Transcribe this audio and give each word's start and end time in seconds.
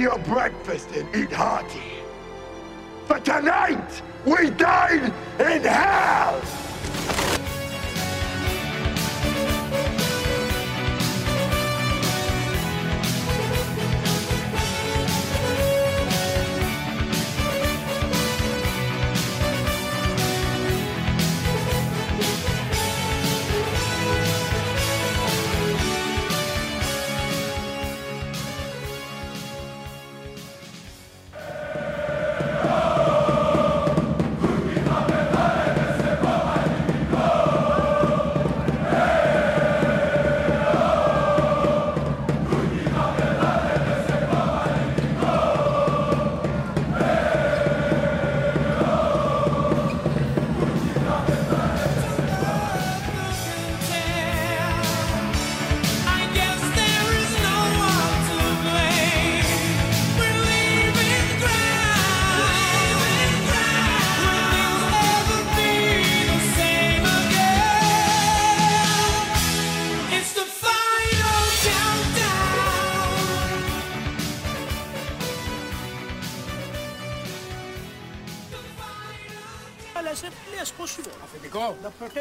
your 0.00 0.18
breakfast 0.20 0.90
and 0.92 1.14
eat 1.14 1.30
hearty. 1.30 1.92
For 3.06 3.20
tonight, 3.20 4.02
we 4.24 4.50
dine 4.50 5.12
in 5.38 5.62
hell! 5.62 6.19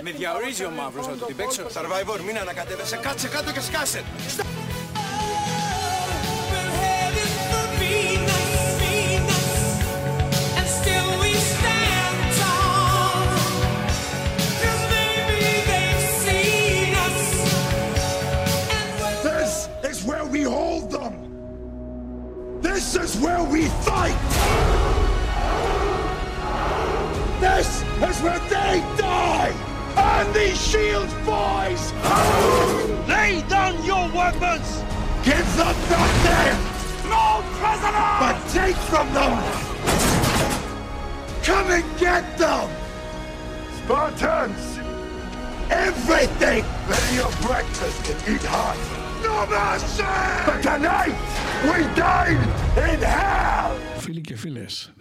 Με 0.02 0.12
διαορίζει 0.12 0.66
ο 0.66 0.70
μαύρος 0.70 1.08
να 1.08 1.14
του 1.14 1.26
την 1.26 1.36
παίξω. 1.36 1.64
Survivor, 1.74 2.20
μην 2.26 2.38
ανακατεύεσαι, 2.38 2.98
κάτσε 2.98 3.28
κάτω 3.28 3.52
και 3.52 3.62
σκάσε. 3.62 4.04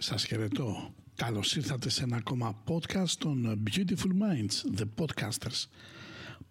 Σας 0.09 0.25
χαιρετώ. 0.25 0.93
Καλώς 1.15 1.55
ήρθατε 1.55 1.89
σε 1.89 2.03
ένα 2.03 2.17
ακόμα 2.17 2.63
podcast 2.67 3.09
των 3.19 3.63
Beautiful 3.71 4.11
Minds, 4.21 4.79
The 4.79 4.85
Podcasters. 4.95 5.65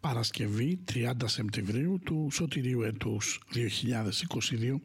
Παρασκευή 0.00 0.84
30 0.92 1.12
Σεπτεμβρίου 1.24 1.98
του 2.04 2.28
σωτηρίου 2.32 2.82
έτους 2.82 3.42
2022 3.54 4.80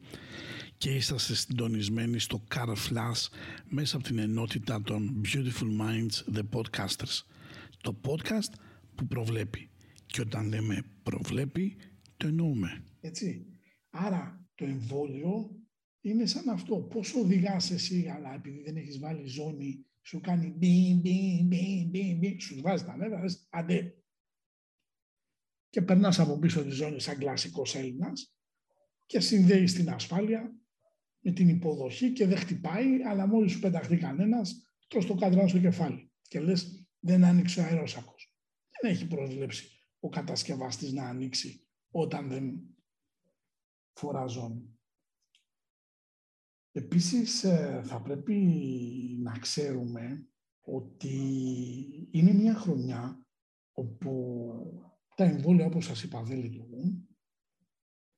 και 0.76 0.94
είσαστε 0.94 1.34
συντονισμένοι 1.34 2.18
στο 2.18 2.44
Car 2.54 2.68
Flash 2.68 3.28
μέσα 3.68 3.96
από 3.96 4.04
την 4.04 4.18
ενότητα 4.18 4.82
των 4.82 5.20
Beautiful 5.24 5.80
Minds, 5.80 6.36
The 6.36 6.42
Podcasters. 6.52 7.22
Το 7.80 8.00
podcast 8.04 8.52
που 8.94 9.06
προβλέπει. 9.06 9.70
Και 10.06 10.20
όταν 10.20 10.48
λέμε 10.48 10.82
προβλέπει, 11.02 11.76
το 12.16 12.26
εννοούμε. 12.26 12.84
Έτσι. 13.00 13.46
Άρα 13.90 14.46
το 14.54 14.64
εμβόλιο 14.64 15.63
είναι 16.04 16.26
σαν 16.26 16.48
αυτό. 16.48 16.76
Πώς 16.76 17.14
οδηγάς 17.14 17.70
εσύ, 17.70 18.08
αλλά 18.08 18.34
επειδή 18.34 18.62
δεν 18.62 18.76
έχεις 18.76 18.98
βάλει 18.98 19.26
ζώνη, 19.26 19.86
σου 20.02 20.20
κάνει 20.20 20.54
μπιν, 20.56 21.00
μπιν, 21.00 21.46
μπιν, 21.46 21.88
μπιν, 21.88 22.18
μπιν, 22.18 22.40
σου 22.40 22.60
βάζει 22.60 22.84
τα 22.84 22.96
νεύρα, 22.96 23.20
λες, 23.20 23.46
αντέ. 23.50 23.94
Και 25.68 25.82
περνάς 25.82 26.18
από 26.18 26.38
πίσω 26.38 26.64
τη 26.64 26.70
ζώνη 26.70 27.00
σαν 27.00 27.18
κλασικός 27.18 27.74
Έλληνας 27.74 28.34
και 29.06 29.20
συνδέεις 29.20 29.74
την 29.74 29.90
ασφάλεια 29.90 30.56
με 31.20 31.32
την 31.32 31.48
υποδοχή 31.48 32.12
και 32.12 32.26
δεν 32.26 32.36
χτυπάει, 32.36 33.02
αλλά 33.02 33.26
μόλις 33.26 33.52
σου 33.52 33.60
πεταχτεί 33.60 33.96
κανένας, 33.96 34.68
τρως 34.88 35.06
το 35.06 35.14
κάτω 35.14 35.48
στο 35.48 35.58
κεφάλι. 35.58 36.12
Και 36.22 36.40
λες, 36.40 36.88
δεν 36.98 37.24
άνοιξε 37.24 37.60
ο 37.60 37.64
αερόσακος. 37.64 38.34
Δεν 38.80 38.90
έχει 38.90 39.06
προβλέψει 39.06 39.68
ο 40.00 40.08
κατασκευαστής 40.08 40.92
να 40.92 41.08
ανοίξει 41.08 41.66
όταν 41.90 42.28
δεν 42.28 42.76
φορά 43.92 44.26
ζώνη. 44.26 44.73
Επίσης, 46.76 47.44
ε, 47.44 47.82
θα 47.84 48.02
πρέπει 48.02 48.34
να 49.22 49.38
ξέρουμε 49.38 50.28
ότι 50.60 51.18
είναι 52.10 52.32
μια 52.32 52.54
χρονιά 52.54 53.26
όπου 53.72 54.84
τα 55.16 55.24
εμβόλια, 55.24 55.66
όπως 55.66 55.84
σας 55.84 56.02
είπα, 56.02 56.22
δεν 56.22 56.38
λειτουργούν. 56.38 57.08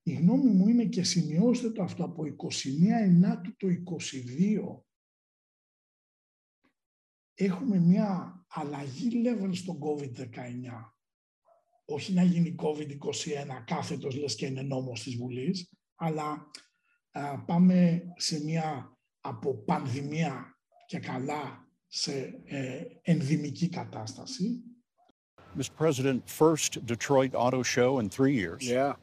Η 0.02 0.12
γνώμη 0.12 0.50
μου 0.50 0.68
είναι 0.68 0.84
και 0.84 1.02
σημειώστε 1.02 1.70
το 1.70 1.82
αυτό 1.82 2.04
από 2.04 2.24
21 2.24 3.02
Ενάτου 3.02 3.56
το 3.56 3.66
22 3.68 4.84
έχουμε 7.34 7.78
μια 7.78 8.40
αλλαγή 8.48 9.22
level 9.24 9.50
στο 9.52 9.78
COVID-19. 9.80 10.92
Όχι 11.84 12.12
να 12.12 12.22
γίνει 12.22 12.54
COVID-21 12.58 13.64
κάθετος 13.66 14.16
λες 14.16 14.34
και 14.34 14.46
είναι 14.46 14.62
νόμος 14.62 15.02
της 15.02 15.16
Βουλής, 15.16 15.72
αλλά 15.94 16.30
α, 16.30 16.50
πάμε 17.45 18.03
σε 18.15 18.43
μια 18.43 18.91
από 19.21 19.53
πανδημία 19.53 20.55
και 20.85 20.99
καλά 20.99 21.67
σε 21.87 22.41
ε, 22.45 22.81
ενδημική 23.01 23.69
κατάσταση. 23.69 24.63
Mr. 25.57 25.69
President, 25.77 26.21
first 26.25 26.85
Detroit 26.85 27.33
Auto 27.35 27.61
Show 27.61 27.99
in 27.99 28.09
three 28.09 28.33
years. 28.33 28.63
Yeah. 28.63 28.93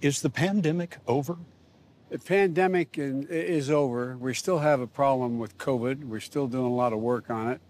Is 0.00 0.22
the 0.22 0.30
pandemic 0.30 0.96
over? 1.06 1.36
The 2.08 2.18
pandemic 2.18 2.96
in- 2.96 3.26
is 3.28 3.70
over. 3.70 4.16
We 4.16 4.32
still 4.34 4.58
have 4.58 4.80
a 4.80 4.86
problem 4.86 5.38
with 5.38 5.58
COVID. 5.58 6.04
We're 6.04 6.20
still 6.20 6.48
doing 6.48 6.64
a 6.64 6.76
lot 6.82 6.92
of 6.94 7.00
work 7.00 7.28
on 7.30 7.48
it. 7.54 7.60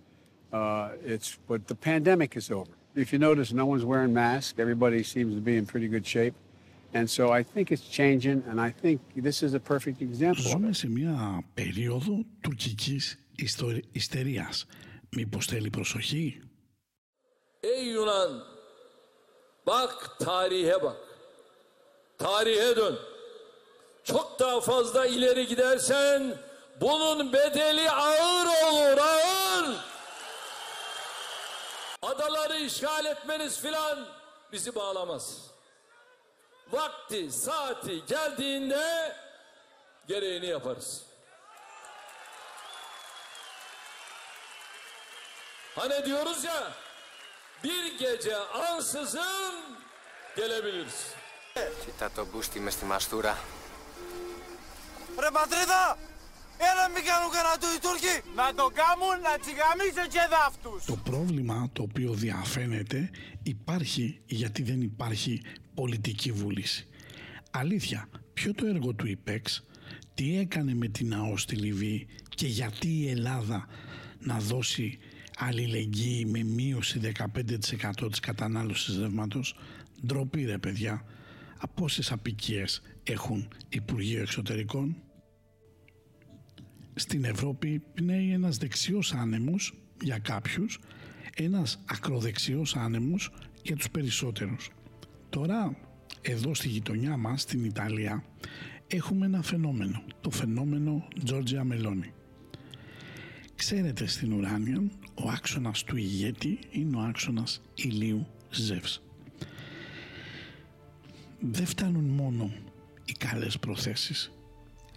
Uh, 0.53 0.91
it's 1.05 1.39
but 1.49 1.67
the 1.67 1.75
pandemic 1.75 2.37
is 2.37 2.51
over. 2.51 2.73
If 2.95 3.13
you 3.13 3.19
notice, 3.19 3.53
no 3.53 3.67
one's 3.67 3.85
wearing 3.85 4.13
masks. 4.13 4.59
Everybody 4.59 5.03
seems 5.03 5.35
to 5.35 5.41
be 5.41 5.57
in 5.57 5.67
pretty 5.67 5.89
good 5.89 6.07
shape, 6.07 6.35
and 6.95 7.07
so 7.09 7.23
I 7.41 7.43
think 7.53 7.71
it's 7.71 7.87
changing. 7.99 8.39
And 8.51 8.59
I 8.69 8.71
think 8.83 8.99
this 9.27 9.43
is 9.43 9.53
a 9.55 9.61
perfect 9.73 10.01
example. 10.09 10.45
of 10.45 10.51
Ζούμε 10.51 10.69
it. 10.69 10.75
σε 10.77 10.89
μια 10.89 11.45
περίοδο 11.55 12.25
τουρκικής 12.41 13.19
ιστο- 13.39 13.81
ιστερίας. 13.93 14.67
Μήπως 15.17 15.47
θέλει 15.47 15.71
προσοχή? 15.71 16.41
Ey 17.63 17.83
Yunan, 17.95 18.33
bak 19.67 19.93
tarihe 20.27 20.77
bak. 20.85 20.97
Tarihe 22.19 22.77
dön. 22.77 22.97
Çok 24.05 24.39
daha 24.41 24.61
fazla 24.61 25.07
ileri 25.07 25.47
gidersen 25.47 26.37
bunun 26.81 27.33
bedeli 27.33 27.91
ağır 27.91 28.47
olur, 28.47 28.99
ağır. 28.99 29.77
Adaları 32.03 32.57
işgal 32.59 33.05
etmeniz 33.05 33.61
filan 33.61 34.07
bizi 34.53 34.75
bağlamaz. 34.75 35.51
Vakti, 36.72 37.32
saati 37.32 38.06
geldiğinde 38.06 39.16
gereğini 40.08 40.46
yaparız. 40.46 41.04
Hani 45.76 46.06
diyoruz 46.06 46.44
ya 46.44 46.72
bir 47.64 48.00
gece 48.00 48.38
ansızın 48.38 49.54
gelebiliriz. 50.36 51.14
Κοίτα 51.86 52.12
το 52.16 52.26
μπούστι 52.26 52.60
μες 52.60 52.74
στη 52.74 52.86
μαστούρα. 52.86 53.38
Ρε 55.20 55.30
πατρίδα! 55.32 55.98
Έλα 56.70 56.86
μην 56.94 57.04
κάνουν 57.10 57.32
κανένα 57.36 57.58
του 57.62 57.68
οι 57.76 57.80
Τούρκοι! 57.86 58.16
Να 58.36 58.48
το 58.60 58.66
κάνουν 58.82 59.16
να 59.28 59.34
τσιγαμίσουν 59.42 60.08
και 60.16 60.24
δάφτους! 60.34 60.86
Το 60.86 60.98
πρόβλημα 61.10 61.70
το 61.74 61.82
οποίο 61.82 62.12
διαφαίνεται 62.14 63.10
υπάρχει 63.44 64.22
γιατί 64.26 64.64
δεν 64.64 64.82
υπάρχει 64.82 65.42
πολιτική 65.76 66.32
βούληση. 66.32 66.88
Αλήθεια, 67.52 68.10
ποιο 68.34 68.54
το 68.54 68.66
έργο 68.66 68.94
του 68.94 69.08
ΙΠΕΞ, 69.08 69.64
τι 70.14 70.38
έκανε 70.38 70.74
με 70.74 70.88
την 70.88 71.14
ΑΟ 71.14 71.38
στη 71.38 71.56
Λιβύη 71.56 72.08
και 72.30 72.48
γιατί 72.48 72.88
η 72.88 73.10
Ελλάδα 73.10 73.68
να 74.20 74.40
δώσει 74.40 74.98
αλληλεγγύη 75.38 76.26
με 76.28 76.44
μείωση 76.44 77.00
15% 77.00 78.10
της 78.10 78.20
κατανάλωσης 78.20 78.98
ρεύματος; 78.98 79.56
Ντροπή 80.06 80.44
ρε 80.46 80.58
παιδιά. 80.58 81.06
Από 81.58 81.84
όσες 81.84 82.12
απικίες 82.12 82.82
έχουν 83.04 83.48
Υπουργείο 83.70 84.22
Εξωτερικών; 84.22 84.96
Στην 86.96 87.24
Ευρώπη 87.24 87.82
πνέει 87.94 88.32
ένας 88.32 88.58
δεξιός 88.58 89.14
άνεμος 89.14 89.74
για 90.02 90.18
κάποιους, 90.18 90.80
ένας 91.36 91.84
ακροδεξιός 91.86 92.76
άνεμος 92.76 93.32
για 93.64 93.76
τους 93.76 93.90
περισσότερους. 93.90 94.70
Τώρα, 95.36 95.78
εδώ 96.22 96.54
στη 96.54 96.68
γειτονιά 96.68 97.18
μας, 97.18 97.42
στην 97.42 97.64
Ιταλία, 97.64 98.24
έχουμε 98.88 99.26
ένα 99.26 99.42
φαινόμενο, 99.42 100.04
το 100.22 100.30
φαινόμενο 100.30 101.08
Giorgia 101.26 101.72
Meloni. 101.72 102.10
Ξέρετε 103.56 104.08
στην 104.08 104.34
ουράνια 104.34 104.84
ο 105.16 105.30
άξονας 105.30 105.84
του 105.84 105.98
ηγέτη 105.98 106.60
είναι 106.72 106.98
ο 106.98 107.00
άξονας 107.00 107.62
ηλίου 107.76 108.28
Ζεύς. 108.52 109.02
Δεν 111.40 111.66
φτάνουν 111.66 112.04
μόνο 112.04 112.52
οι 113.06 113.12
καλές 113.12 113.60
προθέσεις 113.60 114.32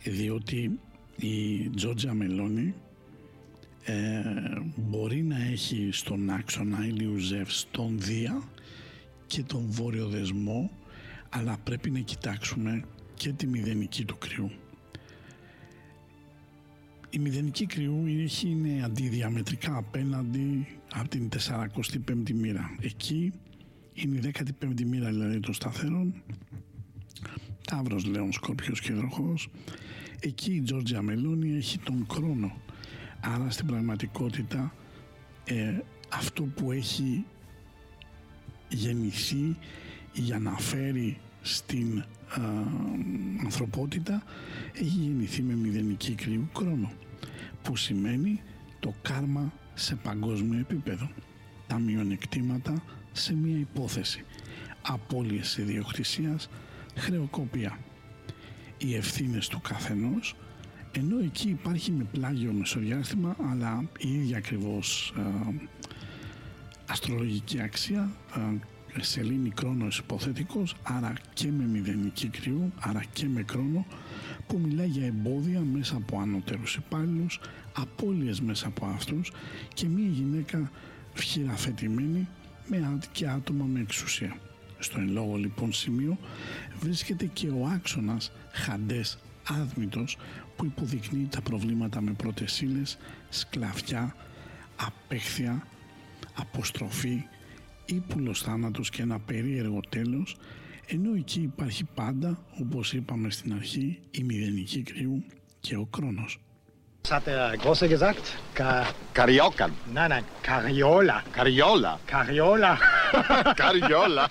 διότι 0.02 0.79
η 1.17 1.69
Τζότζα 1.69 2.14
Μελώνη 2.14 2.75
ε, 3.85 4.23
μπορεί 4.76 5.23
να 5.23 5.43
έχει 5.43 5.88
στον 5.93 6.31
άξονα 6.31 6.87
ηλίου 6.87 7.17
Ζεύς 7.17 7.67
τον 7.70 8.00
Δία 8.00 8.43
και 9.29 9.43
τον 9.43 9.67
Βόρειο 9.69 10.07
Δεσμό 10.09 10.71
αλλά 11.29 11.57
πρέπει 11.65 11.91
να 11.91 11.99
κοιτάξουμε 11.99 12.85
και 13.15 13.33
τη 13.33 13.47
μηδενική 13.47 14.05
του 14.05 14.19
κρυού. 14.19 14.51
Η 17.11 17.19
μηδενική 17.19 17.67
κρυού 17.67 18.05
έχει 18.07 18.49
είναι 18.49 18.85
αντιδιαμετρικά 18.85 19.77
απέναντι 19.77 20.67
από 20.95 21.09
την 21.09 21.29
45η 21.49 22.33
μοίρα. 22.33 22.77
Εκεί 22.81 23.33
είναι 23.93 24.17
η 24.17 24.33
15η 24.61 24.85
μοίρα 24.85 25.09
δηλαδή 25.09 25.41
των 25.41 25.55
σταθερών. 25.55 26.23
Ταύρος, 27.65 28.05
Λέων, 28.05 28.33
Σκόρπιος 28.33 28.81
και 28.81 28.93
Δροχός. 28.93 29.49
Εκεί 30.21 30.55
η 30.55 30.61
Τζόρτζια 30.61 31.03
Μελώνη 31.03 31.57
έχει 31.57 31.79
τον 31.79 32.07
χρόνο. 32.11 32.57
Άρα 33.21 33.51
στην 33.51 33.67
πραγματικότητα 33.67 34.75
ε, 35.45 35.79
αυτό 36.09 36.43
που 36.43 36.73
έχει 36.73 37.25
γεννηθεί 38.69 39.56
για 40.12 40.38
να 40.38 40.59
φέρει 40.59 41.19
στην 41.43 41.99
α, 41.99 42.05
ανθρωπότητα 43.44 44.23
έχει 44.75 44.99
γεννηθεί 44.99 45.43
με 45.43 45.55
μηδενική 45.55 46.15
κρύου 46.15 46.49
χρόνο 46.56 46.93
που 47.62 47.76
σημαίνει 47.76 48.41
το 48.81 48.94
κάρμα 49.03 49.53
σε 49.75 49.94
παγκόσμιο 49.94 50.59
επίπεδο. 50.59 51.11
Τα 51.67 51.79
μειονεκτήματα 51.79 52.82
σε 53.12 53.35
μια 53.35 53.59
υπόθεση 53.59 54.25
απώλειες 54.82 55.56
ιδιοκτησίας 55.56 56.49
χρεοκοπία. 56.97 57.79
Οι 58.79 58.94
ευθύνες 58.94 59.49
του 59.49 59.61
καθενός 59.61 60.37
ενώ 60.93 61.19
εκεί 61.19 61.49
υπάρχει 61.49 61.93
με 61.93 62.05
πλάγιο 62.05 62.53
μεσοδιάστημα 62.53 63.37
αλλά 63.50 63.88
η 63.99 64.14
ίδια 64.14 64.37
ακριβώς 64.37 65.14
α, 65.17 65.23
αστρολογική 66.88 67.61
αξία 67.61 68.11
α, 68.31 68.40
σελήνη 69.00 69.50
κρόνος 69.50 69.99
υποθετικός 69.99 70.76
άρα 70.82 71.12
και 71.35 71.50
με 71.50 71.64
μηδενική 71.64 72.29
κρυού 72.29 72.73
άρα 72.81 73.05
και 73.12 73.26
με 73.26 73.43
κρόνο 73.43 73.87
που 74.46 74.58
μιλάει 74.58 74.87
για 74.87 75.06
εμπόδια 75.06 75.61
μέσα 75.61 75.96
από 75.96 76.19
ανώτερους 76.20 76.76
υπάλληλους 76.76 77.40
απώλειες 77.73 78.40
μέσα 78.40 78.67
από 78.67 78.87
αυτούς 78.87 79.32
και 79.75 79.87
μια 79.87 80.08
γυναίκα 80.08 80.70
χειραφετημένη 81.20 82.29
με 82.69 82.99
και 83.12 83.29
άτομα 83.29 83.64
με 83.64 83.81
εξουσία. 83.81 84.37
Στο 84.79 85.00
εν 85.00 85.11
λόγω 85.11 85.37
λοιπόν 85.37 85.73
σημείο 85.73 86.19
βρίσκεται 86.81 87.25
και 87.25 87.49
ο 87.49 87.67
άξονας 87.75 88.32
χαντές 88.52 89.19
άδμητος 89.49 90.17
που 90.56 90.64
υποδεικνύει 90.64 91.29
τα 91.31 91.40
προβλήματα 91.40 92.00
με 92.00 92.12
πρώτες 92.12 92.61
ύλες, 92.61 92.99
σκλαβιά, 93.29 94.14
απέχθεια, 94.76 95.67
αποστροφή, 96.40 97.25
ύπουλος 97.85 98.43
θάνατος 98.43 98.90
και 98.90 99.02
ένα 99.02 99.19
περίεργο 99.19 99.81
τέλος 99.88 100.37
ενώ 100.90 101.14
εκεί 101.14 101.40
υπάρχει 101.40 101.85
πάντα, 101.94 102.38
όπως 102.61 102.93
είπαμε 102.93 103.31
στην 103.31 103.52
αρχή, 103.52 104.00
η 104.11 104.23
μηδενική 104.23 104.82
κρύου 104.82 105.25
και 105.61 105.76
ο 105.76 105.88
χρόνος. 105.95 106.38
Was 107.02 107.11
hat 107.11 107.25
der 107.26 107.57
Große 107.62 107.87
gesagt? 107.95 108.26
Ka 108.59 108.68
Cariocan. 109.18 109.71
nein, 109.95 110.09
nein, 110.12 110.25
Cariola. 110.49 111.16
Cariola. 111.37 111.92
Cariola. 112.12 112.73
Cariola. 113.61 114.25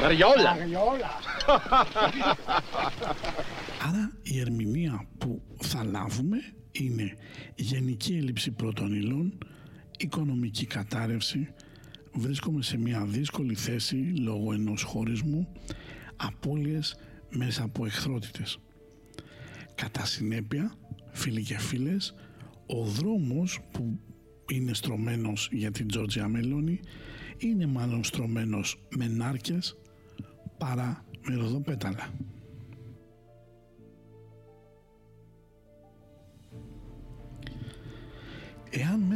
Cariola. 0.00 0.52
Cariola. 0.58 1.10
Άρα 3.80 4.12
η 4.22 4.38
ερμηνεία 4.38 5.08
που 5.18 5.42
θα 5.60 5.84
λάβουμε 5.84 6.36
είναι 6.72 7.16
γενική 7.54 8.14
έλλειψη 8.16 8.50
πρώτων 8.50 8.92
υλών, 8.92 9.38
οικονομική 9.98 10.66
κατάρρευση, 10.66 11.48
βρίσκομαι 12.12 12.62
σε 12.62 12.78
μια 12.78 13.04
δύσκολη 13.04 13.54
θέση 13.54 13.96
λόγω 13.96 14.52
ενός 14.52 14.82
χωρισμού, 14.82 15.48
απώλειες 16.16 16.96
μέσα 17.30 17.62
από 17.62 17.86
εχθρότητες. 17.86 18.58
Κατά 19.74 20.04
συνέπεια, 20.04 20.74
φίλοι 21.12 21.42
και 21.42 21.58
φίλες, 21.58 22.14
ο 22.66 22.84
δρόμος 22.84 23.60
που 23.72 24.00
είναι 24.50 24.74
στρωμένος 24.74 25.48
για 25.52 25.70
την 25.70 25.88
Τζόρτζια 25.88 26.28
Μελώνη 26.28 26.80
είναι 27.38 27.66
μάλλον 27.66 28.04
στρωμένος 28.04 28.86
με 28.96 29.06
νάρκες 29.08 29.76
παρά 30.58 31.04
με 31.28 31.34
ροδοπέταλα. 31.34 32.12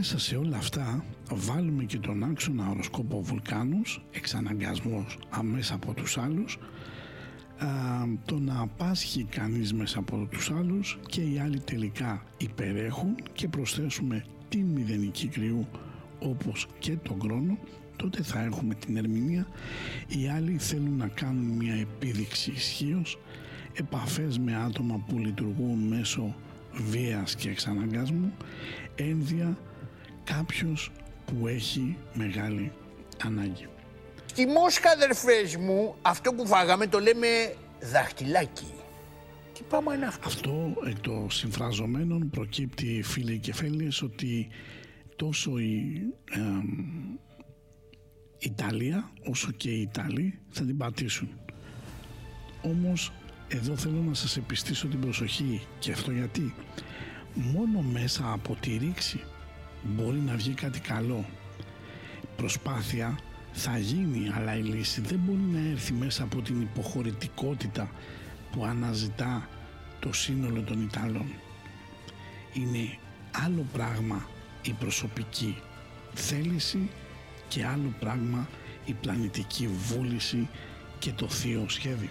Μέσα 0.03 0.19
σε 0.19 0.37
όλα 0.37 0.57
αυτά 0.57 1.05
βάλουμε 1.31 1.85
και 1.85 1.99
τον 1.99 2.23
άξονα 2.23 2.71
οροσκόπο 2.71 3.23
βουλκάνους, 3.23 4.05
εξαναγκασμός 4.13 5.19
αμέσα 5.31 5.75
από 5.75 5.93
τους 5.95 6.19
άλλους, 6.19 6.59
α, 7.59 7.67
το 8.25 8.39
να 8.39 8.67
πάσχει 8.67 9.25
κανείς 9.25 9.73
μέσα 9.73 9.99
από 9.99 10.29
τους 10.31 10.51
άλλους 10.51 10.99
και 11.07 11.21
οι 11.21 11.39
άλλοι 11.39 11.61
τελικά 11.61 12.23
υπερέχουν 12.39 13.15
και 13.33 13.49
προσθέσουμε 13.49 14.25
την 14.49 14.67
μηδενική 14.67 15.27
κρυού 15.27 15.69
όπως 16.19 16.67
και 16.79 16.97
τον 16.97 17.21
χρόνο, 17.21 17.59
τότε 17.97 18.23
θα 18.23 18.43
έχουμε 18.43 18.75
την 18.75 18.97
ερμηνεία. 18.97 19.47
Οι 20.09 20.29
άλλοι 20.29 20.57
θέλουν 20.59 20.97
να 20.97 21.07
κάνουν 21.07 21.57
μια 21.57 21.75
επίδειξη 21.75 22.51
ισχύως, 22.51 23.19
επαφές 23.75 24.39
με 24.39 24.57
άτομα 24.57 25.05
που 25.09 25.19
λειτουργούν 25.19 25.79
μέσω 25.79 26.35
βίας 26.73 27.35
και 27.35 27.49
εξαναγκασμού 27.49 28.33
ένδια 28.95 29.57
κάποιος 30.25 30.91
που 31.25 31.47
έχει 31.47 31.97
μεγάλη 32.15 32.73
ανάγκη. 33.25 33.67
Στη 34.27 34.47
Μόσχα, 34.47 34.91
αδερφές 34.91 35.57
μου, 35.57 35.95
αυτό 36.03 36.33
που 36.33 36.47
φάγαμε 36.47 36.87
το 36.87 36.99
λέμε 36.99 37.57
δαχτυλάκι. 37.81 38.67
Τι 39.55 39.63
πράγμα 39.69 39.95
είναι 39.95 40.07
αυτό. 40.07 40.29
Αυτό 40.29 40.75
εκ 40.87 40.99
των 41.01 41.31
συμφραζομένων 41.31 42.31
προκύπτει 42.31 43.03
φίλοι 43.03 43.39
και 43.39 43.55
φίλες 43.55 44.03
ότι 44.03 44.49
τόσο 45.17 45.59
η 45.59 46.03
εμ, 46.31 46.67
Ιταλία 48.39 49.11
όσο 49.25 49.51
και 49.51 49.71
οι 49.71 49.81
Ιταλοί 49.81 50.39
θα 50.51 50.65
την 50.65 50.77
πατήσουν. 50.77 51.29
Όμως 52.63 53.13
εδώ 53.49 53.77
θέλω 53.77 54.03
να 54.09 54.15
σας 54.15 54.37
επιστήσω 54.37 54.87
την 54.87 55.01
προσοχή 55.01 55.63
και 55.79 55.93
αυτό 55.93 56.11
γιατί; 56.11 56.55
Μόνο 57.35 57.81
μέσα 57.81 58.33
από 58.33 58.57
τη 58.61 58.77
ρήξη 58.77 59.21
μπορεί 59.85 60.19
να 60.19 60.35
βγει 60.37 60.53
κάτι 60.55 60.81
καλό. 60.81 61.25
Προσπάθεια 62.37 63.19
θα 63.53 63.79
γίνει 63.79 64.31
αλλά 64.37 64.57
η 64.57 64.63
λύση 64.63 65.01
δεν 65.01 65.19
μπορεί 65.19 65.41
να 65.41 65.71
έρθει 65.71 65.93
μέσα 65.93 66.23
από 66.23 66.41
την 66.43 66.61
υποχωρητικότητα 66.61 67.91
που 68.53 68.65
αναζητά 68.65 69.49
το 70.01 70.13
σύνολο 70.13 70.63
των 70.63 70.83
Ιταλών. 70.83 71.33
Είναι 72.53 72.99
άλλο 73.45 73.67
πράγμα 73.73 74.27
η 74.63 74.73
προσωπική 74.73 75.57
θέληση 76.15 76.91
και 77.49 77.67
άλλο 77.67 77.93
πράγμα 78.01 78.49
η 78.85 78.93
πλανητική 78.93 79.67
βούληση 79.67 80.49
και 80.99 81.13
το 81.13 81.29
θείο 81.29 81.65
σχέδιο. 81.69 82.11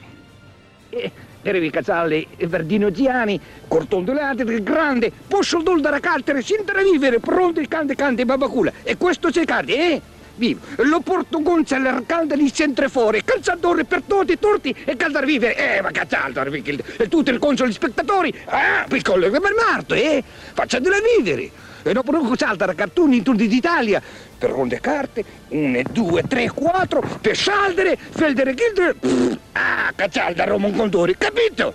Devi 1.41 1.69
cazzare 1.69 2.27
Verdino 2.47 2.91
Giani, 2.91 3.39
cortondolate 3.67 4.43
del 4.43 4.63
grande, 4.63 5.11
posso 5.27 5.61
doldare 5.61 5.99
cartere 5.99 6.41
senza 6.41 6.73
vivere, 6.81 7.19
pronti 7.19 7.67
cante 7.67 7.95
cante 7.95 8.25
babacula. 8.25 8.71
E 8.83 8.97
questo 8.97 9.29
c'è 9.29 9.43
cade, 9.45 9.73
eh? 9.73 10.01
Vivo. 10.35 10.61
Lo 10.77 11.01
porto 11.01 11.41
gonza 11.41 11.75
all'arcalda 11.75 12.35
di 12.35 12.51
centre 12.53 12.89
fuori, 12.89 13.23
calzatore 13.23 13.83
per 13.83 14.01
tutti, 14.03 14.39
torti 14.39 14.75
e 14.85 14.95
caldar 14.95 15.25
vivere. 15.25 15.77
Eh, 15.77 15.81
ma 15.81 15.91
cazzaldo, 15.91 16.41
e 16.41 17.07
tutto 17.09 17.31
il 17.31 17.37
console 17.37 17.69
gli 17.69 17.73
spettatori. 17.73 18.33
Ah, 18.45 18.85
piccolo, 18.87 19.29
per 19.29 19.53
Marto, 19.53 19.93
eh? 19.93 20.23
Faccia 20.53 20.79
delle 20.79 21.01
vivere. 21.17 21.60
E 21.83 21.93
dopo 21.93 22.11
non 22.11 22.35
saltare 22.37 22.75
cartoni 22.75 23.17
in 23.17 23.23
tutti 23.23 23.47
d'Italia. 23.47 24.01
Per 24.37 24.49
ronde 24.49 24.79
carte, 24.79 25.23
une, 25.49 25.83
due, 25.91 26.21
tre, 26.23 26.49
quattro, 26.49 27.01
per 27.21 27.35
saldere, 27.35 27.95
feldere, 27.97 28.53
gildere. 28.53 28.93
Pff, 28.95 29.39
Ah, 29.53 29.91
cazzalda, 29.95 30.45
Romon 30.45 30.73
Condori, 30.75 31.15
capito? 31.17 31.73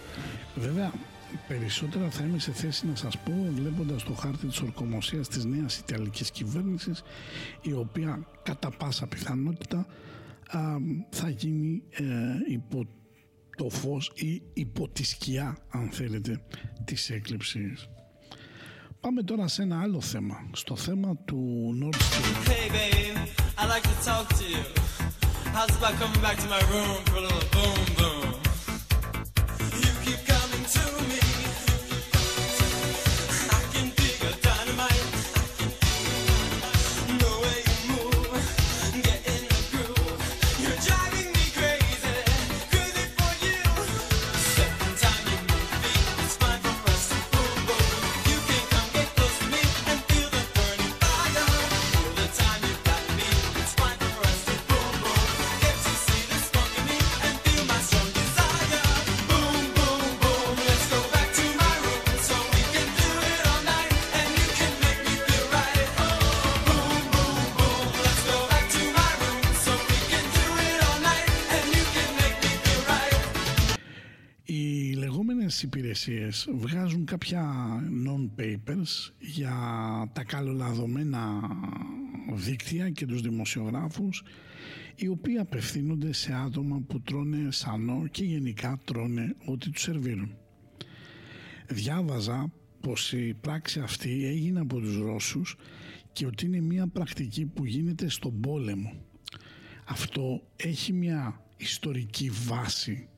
Βέβαια, 0.54 0.92
περισσότερα 1.48 2.10
θα 2.10 2.24
είμαι 2.24 2.38
σε 2.38 2.52
θέση 2.52 2.86
να 2.86 2.94
σας 2.96 3.18
πω 3.18 3.32
βλέποντας 3.54 4.02
το 4.02 4.12
χάρτη 4.12 4.46
της 4.46 4.60
ορκομοσίας 4.60 5.28
της 5.28 5.44
νέας 5.44 5.78
Ιταλικής 5.78 6.30
κυβέρνησης 6.30 7.02
η 7.62 7.72
οποία 7.72 8.26
κατά 8.42 8.70
πάσα 8.70 9.06
πιθανότητα 9.06 9.86
α, 10.48 10.58
θα 11.10 11.28
γίνει 11.28 11.82
ε, 11.90 12.04
υπό 12.52 12.86
το 13.56 13.68
φως 13.68 14.10
ή 14.14 14.42
υπό 14.52 14.88
τη 14.88 15.04
σκιά 15.04 15.56
αν 15.68 15.88
θέλετε 15.92 16.40
της 16.84 17.10
έκλειψης. 17.10 17.88
Πάμε 19.06 19.22
τώρα 19.22 19.48
σε 19.48 19.62
ένα 19.62 19.80
άλλο 19.80 20.00
θέμα, 20.00 20.48
στο 20.52 20.76
θέμα 20.76 21.16
του 21.24 21.70
Nord 21.82 21.94
Stream. 21.94 22.48
Hey 22.50 22.68
babe, 22.76 23.16
I'd 23.58 23.68
like 23.74 23.86
to 23.92 23.96
talk 24.08 24.26
to 24.38 24.44
you. 24.54 24.64
How's 25.56 25.76
about 25.80 25.94
coming 26.00 26.20
back 26.26 26.36
to 26.44 26.48
my 26.56 26.62
room 26.72 26.96
for 27.08 27.16
a 27.20 27.24
little 27.26 27.46
boom 27.54 27.78
boom? 27.98 28.25
Υπηρεσίες 76.06 76.48
βγάζουν 76.52 77.04
κάποια 77.04 77.44
non-papers 78.06 79.12
για 79.18 79.54
τα 80.12 80.24
καλολαδωμένα 80.24 81.40
δίκτυα 82.34 82.90
και 82.90 83.06
τους 83.06 83.20
δημοσιογράφους 83.20 84.22
οι 84.96 85.08
οποίοι 85.08 85.38
απευθύνονται 85.38 86.12
σε 86.12 86.32
άτομα 86.32 86.80
που 86.86 87.00
τρώνε 87.00 87.50
σανό 87.50 88.06
και 88.10 88.24
γενικά 88.24 88.80
τρώνε 88.84 89.36
ό,τι 89.44 89.70
τους 89.70 89.82
σερβίρουν. 89.82 90.36
Διάβαζα 91.68 92.52
πως 92.80 93.12
η 93.12 93.36
πράξη 93.40 93.80
αυτή 93.80 94.26
έγινε 94.26 94.60
από 94.60 94.78
τους 94.78 94.98
Ρώσους 94.98 95.56
και 96.12 96.26
ότι 96.26 96.46
είναι 96.46 96.60
μια 96.60 96.86
πρακτική 96.86 97.46
που 97.46 97.64
γίνεται 97.64 98.08
στον 98.08 98.40
πόλεμο. 98.40 98.92
Αυτό 99.84 100.42
έχει 100.56 100.92
μια 100.92 101.40
ιστορική 101.56 102.30
βάση 102.30 103.08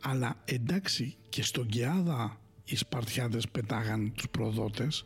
αλλά 0.00 0.36
εντάξει 0.44 1.16
και 1.28 1.42
στον 1.42 1.66
Κεάδα 1.66 2.40
οι 2.64 2.76
Σπαρτιάδες 2.76 3.48
πετάγαν 3.48 4.12
τους 4.14 4.28
προδότες 4.30 5.04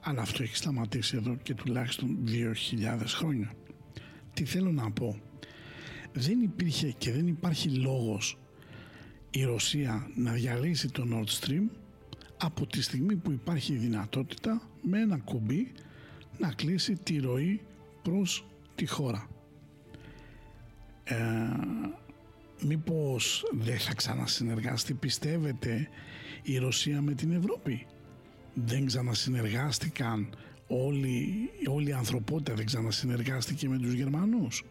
αλλά 0.00 0.20
αυτό 0.22 0.42
έχει 0.42 0.56
σταματήσει 0.56 1.16
εδώ 1.16 1.36
και 1.42 1.54
τουλάχιστον 1.54 2.18
2.000 2.26 3.02
χρόνια. 3.06 3.52
Τι 4.34 4.44
θέλω 4.44 4.72
να 4.72 4.90
πω. 4.90 5.20
Δεν 6.12 6.40
υπήρχε 6.40 6.90
και 6.90 7.12
δεν 7.12 7.26
υπάρχει 7.26 7.68
λόγος 7.68 8.38
η 9.30 9.44
Ρωσία 9.44 10.10
να 10.14 10.32
διαλύσει 10.32 10.88
το 10.88 11.04
Nord 11.12 11.44
Stream 11.44 11.68
από 12.38 12.66
τη 12.66 12.82
στιγμή 12.82 13.16
που 13.16 13.30
υπάρχει 13.30 13.72
η 13.72 13.76
δυνατότητα 13.76 14.62
με 14.82 15.00
ένα 15.00 15.18
κουμπί 15.18 15.72
να 16.38 16.52
κλείσει 16.52 16.94
τη 16.94 17.18
ροή 17.18 17.60
προς 18.02 18.46
τη 18.74 18.86
χώρα. 18.86 19.28
Ε, 21.04 21.16
μήπως 22.62 23.44
δεν 23.52 23.78
θα 23.78 23.94
ξανασυνεργαστεί 23.94 24.94
πιστεύετε 24.94 25.88
η 26.42 26.58
Ρωσία 26.58 27.02
με 27.02 27.14
την 27.14 27.32
Ευρώπη; 27.32 27.86
Δεν 28.54 28.86
ξανασυνεργάστηκαν 28.86 30.28
όλη, 30.66 31.50
όλη 31.68 31.88
η 31.88 31.92
ανθρωπότητα 31.92 32.54
δεν 32.54 32.66
ξανασυνεργάστηκε 32.66 33.68
με 33.68 33.78
τους 33.78 33.92
Γερμανούς; 33.92 34.64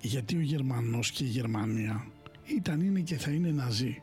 Γιατί 0.00 0.36
ο 0.36 0.40
Γερμανός 0.40 1.10
και 1.10 1.24
η 1.24 1.28
Γερμανία 1.28 2.06
ήταν, 2.44 2.80
είναι 2.80 3.00
και 3.00 3.16
θα 3.16 3.30
είναι 3.30 3.50
ναζί. 3.50 4.02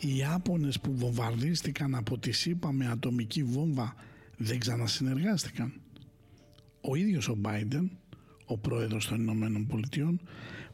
Οι 0.00 0.16
Ιάπωνες 0.16 0.80
που 0.80 0.96
βομβαρδίστηκαν 0.96 1.94
από 1.94 2.18
τη 2.18 2.32
ΣΥΠΑ 2.32 2.72
με 2.72 2.86
ατομική 2.86 3.44
βόμβα 3.44 3.94
δεν 4.36 4.58
ξανασυνεργάστηκαν. 4.58 5.72
Ο 6.80 6.94
ίδιος 6.94 7.28
ο 7.28 7.34
Μπάιντεν 7.34 7.90
ο 8.46 8.58
πρόεδρος 8.58 9.06
των 9.06 9.20
Ηνωμένων 9.20 9.66
Πολιτειών 9.66 10.20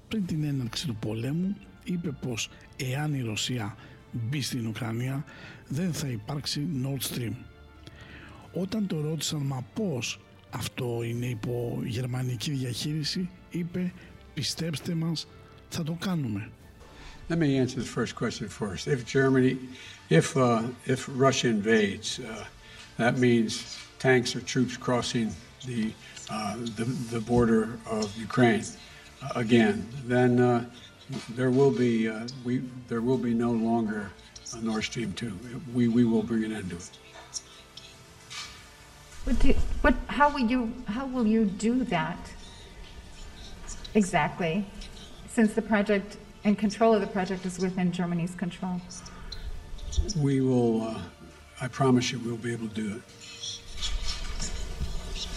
πριν 0.09 0.27
την 0.27 0.45
έναρξη 0.45 0.87
του 0.87 0.97
πολέμου 0.97 1.57
είπε 1.85 2.11
πως 2.11 2.51
εάν 2.77 3.15
η 3.15 3.21
Ρωσία 3.21 3.77
μπει 4.13 4.41
στην 4.41 4.67
Ουκρανία 4.67 5.25
δεν 5.69 5.93
θα 5.93 6.09
υπάρξει 6.09 6.67
Nord 6.83 7.15
Stream. 7.15 7.33
Όταν 8.53 8.87
το 8.87 9.01
ρώτησαν 9.01 9.43
μα 9.45 9.65
πώς 9.75 10.21
αυτό 10.51 11.03
είναι 11.03 11.27
υπό 11.27 11.83
γερμανική 11.85 12.51
διαχείριση 12.51 13.29
είπε 13.51 13.93
πιστέψτε 14.35 14.95
μας 14.95 15.27
θα 15.69 15.83
το 15.83 15.97
κάνουμε. 16.01 16.51
Let 17.29 17.39
me 17.39 17.57
answer 17.59 17.81
the 17.81 17.93
first 17.99 18.15
question 18.15 18.49
first. 18.49 18.87
If 18.87 19.05
Germany, 19.05 19.59
if 20.21 20.37
uh, 20.37 20.63
if 20.95 21.01
Russia 21.27 21.49
invades, 21.49 22.21
uh, 22.21 22.45
that 23.03 23.15
means 23.19 23.53
tanks 23.99 24.37
or 24.37 24.43
troops 24.53 24.77
crossing 24.87 25.29
the 25.69 25.83
uh, 26.35 26.55
the, 26.79 26.85
the 27.15 27.23
border 27.33 27.63
of 27.99 28.07
Ukraine 28.29 28.63
uh, 28.63 28.96
again. 29.36 29.88
Then 30.06 30.40
uh, 30.40 30.66
there 31.30 31.52
will 31.52 31.72
be 31.72 32.10
uh, 32.10 32.28
we 32.44 32.62
there 32.88 33.02
will 33.02 33.18
be 33.18 33.34
no 33.34 33.52
longer 33.52 34.12
a 34.56 34.62
Nord 34.62 34.84
Stream 34.84 35.14
two. 35.14 35.38
We 35.74 35.88
we 35.88 36.04
will 36.04 36.24
bring 36.24 36.44
an 36.44 36.54
end 36.54 36.70
to 36.72 36.78
it. 36.78 37.00
What 39.24 39.38
do, 39.40 39.54
what, 39.82 39.96
how 40.08 40.34
will 40.34 40.48
you, 40.54 40.74
how 40.88 41.06
will 41.06 41.28
you 41.28 41.46
do 41.46 41.84
that? 41.86 42.18
Exactly, 43.94 44.66
since 45.28 45.54
the 45.54 45.62
project 45.62 46.18
and 46.44 46.58
control 46.58 46.96
of 46.96 47.02
the 47.02 47.08
project 47.08 47.46
is 47.46 47.60
within 47.60 47.92
Germany's 47.92 48.34
control. 48.34 48.82
We 50.18 50.42
will. 50.42 50.82
Uh, 50.82 51.00
I 51.62 51.68
promise 51.68 52.12
you, 52.12 52.18
we'll 52.26 52.38
be 52.38 52.52
able 52.52 52.68
to 52.70 52.74
do 52.74 52.96
it. 52.96 53.04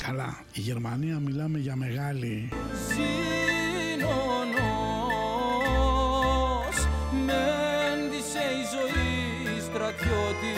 Καλά, 0.03 0.45
η 0.53 0.61
Γερμανία 0.61 1.19
μιλάμε 1.19 1.59
για 1.59 1.77
μεγάλη 1.77 2.49
Συνονός 5.40 6.78
μεν 7.12 8.02
σε 8.32 8.44
η 8.60 8.64
ζωή 8.74 9.60
στρατιώτη 9.62 10.56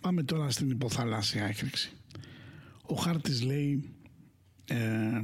Πάμε 0.00 0.22
τώρα 0.22 0.50
στην 0.50 0.70
υποθαλάσσια 0.70 1.44
έκρηξη. 1.44 1.92
Ο 2.82 2.94
χάρτης 2.94 3.42
λέει 3.42 3.94
ε, 4.66 4.76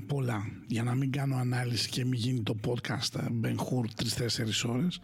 πολλά. 0.06 0.44
Για 0.66 0.82
να 0.82 0.94
μην 0.94 1.12
κάνω 1.12 1.36
ανάλυση 1.36 1.88
και 1.88 2.04
μην 2.04 2.18
γίνει 2.18 2.42
το 2.42 2.56
podcast 2.66 3.20
Μπενχούρ 3.30 3.88
τρεις-τέσσερις 3.94 4.64
ώρες, 4.64 5.00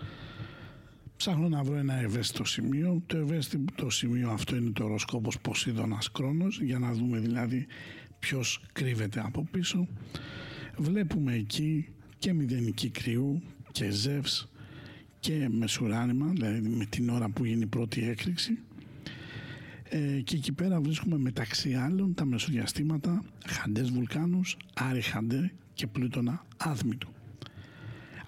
ψάχνω 1.17 1.49
να 1.49 1.63
βρω 1.63 1.77
ένα 1.77 1.95
ευαίσθητο 1.95 2.45
σημείο. 2.45 3.03
Το 3.07 3.17
ευαίσθητο 3.17 3.91
σημείο 3.91 4.31
αυτό 4.31 4.57
είναι 4.57 4.71
το 4.71 4.85
οροσκόπος 4.85 5.41
Ποσίδωνας 5.41 6.11
Κρόνος, 6.13 6.61
για 6.61 6.79
να 6.79 6.93
δούμε 6.93 7.19
δηλαδή 7.19 7.67
ποιος 8.19 8.61
κρύβεται 8.73 9.21
από 9.25 9.47
πίσω. 9.51 9.89
Βλέπουμε 10.77 11.35
εκεί 11.35 11.89
και 12.19 12.33
μηδενική 12.33 12.91
κρυού 12.91 13.43
και 13.73 13.91
ζεύς 13.91 14.49
και 15.21 15.49
μεσουράνημα, 15.51 16.27
δηλαδή 16.27 16.69
με 16.69 16.85
την 16.85 17.09
ώρα 17.09 17.29
που 17.29 17.45
γίνει 17.45 17.63
η 17.63 17.67
πρώτη 17.67 18.09
έκρηξη. 18.09 18.59
Ε, 19.89 20.21
και 20.21 20.37
εκεί 20.37 20.53
πέρα 20.53 20.81
βρίσκουμε 20.81 21.19
μεταξύ 21.19 21.75
άλλων 21.75 22.15
τα 22.15 22.25
μεσοδιαστήματα 22.25 23.25
χαντές 23.47 23.91
βουλκάνους, 23.91 24.57
Άρη 24.75 25.01
Χαντέ 25.01 25.53
και 25.75 25.87
πλούτονα 25.87 26.45
άδμητου. 26.57 27.14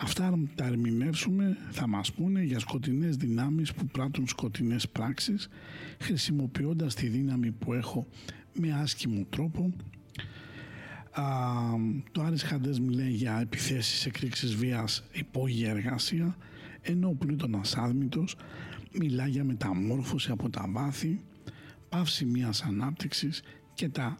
Αυτά 0.01 0.27
αν 0.27 0.51
τα 0.55 0.65
ερμηνεύσουμε 0.65 1.57
θα 1.71 1.89
μας 1.89 2.13
πούνε 2.13 2.43
για 2.43 2.59
σκοτεινές 2.59 3.17
δυνάμεις 3.17 3.73
που 3.73 3.87
πράττουν 3.87 4.27
σκοτεινές 4.27 4.89
πράξεις 4.89 5.49
χρησιμοποιώντας 6.01 6.95
τη 6.95 7.07
δύναμη 7.07 7.51
που 7.51 7.73
έχω 7.73 8.07
με 8.53 8.73
άσχημο 8.73 9.27
τρόπο. 9.31 9.73
Α, 11.11 11.25
το 12.13 12.23
Άρης 12.23 12.43
Χαντές 12.43 12.81
μιλάει 12.81 13.11
για 13.11 13.41
επιθέσεις, 13.41 14.07
εκρήξεις 14.07 14.55
βίας, 14.55 15.05
υπόγεια 15.13 15.71
εργασία 15.71 16.37
ενώ 16.89 17.09
ο 17.09 17.15
Πλούτονας 17.15 17.77
Άδμητος 17.77 18.37
μιλά 18.93 19.27
για 19.27 19.45
μεταμόρφωση 19.45 20.31
από 20.31 20.51
τα 20.51 20.65
βάθη, 20.69 21.25
πάυση 21.89 22.25
μιας 22.25 22.63
ανάπτυξης 22.63 23.43
και 23.75 23.89
τα 23.89 24.19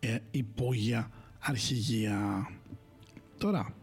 ε, 0.00 0.18
υπόγεια 0.30 1.10
αρχηγεία. 1.38 2.48
Τώρα, 3.38 3.74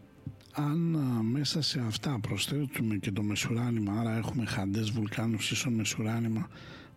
αν 0.52 0.96
α, 0.96 1.22
μέσα 1.22 1.62
σε 1.62 1.80
αυτά 1.80 2.18
προσθέτουμε 2.20 2.96
και 2.96 3.12
το 3.12 3.22
μεσουράνημα, 3.22 4.00
άρα 4.00 4.16
έχουμε 4.16 4.44
χαντές 4.44 4.90
βουλκάνους 4.90 5.50
ίσον 5.50 5.72
μεσουράνημα, 5.72 6.48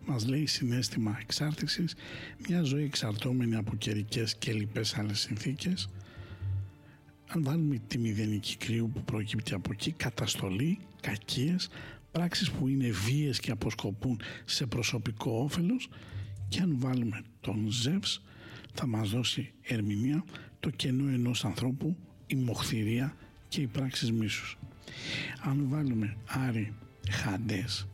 μας 0.05 0.27
λέει 0.27 0.45
συνέστημα 0.45 1.17
εξάρτησης, 1.21 1.95
μια 2.47 2.61
ζωή 2.61 2.83
εξαρτώμενη 2.83 3.55
από 3.55 3.75
καιρικές 3.75 4.35
και 4.35 4.53
λοιπές 4.53 4.97
άλλες 4.97 5.19
συνθήκες. 5.19 5.89
Αν 7.27 7.43
βάλουμε 7.43 7.81
τη 7.87 7.97
μηδενική 7.97 8.57
κρύου 8.57 8.91
που 8.93 9.03
προκύπτει 9.03 9.53
από 9.53 9.69
εκεί, 9.71 9.91
καταστολή, 9.91 10.79
κακίες, 11.01 11.69
πράξεις 12.11 12.51
που 12.51 12.67
είναι 12.67 12.89
βίες 12.89 13.39
και 13.39 13.51
αποσκοπούν 13.51 14.19
σε 14.45 14.65
προσωπικό 14.65 15.31
όφελος 15.31 15.89
και 16.47 16.61
αν 16.61 16.75
βάλουμε 16.79 17.21
τον 17.41 17.65
Ζεύς 17.69 18.21
θα 18.73 18.87
μας 18.87 19.09
δώσει 19.09 19.53
ερμηνεία 19.61 20.23
το 20.59 20.69
κενό 20.69 21.07
ενός 21.07 21.45
ανθρώπου, 21.45 21.97
η 22.27 22.35
μοχθηρία 22.35 23.15
και 23.47 23.61
οι 23.61 23.67
πράξεις 23.67 24.11
μίσους. 24.11 24.57
Αν 25.41 25.65
βάλουμε 25.69 26.17
Άρη 26.25 26.73
Χαντές 27.09 27.87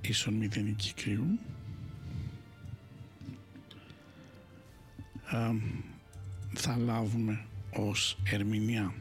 ίσον 0.00 0.34
μηδενική 0.34 0.92
κρύου 0.92 1.38
α, 5.24 5.50
θα 6.54 6.76
λάβουμε 6.76 7.44
ως 7.70 8.18
ερμηνεία 8.24 8.94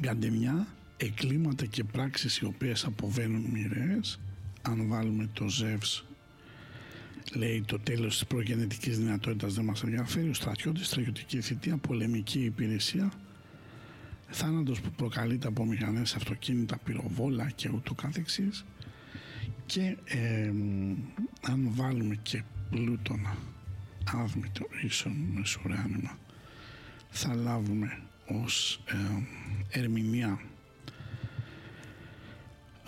γκαντεμιά 0.00 0.66
εκκλήματα 0.96 1.66
και 1.66 1.84
πράξεις 1.84 2.38
οι 2.38 2.44
οποίες 2.44 2.84
αποβαίνουν 2.84 3.44
μοιραίες. 3.52 4.20
Αν 4.62 4.88
βάλουμε 4.88 5.28
το 5.32 5.48
Ζεύς 5.48 6.04
λέει 7.34 7.62
το 7.66 7.78
τέλος 7.78 8.18
της 8.18 8.26
προγενετικής 8.26 8.98
δυνατότητας 8.98 9.54
δεν 9.54 9.64
μας 9.64 9.82
ενδιαφέρει. 9.82 10.28
Ο 10.28 10.34
στρατιώτης, 10.34 10.86
στρατιωτική 10.86 11.40
θητεία, 11.40 11.76
πολεμική 11.76 12.44
υπηρεσία 12.44 13.12
θάνατος 14.28 14.80
που 14.80 14.90
προκαλείται 14.90 15.48
από 15.48 15.64
μηχανές, 15.64 16.14
αυτοκίνητα, 16.14 16.78
πυροβόλα 16.84 17.50
και 17.50 17.70
ούτω 17.74 17.94
καθεξής. 17.94 18.64
Και 19.66 19.96
ε, 20.04 20.52
αν 21.40 21.68
βάλουμε 21.74 22.16
και 22.22 22.42
πλούτονα 22.70 23.36
άδμητο 24.14 24.66
ίσον 24.82 25.12
μεσουράνημα 25.12 26.18
θα 27.08 27.34
λάβουμε 27.34 27.98
ως 28.26 28.82
ε, 28.86 29.78
ερμηνεία 29.78 30.40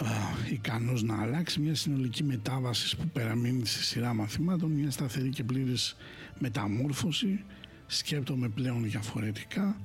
ε, 0.00 0.52
ικανός 0.52 1.02
να 1.02 1.22
αλλάξει 1.22 1.60
μια 1.60 1.74
συνολική 1.74 2.24
μετάβασης 2.24 2.96
που 2.96 3.08
παραμείνει 3.08 3.66
σε 3.66 3.82
σειρά 3.82 4.14
μαθημάτων 4.14 4.70
μια 4.70 4.90
σταθερή 4.90 5.28
και 5.28 5.44
πλήρης 5.44 5.96
μεταμόρφωση 6.38 7.44
σκέπτομαι 7.86 8.48
πλέον 8.48 8.82
διαφορετικά 8.82 9.80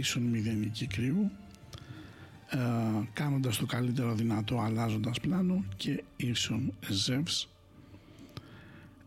ίσον 0.00 0.22
μηδενική 0.22 0.86
κρύου 0.86 1.30
ε, 2.50 2.58
κάνοντας 3.12 3.56
το 3.56 3.66
καλύτερο 3.66 4.14
δυνατό 4.14 4.58
αλλάζοντας 4.60 5.20
πλάνο 5.20 5.64
και 5.76 6.02
ίσον 6.16 6.72
ζεύς 6.88 7.48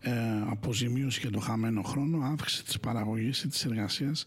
ε, 0.00 0.12
αποζημίωση 0.50 1.20
για 1.20 1.30
το 1.30 1.38
χαμένο 1.40 1.82
χρόνο 1.82 2.24
αύξηση 2.24 2.64
της 2.64 2.80
παραγωγής 2.80 3.42
ή 3.42 3.48
της 3.48 3.64
εργασίας 3.64 4.26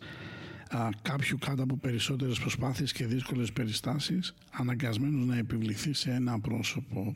α, 0.69 0.89
κάποιου 1.01 1.37
κάτω 1.37 1.63
από 1.63 1.77
περισσότερες 1.77 2.39
προσπάθειες 2.39 2.91
και 2.91 3.05
δύσκολες 3.05 3.51
περιστάσεις 3.51 4.33
αναγκασμένος 4.51 5.25
να 5.25 5.37
επιβληθεί 5.37 5.93
σε 5.93 6.11
ένα 6.11 6.39
πρόσωπο. 6.39 7.15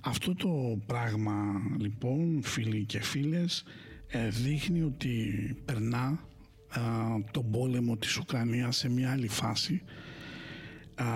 Αυτό 0.00 0.34
το 0.34 0.78
πράγμα 0.86 1.60
λοιπόν 1.78 2.40
φίλοι 2.42 2.84
και 2.84 3.00
φίλες 3.00 3.64
ε, 4.08 4.28
δείχνει 4.28 4.82
ότι 4.82 5.56
περνά 5.64 6.20
α, 6.68 6.80
τον 7.30 7.50
πόλεμο 7.50 7.96
της 7.96 8.16
Ουκρανίας 8.16 8.76
σε 8.76 8.88
μια 8.88 9.10
άλλη 9.10 9.28
φάση 9.28 9.82
α, 10.94 11.06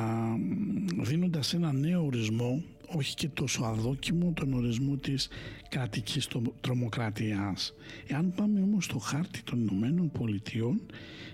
δίνοντας 1.03 1.55
ένα 1.55 1.73
νέο 1.73 2.05
ορισμό 2.05 2.63
όχι 2.97 3.15
και 3.15 3.29
τόσο 3.29 3.65
αδόκιμο 3.65 4.33
τον 4.33 4.53
ορισμό 4.53 4.97
της 4.97 5.29
κρατικής 5.69 6.29
τρομοκρατίας. 6.61 7.75
Εάν 8.07 8.33
πάμε 8.37 8.61
όμως 8.61 8.85
στο 8.85 8.99
χάρτη 8.99 9.43
των 9.43 9.61
Ηνωμένων 9.61 10.11
Πολιτειών 10.11 10.81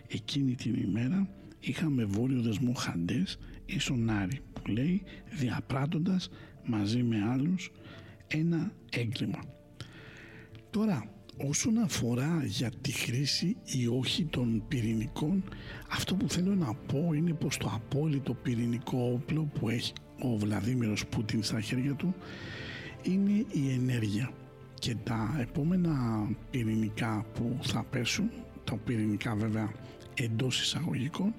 εκείνη 0.09 0.55
την 0.55 0.75
ημέρα 0.75 1.29
είχαμε 1.61 2.05
βόρειο 2.05 2.41
δεσμό 2.41 2.73
Χαντές 2.73 3.39
ή 3.67 3.79
Σονάρι 3.79 4.41
που 4.53 4.71
λέει 4.71 5.03
διαπράττοντας 5.31 6.31
μαζί 6.65 7.03
με 7.03 7.25
άλλους 7.31 7.71
ένα 8.27 8.73
έγκλημα. 8.91 9.39
Τώρα 10.71 11.11
όσον 11.47 11.79
αφορά 11.79 12.43
για 12.45 12.71
τη 12.81 12.93
χρήση 12.93 13.57
ή 13.65 13.87
όχι 13.87 14.25
των 14.25 14.65
πυρηνικών 14.69 15.45
αυτό 15.91 16.15
που 16.15 16.29
θέλω 16.29 16.55
να 16.55 16.75
πω 16.75 17.11
είναι 17.15 17.33
πως 17.33 17.57
το 17.57 17.71
απόλυτο 17.75 18.35
πυρηνικό 18.35 19.11
όπλο 19.15 19.49
που 19.59 19.69
έχει 19.69 19.93
ο 20.23 20.37
Βλαδίμηρος 20.37 21.07
Πούτιν 21.07 21.43
στα 21.43 21.61
χέρια 21.61 21.95
του 21.95 22.15
είναι 23.03 23.45
η 23.53 23.73
ενέργεια. 23.73 24.31
Και 24.75 24.95
τα 24.95 25.37
επόμενα 25.41 26.29
πυρηνικά 26.51 27.25
που 27.35 27.59
θα 27.63 27.85
πέσουν 27.91 28.31
τα 28.65 28.77
πυρηνικά 28.77 29.35
βέβαια 29.35 29.73
εντός 30.15 30.61
εισαγωγικών 30.61 31.35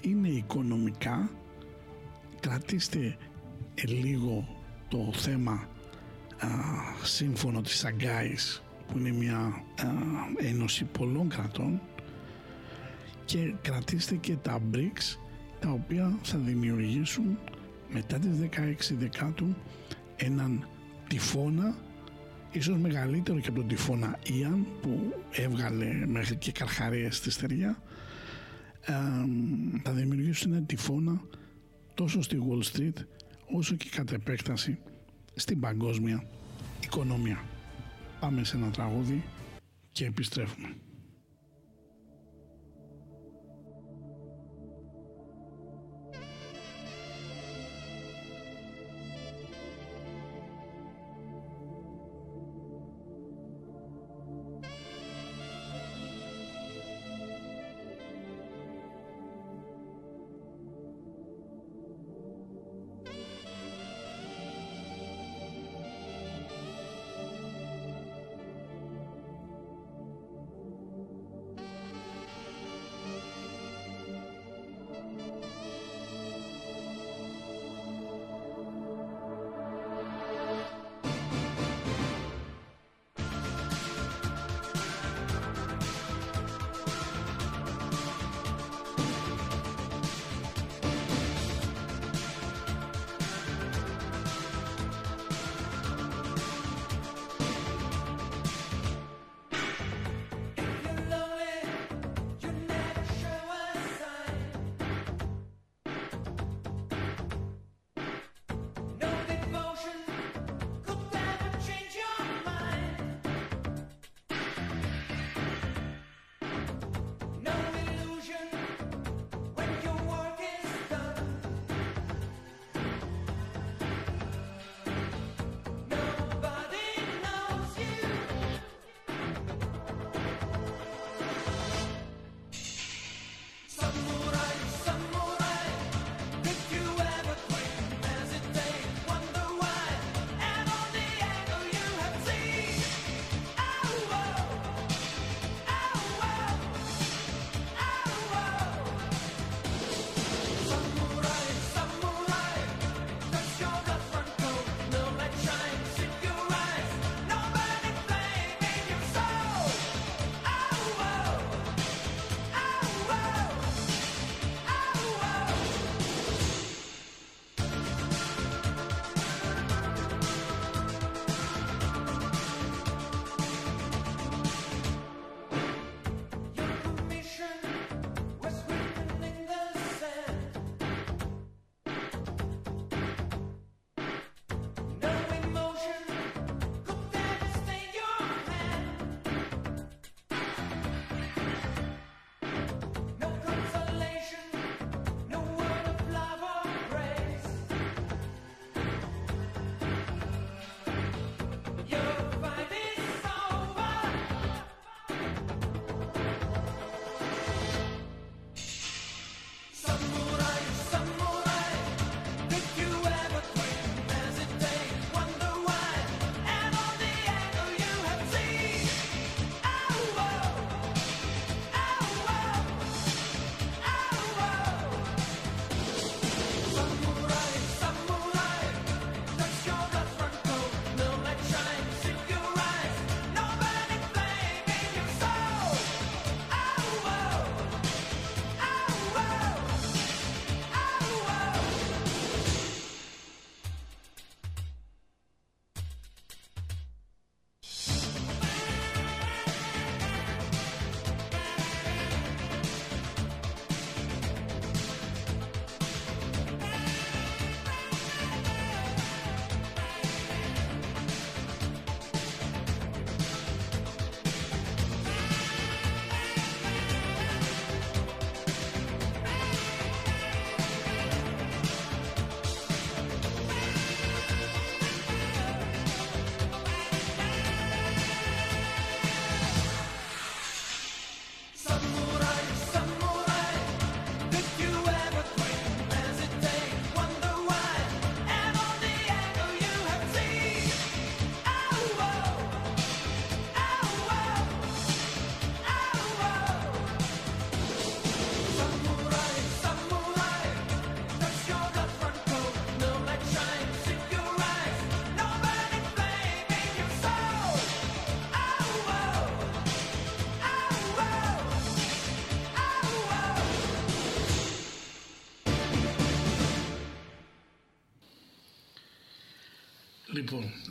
είναι 0.00 0.28
οικονομικά. 0.28 1.30
Κρατήστε 2.40 3.16
λίγο 3.86 4.62
το 4.88 5.12
θέμα 5.12 5.68
α, 6.38 6.48
σύμφωνο 7.02 7.60
της 7.60 7.84
Αγκάης 7.84 8.62
που 8.88 8.98
είναι 8.98 9.12
μια 9.12 9.38
α, 9.38 9.86
ένωση 10.36 10.84
πολλών 10.84 11.28
κρατών 11.28 11.80
και 13.24 13.54
κρατήστε 13.62 14.14
και 14.14 14.36
τα 14.36 14.60
BRICS 14.72 15.18
τα 15.60 15.70
οποία 15.70 16.18
θα 16.22 16.38
δημιουργήσουν 16.38 17.38
μετά 17.92 18.18
τις 18.18 18.30
16 18.90 18.94
Δεκάτου 18.98 19.56
έναν 20.16 20.68
τυφώνα 21.08 21.76
ίσως 22.52 22.78
μεγαλύτερο 22.78 23.40
και 23.40 23.48
από 23.48 23.58
τον 23.58 23.68
τυφώνα 23.68 24.18
Ιαν 24.40 24.66
που 24.82 25.14
έβγαλε 25.30 26.06
μέχρι 26.06 26.36
και 26.36 26.52
καρχαρίες 26.52 27.16
στη 27.16 27.30
στεριά 27.30 27.82
ε, 28.80 28.92
θα 29.82 29.92
δημιουργήσουν 29.92 30.52
ένα 30.52 30.64
τυφώνα 30.64 31.20
τόσο 31.94 32.22
στη 32.22 32.38
Wall 32.48 32.76
Street 32.76 33.04
όσο 33.52 33.74
και 33.74 33.88
κατ' 33.94 34.12
επέκταση 34.12 34.78
στην 35.34 35.60
παγκόσμια 35.60 36.24
οικονομία. 36.84 37.44
Πάμε 38.24 38.44
σε 38.44 38.56
ένα 38.56 38.70
τραγούδι 38.70 39.24
και 39.92 40.04
επιστρέφουμε. 40.06 40.74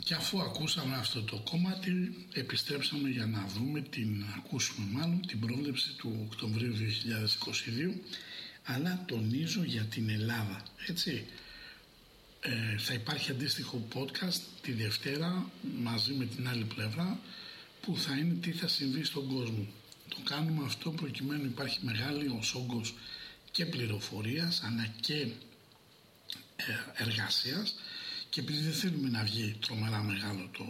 Και 0.04 0.14
αφού 0.14 0.40
ακούσαμε 0.40 0.96
αυτό 0.96 1.22
το 1.22 1.36
κομμάτι, 1.50 2.14
επιστρέψαμε 2.32 3.08
για 3.08 3.26
να 3.26 3.46
δούμε 3.46 3.80
την, 3.80 4.24
ακούσουμε 4.36 4.86
μάλλον, 4.90 5.26
την 5.26 5.40
πρόβλεψη 5.40 5.92
του 5.92 6.26
Οκτωβρίου 6.30 6.74
2022, 7.94 7.94
αλλά 8.64 9.04
τονίζω 9.06 9.62
για 9.62 9.82
την 9.82 10.08
Ελλάδα, 10.08 10.62
έτσι. 10.86 11.26
Ε, 12.40 12.78
θα 12.78 12.94
υπάρχει 12.94 13.30
αντίστοιχο 13.30 13.88
podcast 13.94 14.40
τη 14.62 14.72
Δευτέρα 14.72 15.50
μαζί 15.82 16.12
με 16.12 16.24
την 16.24 16.48
άλλη 16.48 16.64
πλευρά 16.64 17.18
που 17.80 17.96
θα 17.96 18.16
είναι 18.16 18.34
τι 18.34 18.52
θα 18.52 18.68
συμβεί 18.68 19.04
στον 19.04 19.28
κόσμο. 19.28 19.66
Το 20.08 20.16
κάνουμε 20.24 20.64
αυτό 20.64 20.90
προκειμένου 20.90 21.44
υπάρχει 21.44 21.78
μεγάλη 21.82 22.40
όγκος 22.54 22.94
και 23.50 23.66
πληροφορίας 23.66 24.62
αλλά 24.64 24.86
και 25.00 25.14
ε, 26.56 26.72
εργασίας 26.94 27.74
και 28.34 28.40
επειδή 28.40 28.62
δεν 28.62 28.72
θέλουμε 28.72 29.08
να 29.08 29.22
βγει 29.22 29.56
τρομερά 29.60 30.02
μεγάλο 30.02 30.48
το 30.52 30.64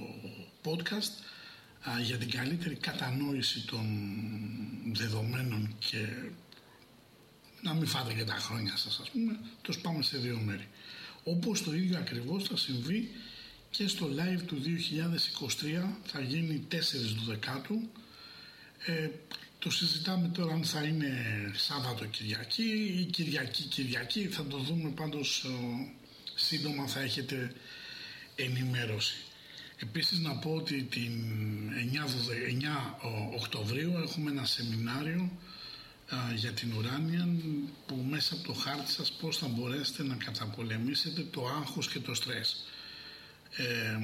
podcast 0.65 1.13
α, 1.89 2.01
για 2.01 2.17
την 2.17 2.31
καλύτερη 2.31 2.75
κατανόηση 2.75 3.67
των 3.67 3.87
δεδομένων 4.93 5.77
και 5.79 6.07
να 7.63 7.75
μην 7.75 7.87
φάτε 7.87 8.13
και 8.13 8.25
τα 8.25 8.35
χρόνια 8.35 8.77
σας 8.77 8.99
ας 9.03 9.11
πούμε, 9.11 9.39
το 9.63 9.75
πάμε 9.83 10.03
σε 10.03 10.19
δύο 10.19 10.39
μέρη. 10.45 10.69
Όπως 11.25 11.63
το 11.63 11.75
ίδιο 11.75 11.99
ακριβώς 11.99 12.45
θα 12.45 12.57
συμβεί 12.57 13.11
και 13.71 13.89
στο 13.89 14.07
live 14.07 14.43
του 14.47 14.63
2023 15.83 15.89
θα 16.05 16.21
γίνει 16.21 16.67
4 16.71 16.75
του 17.17 17.25
δεκάτου 17.27 17.91
ε, 18.87 19.09
το 19.59 19.71
συζητάμε 19.71 20.29
τώρα 20.29 20.55
αν 20.55 20.65
θα 20.65 20.83
είναι 20.83 21.13
Σάββατο 21.55 22.05
Κυριακή 22.05 22.97
ή 23.01 23.05
Κυριακή 23.05 23.63
Κυριακή 23.63 24.27
θα 24.27 24.45
το 24.45 24.57
δούμε 24.57 24.91
πάντως 24.91 25.45
ε, 25.45 26.03
σύντομα 26.35 26.87
θα 26.87 27.01
έχετε 27.01 27.53
ενημέρωση. 28.35 29.17
Επίσης 29.77 30.19
να 30.19 30.37
πω 30.37 30.55
ότι 30.55 30.83
την 30.83 31.13
9, 31.93 32.05
9 32.05 33.37
Οκτωβρίου 33.37 33.93
έχουμε 34.03 34.31
ένα 34.31 34.45
σεμινάριο 34.45 35.31
α, 36.15 36.17
για 36.35 36.53
την 36.53 36.73
ουράνια 36.73 37.29
που 37.87 38.07
μέσα 38.11 38.35
από 38.35 38.45
το 38.47 38.53
χάρτη 38.53 38.91
σας 38.91 39.13
πώς 39.13 39.39
θα 39.39 39.47
μπορέσετε 39.49 40.03
να 40.03 40.15
καταπολεμήσετε 40.15 41.23
το 41.23 41.47
άγχος 41.47 41.89
και 41.89 41.99
το 41.99 42.15
στρες. 42.15 42.65
Ε, 43.57 43.99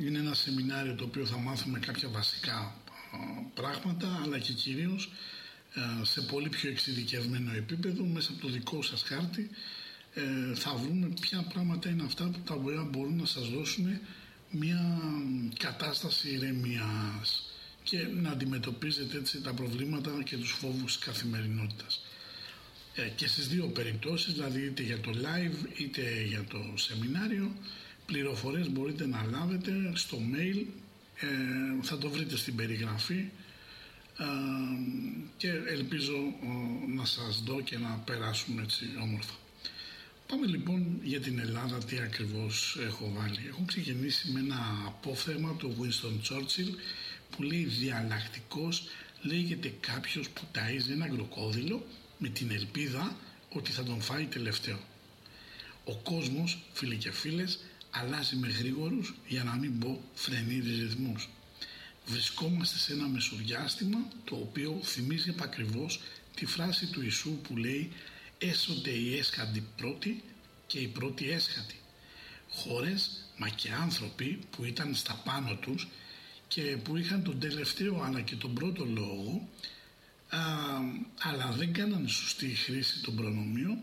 είναι 0.00 0.18
ένα 0.18 0.34
σεμινάριο 0.34 0.94
το 0.94 1.04
οποίο 1.04 1.26
θα 1.26 1.36
μάθουμε 1.36 1.78
κάποια 1.78 2.08
βασικά 2.08 2.56
α, 2.56 2.74
πράγματα 3.54 4.20
αλλά 4.22 4.38
και 4.38 4.52
κυρίως 4.52 5.12
α, 5.74 6.04
σε 6.04 6.20
πολύ 6.20 6.48
πιο 6.48 6.70
εξειδικευμένο 6.70 7.52
επίπεδο 7.52 8.04
μέσα 8.04 8.32
από 8.32 8.40
το 8.40 8.48
δικό 8.48 8.82
σας 8.82 9.02
χάρτη 9.02 9.50
ε, 10.14 10.54
θα 10.54 10.74
βρούμε 10.74 11.08
ποια 11.20 11.42
πράγματα 11.52 11.88
είναι 11.88 12.02
αυτά 12.02 12.24
που 12.24 12.38
τα 12.44 12.54
οποία 12.54 12.82
μπορούν 12.82 13.16
να 13.16 13.26
σας 13.26 13.48
δώσουν 13.48 13.98
μια 14.50 15.00
κατάσταση 15.58 16.28
ηρεμίας 16.28 17.52
και 17.82 17.98
να 18.22 18.30
αντιμετωπίζετε 18.30 19.16
έτσι 19.18 19.40
τα 19.40 19.52
προβλήματα 19.52 20.22
και 20.24 20.36
τους 20.36 20.50
φόβους 20.50 20.96
της 20.96 21.06
καθημερινότητας. 21.06 22.04
Ε, 22.94 23.08
και 23.08 23.26
στις 23.26 23.48
δύο 23.48 23.66
περιπτώσεις, 23.66 24.32
δηλαδή 24.32 24.60
είτε 24.64 24.82
για 24.82 25.00
το 25.00 25.10
live 25.10 25.80
είτε 25.80 26.22
για 26.22 26.44
το 26.44 26.58
σεμινάριο, 26.74 27.52
πληροφορίες 28.06 28.70
μπορείτε 28.70 29.06
να 29.06 29.26
λάβετε 29.30 29.72
στο 29.94 30.18
mail, 30.32 30.64
ε, 31.20 31.82
θα 31.82 31.98
το 31.98 32.10
βρείτε 32.10 32.36
στην 32.36 32.56
περιγραφή 32.56 33.28
ε, 34.18 34.24
και 35.36 35.50
ελπίζω 35.50 36.14
ε, 36.16 36.92
να 36.96 37.04
σας 37.04 37.42
δω 37.42 37.60
και 37.60 37.78
να 37.78 38.02
περάσουμε 38.04 38.62
έτσι 38.62 38.84
όμορφα. 39.02 39.39
Πάμε 40.30 40.46
λοιπόν 40.46 41.00
για 41.02 41.20
την 41.20 41.38
Ελλάδα 41.38 41.84
τι 41.84 41.98
ακριβώς 41.98 42.76
έχω 42.86 43.12
βάλει. 43.16 43.46
Έχω 43.48 43.62
ξεκινήσει 43.66 44.30
με 44.30 44.40
ένα 44.40 44.82
απόθεμα 44.86 45.54
του 45.56 45.76
Winston 45.80 46.30
Churchill 46.30 46.74
που 47.30 47.42
λέει 47.42 47.64
διαλλακτικός 47.64 48.88
λέγεται 49.22 49.74
κάποιος 49.80 50.28
που 50.28 50.42
ταΐζει 50.54 50.90
ένα 50.90 51.08
κροκόδιλο 51.08 51.86
με 52.18 52.28
την 52.28 52.50
ελπίδα 52.50 53.16
ότι 53.48 53.70
θα 53.70 53.82
τον 53.82 54.00
φάει 54.00 54.24
τελευταίο. 54.24 54.78
Ο 55.84 55.94
κόσμος, 55.94 56.62
φίλοι 56.72 56.96
και 56.96 57.12
φίλες, 57.12 57.58
αλλάζει 57.90 58.36
με 58.36 58.48
γρήγορους 58.48 59.14
για 59.26 59.44
να 59.44 59.54
μην 59.54 59.78
πω 59.78 60.02
φρενήρι 60.14 60.80
ρυθμούς. 60.80 61.28
Βρισκόμαστε 62.06 62.78
σε 62.78 62.92
ένα 62.92 63.06
μεσοδιάστημα 63.06 63.98
το 64.24 64.34
οποίο 64.34 64.80
θυμίζει 64.82 65.30
επακριβώς 65.30 66.00
τη 66.34 66.46
φράση 66.46 66.86
του 66.86 67.02
Ιησού 67.02 67.30
που 67.30 67.56
λέει 67.56 67.92
έσονται 68.40 68.90
οι 68.90 69.18
έσχατοι 69.18 69.66
πρώτοι 69.76 70.22
και 70.66 70.78
οι 70.78 70.86
πρώτοι 70.86 71.30
έσχατοι. 71.30 71.74
Χώρες 72.50 73.10
μα 73.36 73.48
και 73.48 73.72
άνθρωποι 73.72 74.38
που 74.50 74.64
ήταν 74.64 74.94
στα 74.94 75.14
πάνω 75.24 75.54
τους 75.54 75.88
και 76.48 76.62
που 76.62 76.96
είχαν 76.96 77.22
τον 77.22 77.40
τελευταίο 77.40 78.02
αλλά 78.02 78.20
και 78.20 78.36
τον 78.36 78.54
πρώτο 78.54 78.84
λόγο 78.84 79.48
α, 80.28 80.38
αλλά 81.22 81.50
δεν 81.50 81.72
κάνανε 81.72 82.08
σωστή 82.08 82.46
χρήση 82.46 83.02
των 83.02 83.16
προνομίων 83.16 83.78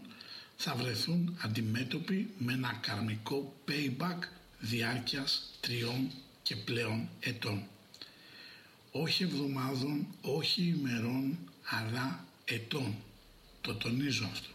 θα 0.57 0.75
βρεθούν 0.75 1.37
αντιμέτωποι 1.41 2.29
με 2.37 2.53
ένα 2.53 2.79
καρμικό 2.81 3.55
payback 3.67 4.19
διάρκειας 4.59 5.51
τριών 5.59 6.11
και 6.43 6.55
πλέον 6.55 7.09
ετών. 7.19 7.63
Όχι 8.91 9.23
εβδομάδων, 9.23 10.07
όχι 10.21 10.75
ημερών, 10.77 11.37
αλλά 11.63 12.25
ετών. 12.45 12.95
Το 13.67 13.75
τονίζω 13.75 14.29
αυτό. 14.31 14.49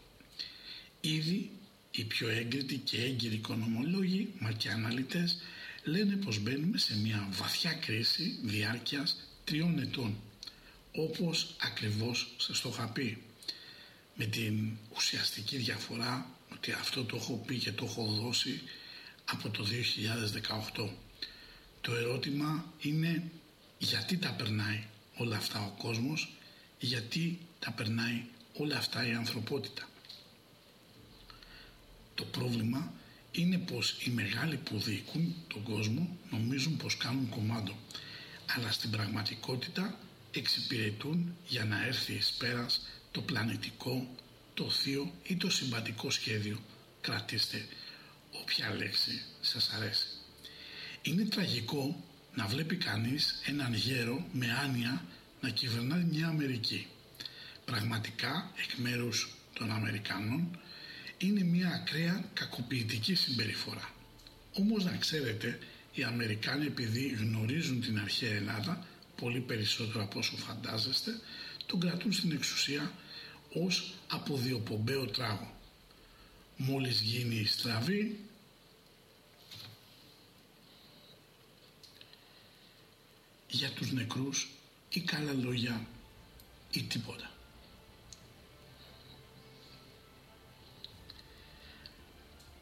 Ήδη 1.00 1.50
οι 1.90 2.04
πιο 2.04 2.28
έγκριτοι 2.28 2.76
και 2.76 3.02
έγκυροι 3.02 3.34
οικονομολόγοι 3.34 4.28
μα 4.38 4.52
και 4.52 4.70
αναλυτές 4.70 5.36
λένε 5.84 6.16
πως 6.16 6.38
μπαίνουμε 6.38 6.78
σε 6.78 6.98
μια 6.98 7.28
βαθιά 7.30 7.72
κρίση 7.72 8.38
διάρκειας 8.42 9.16
τριών 9.44 9.78
ετών 9.78 10.16
όπως 10.92 11.54
ακριβώς 11.60 12.34
σας 12.36 12.60
το 12.60 12.68
είχα 12.68 12.88
πει 12.88 13.22
με 14.14 14.24
την 14.24 14.70
ουσιαστική 14.96 15.56
διαφορά 15.56 16.30
ότι 16.52 16.72
αυτό 16.72 17.04
το 17.04 17.16
έχω 17.16 17.42
πει 17.46 17.58
και 17.58 17.72
το 17.72 17.84
έχω 17.84 18.04
δώσει 18.04 18.60
από 19.24 19.48
το 19.50 19.66
2018 20.76 20.88
το 21.80 21.94
ερώτημα 21.94 22.72
είναι 22.80 23.30
γιατί 23.78 24.16
τα 24.16 24.30
περνάει 24.30 24.84
όλα 25.16 25.36
αυτά 25.36 25.64
ο 25.64 25.82
κόσμος 25.82 26.32
γιατί 26.78 27.38
τα 27.58 27.70
περνάει 27.70 28.24
όλα 28.52 28.76
αυτά 28.76 29.06
η 29.06 29.12
ανθρωπότητα 29.12 29.88
το 32.14 32.24
πρόβλημα 32.24 32.92
είναι 33.32 33.58
πως 33.58 33.96
οι 34.04 34.10
μεγάλοι 34.10 34.56
που 34.56 34.78
διοικούν 34.78 35.34
τον 35.48 35.62
κόσμο 35.62 36.16
νομίζουν 36.30 36.76
πως 36.76 36.96
κάνουν 36.96 37.28
κομμάτι 37.28 37.76
αλλά 38.56 38.72
στην 38.72 38.90
πραγματικότητα 38.90 39.98
εξυπηρετούν 40.32 41.36
για 41.48 41.64
να 41.64 41.86
έρθει 41.86 42.12
εις 42.12 42.30
πέρας 42.30 42.80
το 43.10 43.20
πλανητικό, 43.20 44.16
το 44.54 44.70
θείο 44.70 45.12
ή 45.22 45.36
το 45.36 45.50
συμπατικό 45.50 46.10
σχέδιο. 46.10 46.58
Κρατήστε 47.00 47.66
όποια 48.30 48.74
λέξη 48.74 49.22
σας 49.40 49.70
αρέσει. 49.70 50.06
Είναι 51.02 51.24
τραγικό 51.24 52.04
να 52.34 52.46
βλέπει 52.46 52.76
κανείς 52.76 53.40
έναν 53.46 53.74
γέρο 53.74 54.26
με 54.32 54.52
άνοια 54.52 55.04
να 55.40 55.48
κυβερνάει 55.50 56.02
μια 56.02 56.28
Αμερική. 56.28 56.86
Πραγματικά 57.64 58.52
εκ 58.62 58.78
μέρους 58.78 59.28
των 59.52 59.70
Αμερικάνων 59.70 60.58
είναι 61.18 61.42
μια 61.42 61.68
ακραία 61.68 62.24
κακοποιητική 62.34 63.14
συμπεριφορά. 63.14 63.90
Όμως 64.52 64.84
να 64.84 64.96
ξέρετε, 64.96 65.58
οι 65.92 66.02
Αμερικάνοι 66.02 66.66
επειδή 66.66 67.08
γνωρίζουν 67.08 67.80
την 67.80 67.98
αρχαία 67.98 68.34
Ελλάδα 68.34 68.86
πολύ 69.16 69.40
περισσότερο 69.40 70.02
από 70.02 70.18
όσο 70.18 70.36
φαντάζεστε, 70.36 71.20
τον 71.66 71.80
κρατούν 71.80 72.12
στην 72.12 72.32
εξουσία 72.32 72.92
ως 73.52 73.94
αποδιοπομπαίο 74.08 75.06
τράγο. 75.06 75.56
Μόλις 76.56 77.00
γίνει 77.00 77.34
η 77.34 77.46
στραβή, 77.46 78.18
για 83.48 83.70
τους 83.70 83.92
νεκρούς 83.92 84.50
ή 84.88 85.00
καλά 85.00 85.32
λόγια 85.32 85.86
ή 86.70 86.82
τίποτα. 86.82 87.31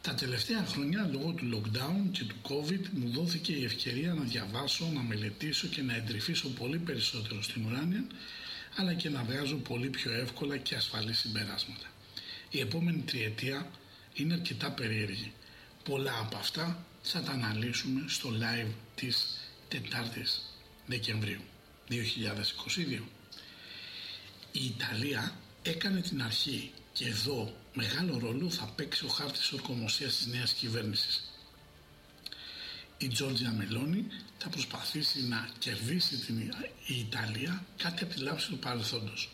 Τα 0.03 0.15
τελευταία 0.15 0.65
χρόνια 0.65 1.09
λόγω 1.13 1.33
του 1.33 1.49
lockdown 1.53 2.11
και 2.13 2.25
του 2.25 2.37
covid 2.49 2.89
μου 2.93 3.11
δόθηκε 3.11 3.53
η 3.53 3.65
ευκαιρία 3.65 4.15
να 4.15 4.23
διαβάσω, 4.23 4.91
να 4.95 5.01
μελετήσω 5.01 5.67
και 5.67 5.83
να 5.83 5.95
εντρυφήσω 5.95 6.49
πολύ 6.49 6.79
περισσότερο 6.79 7.43
στην 7.43 7.65
ουράνια 7.67 8.05
αλλά 8.77 8.95
και 8.95 9.09
να 9.09 9.23
βγάζω 9.23 9.57
πολύ 9.57 9.89
πιο 9.89 10.13
εύκολα 10.13 10.57
και 10.57 10.75
ασφαλή 10.75 11.13
συμπεράσματα. 11.13 11.87
Η 12.51 12.61
επόμενη 12.61 13.01
τριετία 13.01 13.71
είναι 14.15 14.35
αρκετά 14.35 14.71
περίεργη. 14.71 15.33
Πολλά 15.85 16.19
από 16.19 16.37
αυτά 16.37 16.85
θα 17.03 17.23
τα 17.23 17.33
αναλύσουμε 17.33 18.05
στο 18.07 18.31
live 18.41 18.71
της 18.95 19.27
4ης 19.73 20.41
Δεκεμβρίου 20.87 21.41
2022. 21.89 21.95
Η 24.53 24.65
Ιταλία 24.65 25.35
έκανε 25.63 26.01
την 26.01 26.23
αρχή 26.23 26.71
και 26.93 27.07
εδώ 27.07 27.55
μεγάλο 27.75 28.19
ρόλο 28.19 28.51
θα 28.51 28.65
παίξει 28.77 29.05
ο 29.05 29.09
χάρτης 29.09 29.53
ορκομοσίας 29.53 30.17
της 30.17 30.27
νέας 30.27 30.53
κυβέρνησης. 30.53 31.25
η 32.99 33.09
Τζόρτζια 33.09 33.53
Μελώνη 33.53 34.07
θα 34.39 34.49
προσπαθήσει 34.49 35.27
να 35.27 35.49
κερδίσει 35.59 36.17
την 36.17 36.39
η 36.87 36.99
Ιταλία 36.99 37.65
κάτι 37.77 38.05
από 38.05 38.15
τη 38.15 38.21
λάμψη 38.21 38.49
του 38.49 38.59
παρελθόντος. 38.59 39.31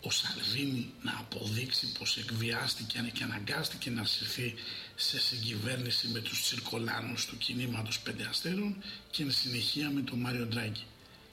Ο 0.00 0.10
Σαλβίνη 0.10 0.90
να 1.02 1.16
αποδείξει 1.18 1.92
πως 1.92 2.16
εκβιάστηκε 2.16 3.10
και 3.12 3.24
αναγκάστηκε 3.24 3.90
να 3.90 4.04
συρθεί 4.04 4.54
σε 4.94 5.20
συγκυβέρνηση 5.20 6.08
με 6.08 6.20
τους 6.20 6.42
τσιρκολάνους 6.42 7.26
του 7.26 7.38
κινήματος 7.38 8.00
πέντε 8.00 8.24
αστέρων 8.24 8.76
και 9.10 9.22
εν 9.22 9.32
συνεχεία 9.32 9.90
με 9.90 10.00
τον 10.00 10.18
Μάριο 10.18 10.46
Ντράγκη. 10.46 10.84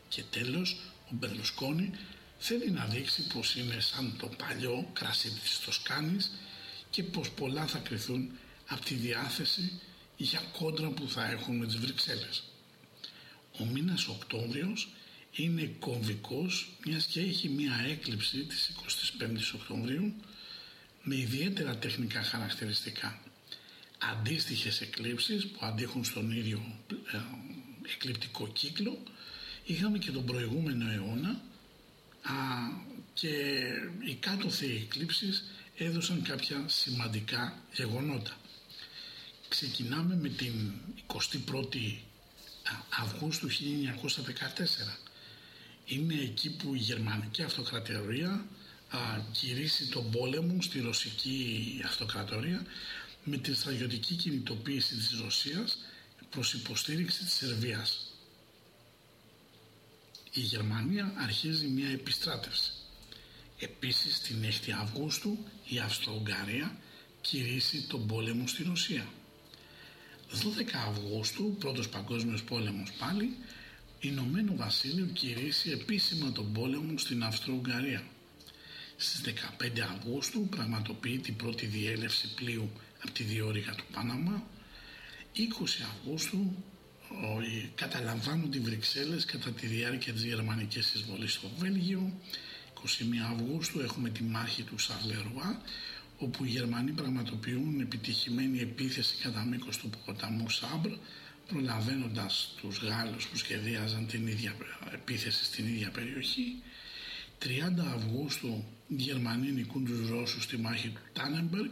Και 0.10 0.24
τέλος, 0.30 0.78
ο 1.06 1.10
Μπερλουσκόνη 1.10 1.92
θέλει 2.46 2.72
να 2.72 2.86
δείξει 2.86 3.28
πως 3.28 3.56
είναι 3.56 3.80
σαν 3.80 4.16
το 4.20 4.28
παλιό 4.28 4.90
κρασί 4.94 5.30
της 5.30 5.60
Τοσκάνης 5.66 6.32
και 6.90 7.04
πως 7.04 7.30
πολλά 7.30 7.68
θα 7.68 7.78
κρυθούν 7.78 8.32
από 8.68 8.86
τη 8.86 8.94
διάθεση 8.94 9.80
για 10.18 10.42
κόντρα 10.58 10.90
που 10.90 11.10
θα 11.10 11.30
έχουν 11.30 11.58
με 11.58 11.66
τις 11.66 11.78
Βρυξέλλες. 11.78 12.44
Ο 13.60 13.66
μήνας 13.66 14.08
Οκτώβριος 14.08 14.90
είναι 15.32 15.76
κομβικός 15.80 16.70
μιας 16.86 17.06
και 17.06 17.20
έχει 17.20 17.50
μια 17.50 17.86
έκλειψη 17.90 18.38
της 18.38 18.72
25ης 19.20 19.60
Οκτωβρίου 19.60 20.14
με 21.04 21.16
ιδιαίτερα 21.16 21.78
τεχνικά 21.78 22.24
χαρακτηριστικά. 22.24 23.20
Αντίστοιχες 24.12 24.82
εκλήψεις 24.82 25.48
που 25.48 25.60
αντίχουν 25.62 26.04
στον 26.04 26.32
ίδιο 26.32 26.76
ε, 27.12 27.18
εκλειπτικό 27.94 28.48
κύκλο 28.48 29.04
είχαμε 29.66 29.98
και 29.98 30.12
τον 30.12 30.26
προηγούμενο 30.26 30.92
αιώνα 30.92 31.30
α, 31.30 31.53
και 33.14 33.30
οι 34.08 34.16
κάτωθοι 34.16 34.76
εκλήψεις 34.84 35.44
έδωσαν 35.78 36.22
κάποια 36.22 36.64
σημαντικά 36.68 37.58
γεγονότα. 37.74 38.38
Ξεκινάμε 39.48 40.16
με 40.16 40.30
την 40.30 40.72
21η 41.08 41.96
Αυγούστου 43.02 43.50
1914. 43.50 43.54
Είναι 45.86 46.14
εκεί 46.14 46.50
που 46.50 46.76
η 46.76 46.78
Γερμανική 46.78 47.44
Αυτοκρατορία 47.44 48.46
α, 48.90 48.98
κηρύσσει 49.32 49.88
τον 49.88 50.12
πόλεμο 50.12 50.62
στη 50.62 50.80
Ρωσική 50.80 51.82
Αυτοκρατορία 51.86 52.66
με 53.24 53.38
τη 53.38 53.54
στρατιωτική 53.54 54.16
κινητοποίηση 54.16 54.96
της 54.96 55.20
Ρωσίας 55.24 55.78
προς 56.30 56.54
υποστήριξη 56.54 57.24
της 57.24 57.34
Σερβίας. 57.34 58.13
Η 60.36 60.40
Γερμανία 60.40 61.14
αρχίζει 61.18 61.68
μια 61.68 61.90
επιστράτευση. 61.90 62.72
Επίσης 63.60 64.20
την 64.20 64.36
6η 64.44 64.72
Αυγούστου 64.82 65.38
η 65.68 65.80
Αυστρο-Ουγγαρία 65.80 66.78
κηρύσσει 67.22 67.88
τον 67.88 68.08
πόλεμο 68.08 68.48
στη 68.48 68.64
Ρωσία. 68.64 69.08
12 70.32 70.74
Αυγούστου, 70.88 71.56
πρώτος 71.60 71.90
παγκόσμιος 71.90 72.44
πόλεμος 72.44 72.92
πάλι, 72.92 73.38
Ηνωμένο 74.00 74.56
Βασίλειο 74.56 75.06
κηρύσσει 75.06 75.70
επίσημα 75.72 76.32
τον 76.32 76.54
πόλεμο 76.54 76.98
στην 76.98 77.24
Αυστρο-Ουγγαρία. 77.24 78.04
Στις 78.98 79.22
15 79.22 79.82
Αυγούστου 79.82 80.48
πραγματοποιεί 80.48 81.20
την 81.20 81.36
πρώτη 81.36 81.66
διέλευση 81.66 82.34
πλοίου 82.34 82.72
από 83.04 83.12
τη 83.12 83.24
διόρυγα 83.24 83.76
του 83.76 83.86
Πάναμα. 83.94 84.44
20 85.36 85.42
Αυγούστου 85.92 86.64
καταλαμβάνουν 87.76 88.52
τη 88.52 88.60
Βρυξέλλες 88.60 89.26
κατά 89.26 89.52
τη 89.52 89.68
διάρκεια 89.68 90.14
της 90.14 90.24
γερμανικής 90.24 90.94
εισβολής 90.94 91.34
στο 91.34 91.50
Βέλγιο. 91.58 92.14
21 92.74 92.86
Αυγούστου 93.34 93.80
έχουμε 93.80 94.10
τη 94.10 94.24
μάχη 94.24 94.64
του 94.64 94.78
Σαρλερουά 94.78 95.62
όπου 96.18 96.46
οι 96.46 96.48
Γερμανοί 96.50 96.92
πραγματοποιούν 96.92 97.80
επιτυχημένη 97.80 98.60
επίθεση 98.60 99.16
κατά 99.22 99.44
μήκος 99.44 99.78
του 99.78 99.90
ποταμού 100.06 100.50
Σάμπρ 100.50 100.92
προλαβαίνοντας 101.48 102.56
τους 102.62 102.78
Γάλλους 102.78 103.28
που 103.28 103.38
σχεδίαζαν 103.38 104.08
την 104.08 104.28
ίδια 104.28 104.56
επίθεση 104.94 105.44
στην 105.44 105.68
ίδια 105.68 105.90
περιοχή. 105.90 106.62
30 107.40 107.48
Αυγούστου 107.96 108.64
οι 108.88 108.96
Γερμανοί 108.96 109.52
νικούν 109.52 109.86
τους 109.86 110.10
Ρώσους 110.10 110.44
στη 110.44 110.58
μάχη 110.58 110.90
του 110.90 111.02
Τάνεμπεργκ 111.14 111.72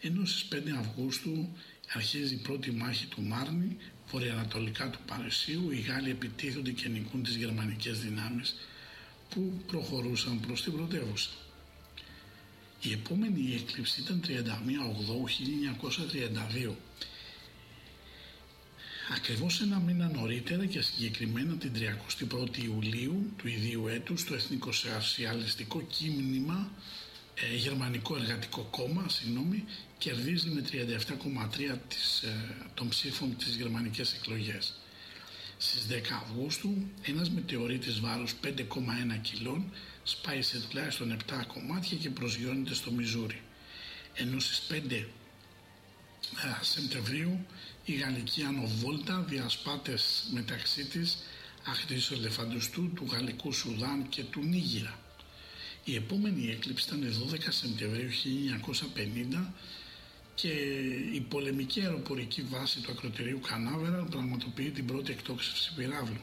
ενώ 0.00 0.24
στις 0.24 0.48
5 0.48 0.76
Αυγούστου 0.78 1.56
αρχίζει 1.94 2.34
η 2.34 2.38
πρώτη 2.38 2.70
μάχη 2.70 3.06
του 3.06 3.22
Μάρνη 3.22 3.76
βορειοανατολικά 4.10 4.90
του 4.90 4.98
Παρισίου 5.06 5.70
οι 5.70 5.80
Γάλλοι 5.80 6.10
επιτίθονται 6.10 6.70
και 6.70 6.88
νικούν 6.88 7.22
τις 7.22 7.36
γερμανικές 7.36 8.00
δυνάμεις 8.00 8.54
που 9.28 9.62
προχωρούσαν 9.66 10.40
προς 10.40 10.62
την 10.62 10.72
πρωτεύουσα. 10.72 11.30
Η 12.82 12.92
επόμενη 12.92 13.54
έκλειψη 13.54 14.00
ήταν 14.00 14.22
31 14.26 14.30
Οκτώβρου 14.90 15.24
1932. 16.70 16.74
Ακριβώς 19.16 19.60
ένα 19.60 19.78
μήνα 19.78 20.10
νωρίτερα 20.14 20.66
και 20.66 20.80
συγκεκριμένα 20.80 21.54
την 21.54 21.72
31η 21.74 22.56
Ιουλίου 22.56 23.32
του 23.36 23.48
ιδίου 23.48 23.88
έτους 23.88 24.24
το 24.24 24.34
Εθνικό 24.34 24.72
Σοσιαλιστικό 24.72 25.82
Κίνημα 25.82 26.70
ε, 27.42 27.56
Γερμανικό 27.56 28.16
Εργατικό 28.16 28.62
Κόμμα 28.70 29.08
συγγνώμη, 29.08 29.64
κερδίζει 29.98 30.48
με 30.48 30.60
37,3% 30.60 31.78
της, 31.88 32.22
ε, 32.22 32.56
των 32.74 32.88
ψήφων 32.88 33.36
τις 33.36 33.56
γερμανικές 33.56 34.12
εκλογές. 34.12 34.74
Στις 35.56 35.86
10 35.86 36.14
Αυγούστου 36.14 36.76
ένας 37.02 37.30
μετεωρίτης 37.30 38.00
βάρους 38.00 38.34
5,1 38.34 39.16
κιλών 39.16 39.72
σπάει 40.02 40.42
σε 40.42 40.60
τουλάχιστον 40.60 41.12
7 41.12 41.44
κομμάτια 41.44 41.96
και 41.96 42.10
προσγειώνεται 42.10 42.74
στο 42.74 42.90
Μιζούρι. 42.90 43.42
Ενώ 44.14 44.40
στις 44.40 44.60
5 44.68 45.08
Σεπτεμβρίου 46.60 47.46
η 47.84 47.92
γαλλική 47.92 48.42
ανοβόλτα 48.42 49.24
διασπάτες 49.28 50.28
μεταξύ 50.32 50.84
της 50.84 51.18
αχτής 51.66 52.10
ελεφαντοστού 52.10 52.92
του 52.92 53.06
Γαλλικού 53.10 53.52
Σουδάν 53.52 54.08
και 54.08 54.22
του 54.22 54.40
Νίγηρα. 54.42 54.98
Η 55.84 55.94
επόμενη 55.94 56.50
έκλειψη 56.50 56.86
ήταν 56.86 57.14
12 57.32 57.36
Σεπτεμβρίου 57.48 58.10
1950 59.40 59.52
και 60.34 60.48
η 61.14 61.20
πολεμική 61.20 61.80
αεροπορική 61.80 62.42
βάση 62.42 62.80
του 62.80 62.90
ακροτηρίου 62.92 63.40
Κανάβερα 63.40 64.04
πραγματοποιεί 64.04 64.70
την 64.70 64.86
πρώτη 64.86 65.12
εκτόξευση 65.12 65.72
πυράβλου. 65.76 66.20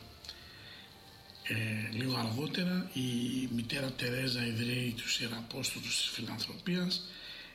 Ε, 1.43 1.95
λίγο 1.97 2.15
αργότερα 2.17 2.91
η 2.93 3.47
μητέρα 3.55 3.91
Τερέζα 3.91 4.45
ιδρύει 4.45 4.93
τους 4.97 5.19
Ιεραπόστολους 5.19 5.97
της 5.97 6.09
Φιλανθρωπίας 6.09 7.01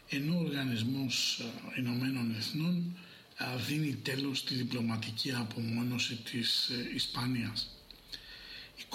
ενώ 0.09 0.37
ο 0.37 0.41
Οργανισμός 0.41 1.39
ε, 1.77 1.81
Ηνωμένων 1.81 2.35
Εθνών 2.39 2.97
ε, 3.39 3.63
δίνει 3.67 3.95
τέλος 3.95 4.39
στη 4.39 4.55
διπλωματική 4.55 5.33
απομόνωση 5.33 6.17
της 6.17 6.69
ε, 6.69 6.95
Ισπανίας. 6.95 7.71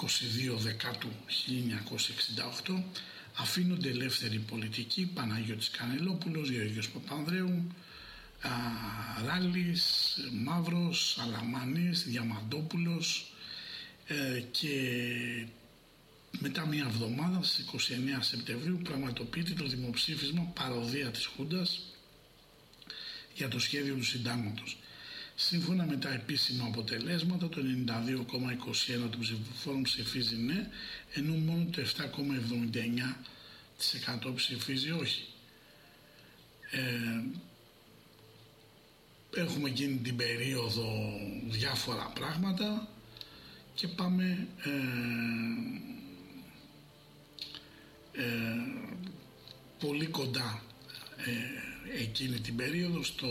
22 0.00 0.56
Δεκάτου 0.56 1.08
1968 2.66 2.82
αφήνονται 3.34 3.88
ελεύθεροι 3.88 4.38
πολιτικοί 4.38 5.06
Παναγιώτης 5.06 5.70
Κανελόπουλος, 5.70 6.50
Γεωργίος 6.50 6.90
Παπανδρέου, 6.90 7.66
α, 8.40 8.50
Ράλης, 9.26 10.16
Μαύρος, 10.44 11.18
Αλαμάνης, 11.20 12.04
Διαμαντόπουλος 12.04 13.32
ε, 14.06 14.40
και 14.50 14.72
μετά 16.38 16.66
μια 16.66 16.84
εβδομάδα 16.84 17.42
στις 17.42 17.64
29 17.64 18.22
Σεπτεμβρίου 18.22 18.78
πραγματοποιείται 18.82 19.52
το 19.52 19.66
δημοψήφισμα 19.66 20.42
παροδία 20.54 21.10
της 21.10 21.26
Χούντας 21.26 21.80
για 23.34 23.48
το 23.48 23.58
σχέδιο 23.58 23.94
του 23.94 24.04
συντάγματος. 24.04 24.77
Σύμφωνα 25.40 25.84
με 25.84 25.96
τα 25.96 26.12
επίσημα 26.12 26.64
αποτελέσματα, 26.64 27.48
το 27.48 27.60
92,21% 27.86 29.10
των 29.10 29.20
ψηφοφόρων 29.20 29.82
ψηφίζει 29.82 30.36
ναι, 30.36 30.70
ενώ 31.14 31.34
μόνο 31.34 31.66
το 31.70 31.82
7,79% 34.28 34.34
ψηφίζει 34.34 34.90
όχι. 34.90 35.24
Ε, 36.70 37.22
έχουμε 39.40 39.68
εκείνη 39.68 39.96
την 39.96 40.16
περίοδο 40.16 41.18
διάφορα 41.44 42.12
πράγματα 42.14 42.88
και 43.74 43.88
πάμε 43.88 44.46
ε, 44.64 44.70
ε, 48.22 48.56
πολύ 49.78 50.06
κοντά 50.06 50.62
ε, 51.16 52.02
εκείνη 52.02 52.40
την 52.40 52.56
περίοδο 52.56 53.02
στο 53.02 53.28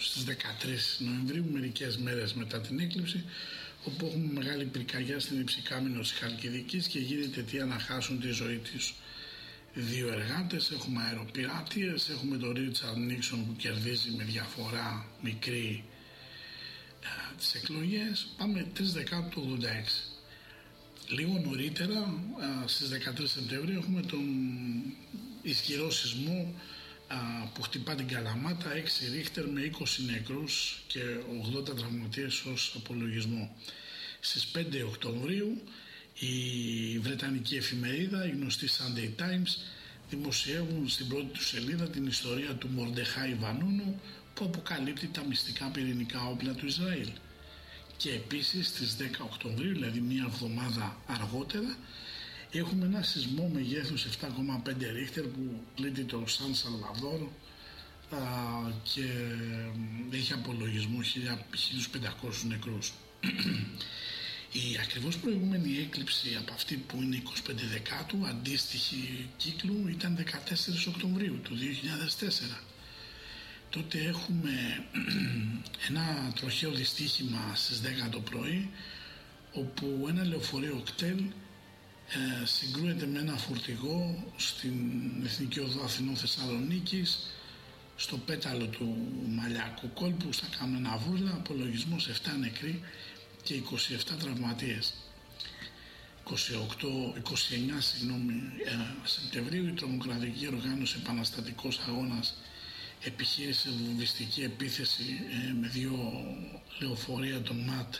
στις 0.00 0.24
13 0.24 0.98
Νοεμβρίου, 0.98 1.50
μερικές 1.52 1.96
μέρες 1.98 2.34
μετά 2.34 2.60
την 2.60 2.80
έκλειψη, 2.80 3.24
όπου 3.84 4.06
έχουμε 4.06 4.32
μεγάλη 4.32 4.64
πυρκαγιά 4.64 5.20
στην 5.20 5.40
Υψηκάμινο 5.40 6.00
της 6.00 6.12
Χαλκιδικής 6.12 6.86
και 6.86 6.98
γίνεται 6.98 7.42
τι 7.42 7.58
να 7.58 7.78
χάσουν 7.78 8.20
τη 8.20 8.30
ζωή 8.30 8.56
τους 8.56 8.94
δύο 9.74 10.12
εργάτες, 10.12 10.70
έχουμε 10.70 11.02
αεροπειράτειες, 11.02 12.08
έχουμε 12.08 12.36
τον 12.36 12.52
Ρίτσαρντ 12.52 12.96
Νίξον 12.96 13.46
που 13.46 13.56
κερδίζει 13.56 14.10
με 14.10 14.24
διαφορά 14.24 15.06
μικρή 15.22 15.84
ε, 17.00 17.34
τις 17.36 17.54
εκλογές, 17.54 18.26
πάμε 18.36 18.66
3 18.76 18.80
Δεκάτου 18.80 19.58
86. 19.60 19.64
Λίγο 21.08 21.40
νωρίτερα, 21.44 22.14
ε, 22.64 22.68
στις 22.68 22.88
13 22.88 23.26
Σεπτεμβρίου, 23.26 23.78
έχουμε 23.78 24.00
τον 24.00 24.24
ισχυρό 25.42 25.90
σεισμό 25.90 26.54
α, 26.56 26.79
που 27.54 27.62
χτυπά 27.62 27.94
την 27.94 28.08
Καλαμάτα, 28.08 28.70
6 28.70 29.08
ρίχτερ 29.12 29.48
με 29.48 29.60
20 29.60 30.04
νεκρούς 30.06 30.82
και 30.86 31.00
80 31.58 31.76
τραυματίες 31.76 32.44
ως 32.44 32.72
απολογισμό. 32.76 33.56
Στις 34.20 34.46
5 34.46 34.84
Οκτωβρίου 34.86 35.62
η 36.18 36.98
Βρετανική 36.98 37.56
εφημερίδα, 37.56 38.26
η 38.26 38.30
γνωστή 38.30 38.68
Sunday 38.68 39.20
Times, 39.22 39.62
δημοσιεύουν 40.10 40.88
στην 40.88 41.08
πρώτη 41.08 41.26
τους 41.26 41.48
σελίδα 41.48 41.88
την 41.88 42.06
ιστορία 42.06 42.54
του 42.54 42.68
Μορντεχάη 42.68 43.34
Βανούνου 43.34 44.00
που 44.34 44.44
αποκαλύπτει 44.44 45.06
τα 45.06 45.24
μυστικά 45.24 45.66
πυρηνικά 45.66 46.24
όπλα 46.24 46.52
του 46.52 46.66
Ισραήλ. 46.66 47.08
Και 47.96 48.10
επίσης 48.10 48.66
στις 48.66 48.96
10 48.96 49.24
Οκτωβρίου, 49.24 49.72
δηλαδή 49.72 50.00
μία 50.00 50.24
εβδομάδα 50.32 50.96
αργότερα, 51.06 51.76
έχουμε 52.58 52.86
ένα 52.86 53.02
σεισμό 53.02 53.50
μεγέθους 53.54 54.06
7,5 54.20 54.92
ρίχτερ 54.92 55.24
που 55.24 55.62
πλήττει 55.74 56.04
το 56.04 56.22
Σαν 56.26 56.54
Σαλβαδόρ 56.54 57.28
και 58.82 59.04
έχει 60.10 60.32
απολογισμό 60.32 60.98
1500 62.22 62.30
νεκρούς. 62.48 62.92
Η 64.52 64.78
ακριβώς 64.82 65.18
προηγούμενη 65.18 65.78
έκλειψη 65.78 66.36
από 66.38 66.52
αυτή 66.52 66.76
που 66.76 67.02
είναι 67.02 67.22
25 67.48 67.52
Δεκάτου, 67.72 68.26
αντίστοιχη 68.26 69.28
κύκλου, 69.36 69.88
ήταν 69.88 70.16
14 70.16 70.88
Οκτωβρίου 70.88 71.40
του 71.42 71.56
2004. 72.60 72.62
Τότε 73.70 73.98
έχουμε 73.98 74.84
ένα 75.88 76.32
τροχαίο 76.34 76.70
δυστύχημα 76.70 77.52
στις 77.54 77.80
10 78.06 78.10
το 78.10 78.20
πρωί, 78.20 78.70
όπου 79.52 80.06
ένα 80.08 80.24
λεωφορείο 80.24 80.82
κτέλ 80.86 81.22
ε, 82.12 82.44
συγκρούεται 82.46 83.06
με 83.06 83.18
ένα 83.18 83.36
φορτηγό 83.36 84.24
στην 84.36 84.74
Εθνική 85.24 85.60
Οδό 85.60 85.84
Αθηνών 85.84 86.16
Θεσσαλονίκης 86.16 87.18
στο 87.96 88.16
πέταλο 88.18 88.66
του 88.66 88.96
Μαλιακού 89.28 89.92
κόλπου 89.92 90.32
στα 90.32 90.46
Καμένα 90.58 90.96
Βούρλα, 90.96 91.30
απολογισμός 91.34 92.08
7 92.08 92.12
νεκροί 92.40 92.80
και 93.42 93.54
27 93.54 94.16
τραυματίες. 94.18 94.94
28, 96.24 97.14
29 97.22 97.80
συγγνώμη, 97.80 98.32
ε, 98.64 99.08
Σεπτεμβρίου 99.08 99.66
η 99.66 99.72
τρομοκρατική 99.72 100.46
οργάνωση 100.46 100.96
Επαναστατικός 101.02 101.80
Αγώνας 101.88 102.34
επιχείρησε 103.00 103.68
βομβιστική 103.70 104.42
επίθεση 104.42 105.20
ε, 105.48 105.52
με 105.60 105.68
δύο 105.68 106.24
λεωφορεία 106.80 107.40
των 107.40 107.56
ΜΑΤ 107.56 107.94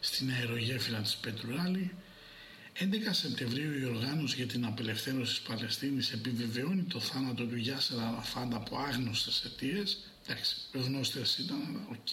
στην 0.00 0.30
αερογέφυρα 0.30 0.98
της 0.98 1.16
Πέτρου 1.16 1.55
Ράλλη. 1.55 1.94
11 2.82 2.84
Σεπτεμβρίου 3.10 3.78
η 3.78 3.84
οργάνωση 3.84 4.36
για 4.36 4.46
την 4.46 4.64
απελευθέρωση 4.64 5.32
της 5.32 5.40
Παλαιστίνης 5.48 6.12
επιβεβαιώνει 6.12 6.82
το 6.82 7.00
θάνατο 7.00 7.44
του 7.44 7.56
Γιάσερ 7.56 8.08
Αραφάτ 8.08 8.56
από 8.56 8.76
άγνωστες 8.76 9.44
αιτίες. 9.44 9.98
Εντάξει, 10.26 10.56
γνώστες 10.72 11.38
ήταν, 11.38 11.62
αλλά 11.68 11.86
οκ. 11.90 12.08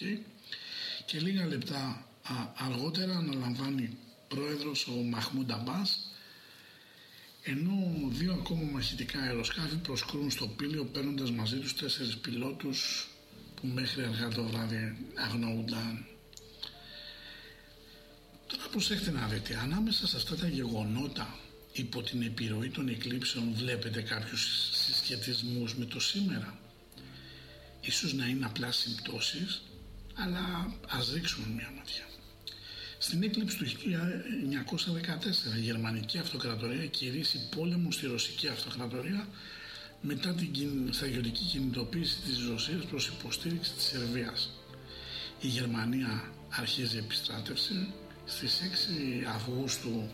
Και 1.06 1.20
λίγα 1.20 1.46
λεπτά 1.46 2.06
α, 2.22 2.34
αργότερα 2.56 3.16
αναλαμβάνει 3.16 3.96
πρόεδρος 4.28 4.86
ο 4.86 4.92
Μαχμούντα 4.92 5.56
Μπάς 5.56 6.10
ενώ 7.42 7.92
δύο 8.08 8.32
ακόμα 8.32 8.70
μαχητικά 8.72 9.20
αεροσκάφη 9.20 9.76
προσκρούν 9.76 10.30
στο 10.30 10.46
πύλιο 10.46 10.84
παίρνοντας 10.84 11.30
μαζί 11.30 11.56
τους 11.56 11.76
τέσσερις 11.76 12.16
πιλότους 12.16 13.08
που 13.54 13.66
μέχρι 13.66 14.02
αργά 14.02 14.28
το 14.28 14.42
βράδυ 14.42 14.96
αγνοούνταν. 15.14 16.09
Τώρα 18.50 18.68
προσέχετε 18.70 19.10
να 19.10 19.26
δείτε, 19.26 19.58
ανάμεσα 19.62 20.06
σε 20.06 20.16
αυτά 20.16 20.36
τα 20.36 20.48
γεγονότα 20.48 21.38
υπό 21.72 22.02
την 22.02 22.22
επιρροή 22.22 22.70
των 22.70 22.88
εκλήψεων 22.88 23.54
βλέπετε 23.54 24.02
κάποιους 24.02 24.70
συσχετισμούς 24.72 25.74
με 25.74 25.84
το 25.84 26.00
σήμερα. 26.00 26.58
Ίσως 27.80 28.12
να 28.12 28.26
είναι 28.26 28.44
απλά 28.44 28.72
συμπτώσεις, 28.72 29.62
αλλά 30.14 30.74
ας 30.88 31.12
ρίξουμε 31.12 31.46
μια 31.46 31.72
ματιά. 31.76 32.04
Στην 32.98 33.22
έκλειψη 33.22 33.56
του 33.56 33.64
1914 33.64 35.56
η 35.56 35.60
Γερμανική 35.60 36.18
Αυτοκρατορία 36.18 36.86
κηρύσσει 36.86 37.48
πόλεμο 37.56 37.92
στη 37.92 38.06
Ρωσική 38.06 38.48
Αυτοκρατορία 38.48 39.28
μετά 40.00 40.34
την 40.34 40.92
στρατιωτική 40.92 41.44
κινητοποίηση 41.44 42.20
της 42.20 42.46
Ρωσίας 42.48 42.84
προς 42.84 43.06
υποστήριξη 43.06 43.72
της 43.72 43.84
Σερβίας. 43.84 44.50
Η 45.40 45.46
Γερμανία 45.46 46.32
αρχίζει 46.48 46.96
επιστράτευση. 46.98 47.92
Στις 48.30 48.60
6 49.24 49.34
Αυγούστου 49.34 50.08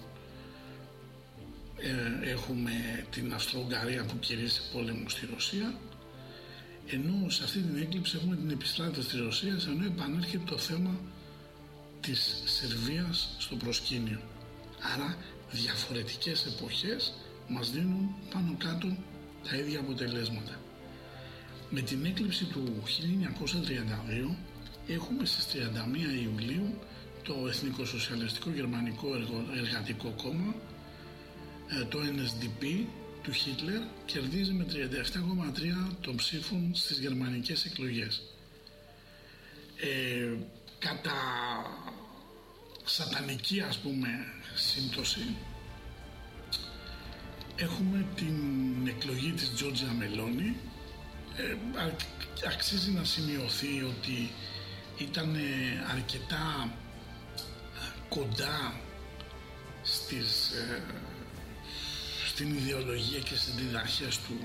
ε, 1.76 2.30
έχουμε 2.30 2.70
την 3.10 3.34
Αυστρο-Ουγγαρία 3.34 4.04
που 4.04 4.18
κηρύσσει 4.18 4.62
πόλεμο 4.72 5.08
στη 5.08 5.28
Ρωσία 5.32 5.74
ενώ 6.86 7.30
σε 7.30 7.44
αυτή 7.44 7.58
την 7.58 7.82
έκλειψη 7.82 8.16
έχουμε 8.16 8.36
την 8.36 8.50
επιστράτευση 8.50 9.08
της 9.10 9.20
Ρωσίας 9.20 9.66
ενώ 9.66 9.84
επανέρχεται 9.84 10.44
το 10.46 10.58
θέμα 10.58 11.00
της 12.00 12.42
Σερβίας 12.44 13.36
στο 13.38 13.56
προσκήνιο. 13.56 14.20
Άρα 14.94 15.16
διαφορετικές 15.50 16.46
εποχές 16.46 17.14
μας 17.48 17.70
δίνουν 17.70 18.14
πάνω 18.32 18.54
κάτω 18.58 18.96
τα 19.50 19.56
ίδια 19.56 19.80
αποτελέσματα. 19.80 20.60
Με 21.70 21.80
την 21.80 22.04
έκλειψη 22.04 22.44
του 22.44 22.82
1932 22.84 24.36
έχουμε 24.86 25.24
στις 25.24 25.46
31 25.46 26.22
Ιουλίου 26.22 26.78
το 27.26 27.46
Εθνικό 27.48 27.84
Σοσιαλιστικό 27.84 28.50
Γερμανικό 28.50 29.08
Εργατικό 29.56 30.14
Κόμμα, 30.22 30.54
ε, 31.80 31.84
το 31.84 31.98
NSDP 31.98 32.84
του 33.22 33.32
Χίτλερ, 33.32 33.80
κερδίζει 34.04 34.52
με 34.52 34.64
37,3 34.64 35.96
των 36.00 36.16
ψήφων 36.16 36.70
στις 36.74 36.98
γερμανικές 36.98 37.64
εκλογές. 37.64 38.22
Ε, 39.80 40.36
κατά 40.78 41.14
σατανική 42.84 43.60
ας 43.60 43.78
πούμε 43.78 44.08
σύμπτωση 44.54 45.36
έχουμε 47.56 48.06
την 48.14 48.86
εκλογή 48.86 49.30
της 49.32 49.52
Τζόρτζια 49.54 49.92
Μελώνη 49.98 50.56
ε, 51.36 51.56
αξίζει 52.46 52.90
να 52.90 53.04
σημειωθεί 53.04 53.82
ότι 53.82 54.30
ήταν 54.98 55.36
αρκετά 55.92 56.70
κοντά 58.08 58.80
στις, 59.82 60.50
ε, 60.50 60.82
στην 62.26 62.54
ιδεολογία 62.56 63.18
και 63.18 63.34
στις 63.36 63.54
διδαχές 63.54 64.18
του, 64.18 64.38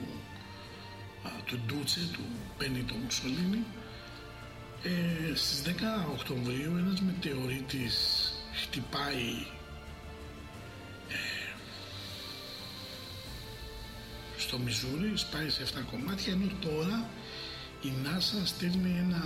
του 1.45 1.59
Ντούτσε, 1.65 1.99
του 2.13 2.23
Πένιτο 2.57 2.93
Μουσολίνη 2.93 3.65
ε, 4.83 5.35
στις 5.35 5.61
10 5.61 6.07
Οκτωβρίου 6.11 6.77
ένας 6.77 7.01
μετεωρίτης 7.01 7.95
χτυπάει 8.53 9.45
ε, 11.09 11.15
στο 14.37 14.57
Μιζούρι, 14.57 15.11
σπάει 15.15 15.49
σε 15.49 15.63
7 15.63 15.67
κομμάτια, 15.91 16.33
ενώ 16.33 16.51
τώρα 16.61 17.09
η 17.81 17.91
NASA 18.03 18.41
στέλνει 18.45 18.97
ένα 18.97 19.23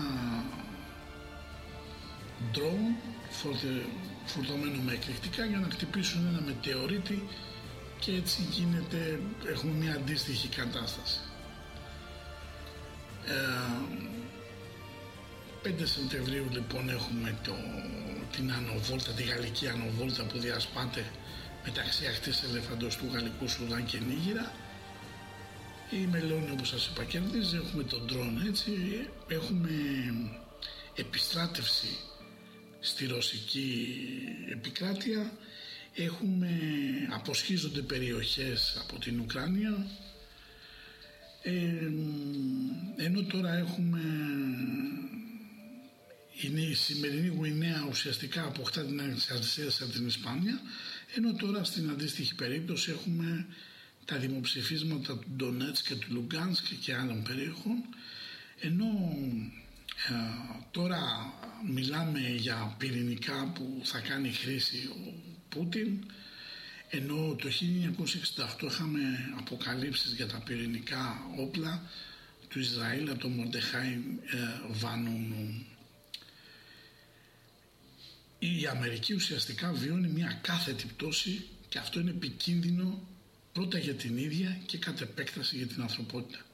drone 2.53 2.95
φορτε, 3.29 3.85
φορτωμένο 4.25 4.81
με 4.81 4.93
εκρηκτικά 4.93 5.45
για 5.45 5.57
να 5.57 5.67
χτυπήσουν 5.69 6.27
ένα 6.27 6.41
μετεωρίτη 6.41 7.23
και 7.99 8.11
έτσι 8.11 8.47
γίνεται, 8.51 9.19
έχουμε 9.47 9.71
μια 9.71 9.93
αντίστοιχη 9.93 10.47
κατάσταση. 10.47 11.19
Ε, 13.25 14.03
5 15.63 15.71
Σεπτεμβρίου 15.83 16.47
λοιπόν 16.51 16.89
έχουμε 16.89 17.37
το, 17.43 17.55
την 18.35 18.51
ανοβόλτα, 18.51 19.11
τη 19.11 19.23
γαλλική 19.23 19.67
ανοβόλτα 19.67 20.23
που 20.23 20.39
διασπάται 20.39 21.05
μεταξύ 21.65 22.05
ακτής 22.05 22.43
ελεφαντοστού 22.43 23.05
Γαλλικού 23.13 23.47
Σουδάν 23.47 23.85
και 23.85 23.99
Νίγηρα. 24.07 24.51
Η 25.89 26.07
Μελώνη 26.11 26.51
όπως 26.51 26.67
σας 26.67 26.87
είπα 26.87 27.03
κερδίζει, 27.03 27.55
έχουμε 27.55 27.83
τον 27.83 28.07
τρόν 28.07 28.45
έτσι, 28.47 28.71
έχουμε 29.27 29.69
επιστράτευση 30.95 31.97
στη 32.85 33.05
ρωσική 33.05 33.97
επικράτεια, 34.51 35.31
έχουμε 35.93 36.49
αποσχίζονται 37.11 37.81
περιοχές 37.81 38.77
από 38.79 38.99
την 38.99 39.19
Ουκράνια, 39.19 39.87
ε, 41.41 41.51
ενώ 42.97 43.23
τώρα 43.23 43.55
έχουμε 43.55 44.01
είναι 46.41 46.61
η 46.61 46.73
σημερινή 46.73 47.27
Γουινέα 47.27 47.85
ουσιαστικά 47.89 48.43
αποκτά 48.43 48.85
την 48.85 49.01
ανεξαρτησία 49.01 49.67
από 49.81 49.91
την 49.91 50.07
Ισπάνια, 50.07 50.61
ενώ 51.15 51.33
τώρα 51.33 51.63
στην 51.63 51.89
αντίστοιχη 51.89 52.35
περίπτωση 52.35 52.91
έχουμε 52.91 53.45
τα 54.05 54.17
δημοψηφίσματα 54.17 55.17
του 55.17 55.29
Ντονέτς 55.35 55.81
και 55.81 55.95
του 55.95 56.07
Λουγκάνσκ 56.09 56.65
και 56.81 56.95
άλλων 56.95 57.23
περιοχών, 57.23 57.83
ενώ 58.59 59.17
ε, 59.21 59.64
τώρα 60.71 61.33
μιλάμε 61.69 62.19
για 62.19 62.75
πυρηνικά 62.77 63.51
που 63.55 63.81
θα 63.83 63.99
κάνει 63.99 64.31
χρήση 64.31 64.89
ο 64.91 65.13
Πούτιν, 65.49 66.05
ενώ 66.89 67.35
το 67.35 67.49
1968 68.59 68.63
είχαμε 68.63 68.99
αποκαλύψεις 69.37 70.11
για 70.13 70.27
τα 70.27 70.37
πυρηνικά 70.37 71.21
όπλα 71.37 71.81
του 72.49 72.59
Ισραήλ 72.59 73.09
από 73.09 73.19
τον 73.19 73.31
Μορντεχάι 73.31 73.91
ε, 73.91 74.37
Βανούνου. 74.71 75.65
Η 78.39 78.67
Αμερική 78.67 79.13
ουσιαστικά 79.13 79.71
βιώνει 79.71 80.07
μια 80.07 80.39
κάθετη 80.41 80.85
πτώση 80.85 81.45
και 81.69 81.77
αυτό 81.77 81.99
είναι 81.99 82.09
επικίνδυνο 82.09 83.07
πρώτα 83.53 83.77
για 83.77 83.93
την 83.93 84.17
ίδια 84.17 84.57
και 84.65 84.77
κατ' 84.77 85.01
επέκταση 85.01 85.57
για 85.57 85.67
την 85.67 85.81
ανθρωπότητα. 85.81 86.44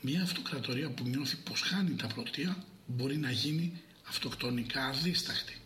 Μια 0.00 0.22
αυτοκρατορία 0.22 0.90
που 0.90 1.04
νιώθει 1.04 1.36
πως 1.36 1.60
χάνει 1.60 1.94
τα 1.94 2.06
πρωτεία 2.06 2.64
μπορεί 2.86 3.16
να 3.16 3.30
γίνει 3.30 3.80
αυτοκτονικά 4.08 4.84
αδίσταχτη. 4.84 5.56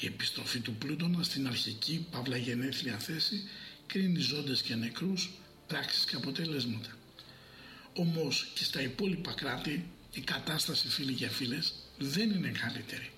Η 0.00 0.06
επιστροφή 0.06 0.60
του 0.60 0.74
Πλούτονα 0.74 1.22
στην 1.22 1.46
αρχική 1.46 2.06
παύλα 2.10 2.36
γενέθλια 2.36 2.98
θέση 2.98 3.48
κρίνει 3.86 4.20
ζώντες 4.20 4.62
και 4.62 4.74
νεκρούς, 4.74 5.30
πράξεις 5.66 6.04
και 6.04 6.16
αποτελέσματα. 6.16 6.90
Όμως 7.94 8.52
και 8.54 8.64
στα 8.64 8.82
υπόλοιπα 8.82 9.32
κράτη 9.32 9.86
η 10.12 10.20
κατάσταση 10.20 10.88
φίλοι 10.88 11.14
και 11.14 11.28
φίλες 11.28 11.74
δεν 11.98 12.30
είναι 12.30 12.48
καλύτερη. 12.48 13.10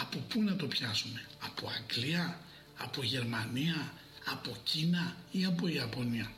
Από 0.00 0.18
πού 0.18 0.42
να 0.42 0.56
το 0.56 0.66
πιάσουμε, 0.66 1.26
από 1.38 1.70
Αγγλία, 1.78 2.40
από 2.76 3.02
Γερμανία, 3.02 3.92
από 4.24 4.56
Κίνα 4.62 5.16
ή 5.30 5.44
από 5.44 5.68
Ιαπωνία; 5.68 6.32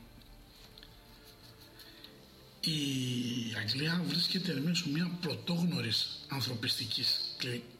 Η 2.65 3.55
Αγγλία 3.59 4.05
βρίσκεται 4.07 4.61
μέσω 4.65 4.89
μια 4.89 5.19
πρωτόγνωρης 5.21 6.07
ανθρωπιστικής 6.29 7.21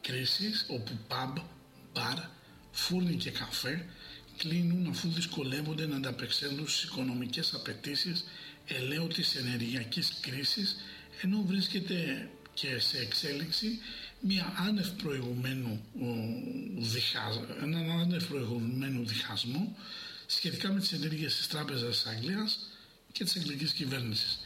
κρίσης 0.01 0.65
όπου 0.69 0.97
pub, 1.07 1.41
μπαρ, 1.93 2.17
φούρνοι 2.71 3.15
και 3.15 3.31
καφέ 3.31 3.85
κλείνουν 4.37 4.87
αφού 4.87 5.09
δυσκολεύονται 5.09 5.85
να 5.85 5.95
ανταπεξέλθουν 5.95 6.67
στις 6.67 6.83
οικονομικές 6.83 7.53
απαιτήσεις 7.53 8.23
ελαίου 8.65 9.07
της 9.07 9.35
ενεργειακής 9.35 10.13
κρίσης 10.21 10.75
ενώ 11.21 11.43
βρίσκεται 11.47 12.29
και 12.53 12.79
σε 12.79 12.97
εξέλιξη 12.97 13.79
μια 14.19 14.53
άνευ 14.57 14.89
προηγουμένου 14.89 15.81
διχασ... 16.77 17.39
έναν 17.61 17.91
άνευ 17.99 18.23
προηγουμένου 18.23 19.05
διχασμό 19.05 19.77
σχετικά 20.25 20.71
με 20.71 20.79
τις 20.79 20.91
ενέργειες 20.91 21.35
της 21.35 21.47
Τράπεζας 21.47 22.01
της 22.01 22.05
Αγγλίας 22.11 22.59
και 23.11 23.23
της 23.23 23.35
Αγγλικής 23.35 23.71
Κυβέρνησης. 23.71 24.39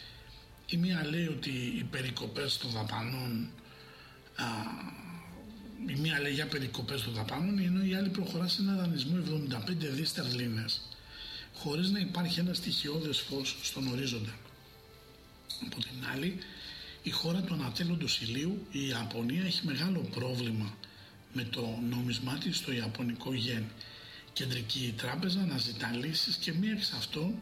Η 0.70 0.78
μία 0.78 1.05
λέει 1.09 1.28
ότι 1.28 1.49
οι 1.49 1.84
περικοπές 1.91 2.57
των 2.57 2.72
δαπανών 2.72 3.49
α, 4.36 4.45
η 5.88 5.95
μία 5.95 6.20
λέει 6.22 6.34
για 6.34 6.47
περικοπές 6.47 7.01
των 7.01 7.13
δαπάνων 7.13 7.59
ενώ 7.59 7.84
η 7.84 7.95
άλλη 7.95 8.09
προχωρά 8.09 8.47
σε 8.47 8.61
ένα 8.61 8.76
δανεισμό 8.76 9.17
75 9.17 9.74
δις 9.76 10.13
τερλίνες 10.13 10.82
χωρίς 11.59 11.89
να 11.89 11.99
υπάρχει 11.99 12.39
ένα 12.39 12.53
στοιχειώδες 12.53 13.20
φως 13.20 13.57
στον 13.61 13.88
ορίζοντα. 13.88 14.34
Από 15.65 15.80
την 15.80 16.07
άλλη, 16.13 16.38
η 17.03 17.09
χώρα 17.09 17.41
του 17.41 17.53
ανατέλλοντος 17.53 18.22
ηλίου, 18.22 18.65
η 18.72 18.88
Ιαπωνία, 18.88 19.43
έχει 19.45 19.65
μεγάλο 19.65 19.99
πρόβλημα 19.99 20.78
με 21.34 21.43
το 21.43 21.80
νόμισμά 21.89 22.38
της 22.38 22.57
στο 22.57 22.72
Ιαπωνικό 22.72 23.34
γεν. 23.34 23.63
Κεντρική 24.34 24.93
τράπεζα 24.97 25.39
αναζητά 25.39 25.91
λύσεις 25.91 26.36
και 26.36 26.53
μία 26.53 26.72
εξ 26.72 26.91
αυτών, 26.91 27.41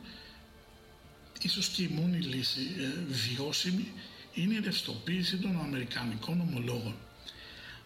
ίσως 1.41 1.67
και 1.67 1.83
η 1.83 1.87
μόνη 1.87 2.17
λύση 2.17 2.59
ε, 2.77 3.13
βιώσιμη, 3.13 3.91
είναι 4.33 4.53
η 4.53 4.59
ρευστοποίηση 4.59 5.37
των 5.37 5.59
Αμερικανικών 5.61 6.41
ομολόγων. 6.41 6.95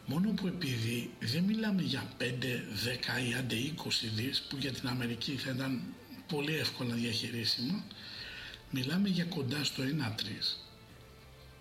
Μόνο 0.06 0.32
που 0.32 0.47
επειδή 0.47 1.10
δεν 1.20 1.43
μιλάμε 1.43 1.82
για 1.82 2.04
5, 2.20 2.24
10 2.24 3.30
ή 3.30 3.34
άντε 3.34 3.56
20 3.56 3.89
δις 4.16 4.41
που 4.41 4.58
για 4.60 4.72
την 4.72 4.88
Αμερική 4.88 5.32
θα 5.32 5.52
ήταν 5.52 5.82
πολύ 6.28 6.56
εύκολα 6.56 6.93
διαχειρίσιμα, 6.95 7.84
μιλάμε 8.70 9.10
για 9.10 9.26
κοντά 9.26 9.64
στο 9.64 9.84
1-3. 9.84 9.88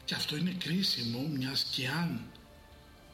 Και 0.05 0.15
αυτό 0.15 0.37
είναι 0.37 0.55
κρίσιμο 0.59 1.29
μιας 1.37 1.67
και 1.75 1.89
αν, 1.89 2.21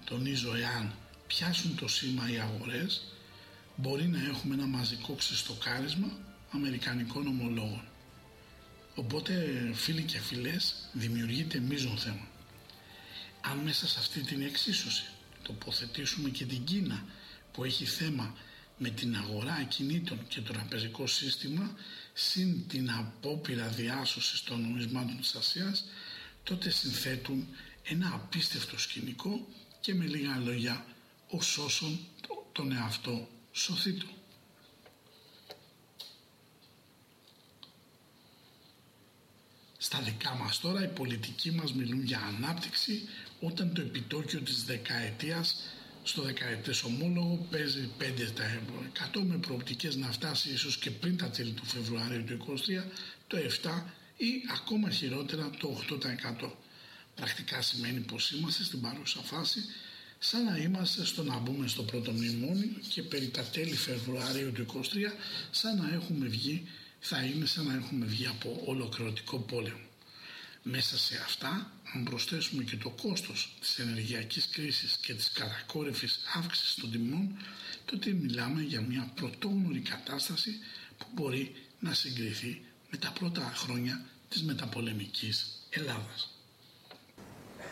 τονίζω 0.04 0.54
εάν, 0.54 0.94
πιάσουν 1.26 1.76
το 1.76 1.88
σήμα 1.88 2.30
οι 2.30 2.38
αγορές, 2.38 3.02
μπορεί 3.76 4.06
να 4.06 4.18
έχουμε 4.18 4.54
ένα 4.54 4.66
μαζικό 4.66 5.12
ξεστοκάρισμα 5.12 6.08
αμερικανικών 6.50 7.26
ομολόγων. 7.26 7.82
Οπότε 8.98 9.34
φίλοι 9.74 10.02
και 10.02 10.18
φιλές 10.18 10.74
δημιουργείται 10.92 11.58
μείζον 11.58 11.98
θέμα. 11.98 12.28
Αν 13.40 13.58
μέσα 13.58 13.88
σε 13.88 13.98
αυτή 13.98 14.20
την 14.20 14.42
εξίσωση 14.42 15.04
τοποθετήσουμε 15.42 16.28
και 16.28 16.44
την 16.44 16.64
Κίνα 16.64 17.04
που 17.52 17.64
έχει 17.64 17.84
θέμα 17.84 18.34
με 18.78 18.90
την 18.90 19.16
αγορά 19.16 19.52
ακινήτων 19.52 20.26
και 20.28 20.40
το 20.40 20.52
τραπεζικό 20.52 21.06
σύστημα 21.06 21.76
συν 22.12 22.68
την 22.68 22.90
απόπειρα 22.90 23.68
διάσωσης 23.68 24.42
των 24.42 24.60
νομισμάτων 24.60 25.16
της 25.20 25.34
Ασίας 25.34 25.84
τότε 26.42 26.70
συνθέτουν 26.70 27.46
ένα 27.82 28.10
απίστευτο 28.14 28.78
σκηνικό 28.78 29.46
και 29.80 29.94
με 29.94 30.04
λίγα 30.04 30.38
λόγια 30.44 30.86
ο 31.28 31.42
σώσον 31.42 31.98
τον 32.52 32.72
εαυτό 32.72 33.28
σωθήτω. 33.52 34.06
Στα 39.86 40.00
δικά 40.00 40.34
μας 40.34 40.60
τώρα 40.60 40.84
οι 40.84 40.88
πολιτικοί 40.88 41.50
μας 41.50 41.72
μιλούν 41.72 42.02
για 42.04 42.20
ανάπτυξη 42.36 43.08
όταν 43.40 43.72
το 43.74 43.80
επιτόκιο 43.80 44.40
της 44.40 44.64
δεκαετίας 44.64 45.56
στο 46.02 46.22
δεκαετές 46.22 46.82
ομόλογο 46.82 47.46
παίζει 47.50 47.90
5% 47.98 49.20
με 49.26 49.36
προοπτικές 49.36 49.96
να 49.96 50.12
φτάσει 50.12 50.50
ίσως 50.50 50.78
και 50.78 50.90
πριν 50.90 51.16
τα 51.16 51.30
τέλη 51.30 51.50
του 51.50 51.64
Φεβρουαρίου 51.66 52.24
του 52.24 52.56
2023 52.56 52.84
το 53.26 53.36
7% 53.36 53.82
ή 54.16 54.26
ακόμα 54.54 54.90
χειρότερα 54.90 55.50
το 55.58 55.80
8%. 56.42 56.50
Πρακτικά 57.14 57.62
σημαίνει 57.62 58.00
πως 58.00 58.30
είμαστε 58.30 58.64
στην 58.64 58.80
παρούσα 58.80 59.20
φάση 59.20 59.60
σαν 60.18 60.44
να 60.44 60.56
είμαστε 60.56 61.04
στο 61.04 61.22
να 61.22 61.38
μπούμε 61.38 61.68
στο 61.68 61.82
πρώτο 61.82 62.12
μνημόνιο 62.12 62.80
και 62.88 63.02
περί 63.02 63.28
τα 63.28 63.42
τέλη 63.42 63.76
Φεβρουαρίου 63.76 64.52
του 64.52 64.66
2023 64.74 64.82
σαν 65.50 65.76
να 65.76 65.94
έχουμε 65.94 66.26
βγει, 66.26 66.66
θα 67.08 67.18
είναι 67.22 67.46
σαν 67.46 67.66
να 67.66 67.74
έχουμε 67.74 68.06
βγει 68.06 68.26
από 68.26 68.62
ολοκληρωτικό 68.64 69.36
πόλεμο. 69.38 69.86
Μέσα 70.62 70.98
σε 70.98 71.20
αυτά, 71.24 71.70
αν 71.94 72.04
προσθέσουμε 72.04 72.62
και 72.62 72.76
το 72.76 72.88
κόστος 73.02 73.56
της 73.60 73.78
ενεργειακής 73.78 74.48
κρίσης 74.48 74.96
και 75.02 75.14
της 75.14 75.30
κατακόρυφης 75.32 76.20
αύξησης 76.36 76.74
των 76.74 76.90
τιμών, 76.90 77.36
τότε 77.84 78.10
μιλάμε 78.10 78.60
για 78.62 78.80
μια 78.80 79.10
πρωτόγνωρη 79.14 79.80
κατάσταση 79.80 80.58
που 80.98 81.06
μπορεί 81.12 81.54
να 81.78 81.94
συγκριθεί 81.94 82.62
με 82.90 82.96
τα 82.96 83.12
πρώτα 83.18 83.52
χρόνια 83.56 84.00
της 84.28 84.42
μεταπολεμικής 84.42 85.46
Ελλάδας. 85.70 86.30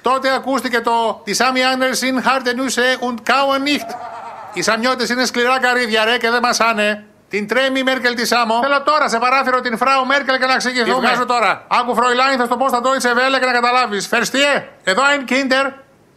Τότε 0.02 0.34
ακούστηκε 0.34 0.80
το 0.80 1.22
«Die 1.26 1.36
Sami 1.36 1.62
Anders 1.72 1.98
sind 2.00 2.24
harte 2.24 2.54
Nüsse 2.54 2.98
und 3.00 3.16
kauen 3.24 3.62
nicht». 3.62 3.88
Οι 4.54 4.62
Σαμιώτες 4.62 5.08
είναι 5.08 5.24
σκληρά 5.24 5.58
καρύδια 5.58 6.04
ρε 6.04 6.18
και 6.18 6.30
δεν 6.30 6.40
μασάνε. 6.42 7.13
Την 7.33 7.47
τρέμει 7.47 7.79
η 7.79 7.83
Μέρκελ 7.83 8.15
τη 8.15 8.25
Σάμο. 8.25 8.59
Θέλω 8.61 8.81
τώρα 8.83 9.09
σε 9.09 9.17
παράθυρο 9.17 9.59
την 9.59 9.77
Φράου 9.77 10.05
Μέρκελ 10.05 10.37
και 10.39 10.45
να 10.45 10.53
εξηγηθούμε. 10.53 10.93
Τη 10.93 10.99
βγάζω 10.99 11.25
τώρα. 11.25 11.65
Άκου 11.67 11.95
Φροϊλάιν, 11.95 12.37
θα 12.37 12.45
στο 12.45 12.57
πω 12.57 12.67
στα 12.67 12.81
Deutsche 12.83 13.11
Welle 13.17 13.39
και 13.39 13.45
να 13.45 13.51
καταλάβει. 13.51 13.99
Φερστιέ, 14.01 14.67
εδώ 14.83 15.01
είναι 15.13 15.23
Kinder. 15.29 15.71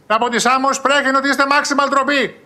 Από 0.07 0.29
τη 0.29 0.39
Σάμο 0.39 0.69
spreken 0.69 1.15
ότι 1.17 1.29
είστε 1.29 1.43
maximal 1.49 1.89
τροπή. 1.89 2.41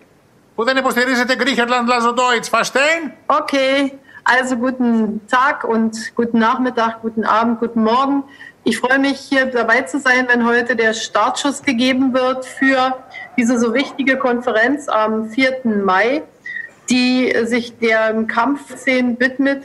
Που 0.55 0.63
δεν 0.63 0.77
υποστηρίζετε 0.77 1.35
Griechenland, 1.39 1.87
Lazo 1.91 2.13
Deutsch. 2.13 2.49
Verstehen? 2.51 3.01
Okay, 3.27 3.91
also 4.33 4.55
guten 4.55 5.21
Tag 5.35 5.63
und 5.73 5.91
guten 6.15 6.39
Nachmittag, 6.39 6.93
guten 7.01 7.23
Abend, 7.39 7.59
guten 7.59 7.83
Morgen. 7.83 8.23
Ich 8.69 8.79
freue 8.81 8.99
mich, 8.99 9.17
hier 9.29 9.45
dabei 9.45 9.79
zu 9.91 9.97
sein, 9.99 10.27
wenn 10.31 10.45
heute 10.45 10.75
der 10.75 10.93
Startschuss 10.93 11.61
gegeben 11.61 12.13
wird 12.13 12.45
für 12.45 12.79
diese 13.37 13.57
so 13.59 13.73
wichtige 13.73 14.17
Konferenz 14.17 14.89
am 14.89 15.29
4. 15.29 15.61
Mai, 15.85 16.23
Die 16.90 17.32
sich 17.44 17.66
dem 17.78 18.26
Kampfszenen 18.26 19.18
widmet. 19.20 19.62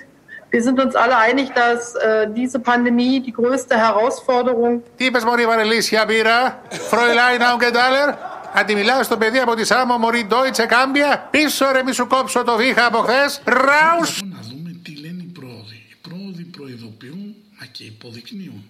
Wir 0.50 0.64
sind 0.64 0.80
uns 0.80 0.96
alle 0.96 1.18
einig, 1.18 1.48
dass 1.54 1.96
äh, 1.96 2.28
diese 2.40 2.60
Pandemie 2.60 3.20
die 3.20 3.34
größte 3.34 3.76
Herausforderung 3.78 4.84
Τι 4.98 5.06
είπες 5.06 5.24
μωρή 5.24 5.46
Βαρελίσια 5.46 6.06
μπύρα, 6.06 6.62
Φροϊλάιν 6.70 7.44
Αουγκεντάλερ. 7.44 8.10
Αντιμιλάω 8.54 9.04
στο 9.04 9.18
παιδί 9.18 9.40
από 9.40 9.56
τη 9.56 9.66
Σάμο, 9.66 9.98
μωρή 9.98 10.28
Deutsche 10.32 10.66
Κάμπια. 10.68 11.28
Πίσω 11.32 11.72
ρε 11.72 11.84
μη 11.84 11.92
σου 11.92 12.08
κόψω 12.08 12.44
το 12.44 12.56
βήχα 12.56 12.86
από 12.86 12.98
χθες. 12.98 13.42
Ράους. 13.44 14.22
Να 14.24 14.40
δούμε 14.42 14.76
τι 14.84 14.96
λένε 14.96 15.24
οι 15.24 15.32
πρόοδοι. 15.40 15.86
Οι 15.92 15.96
πρόοδοι 16.02 16.44
προειδοποιούν, 16.44 17.36
μα 17.60 17.66
και 17.66 17.84
υποδεικνύουν. 17.84 18.66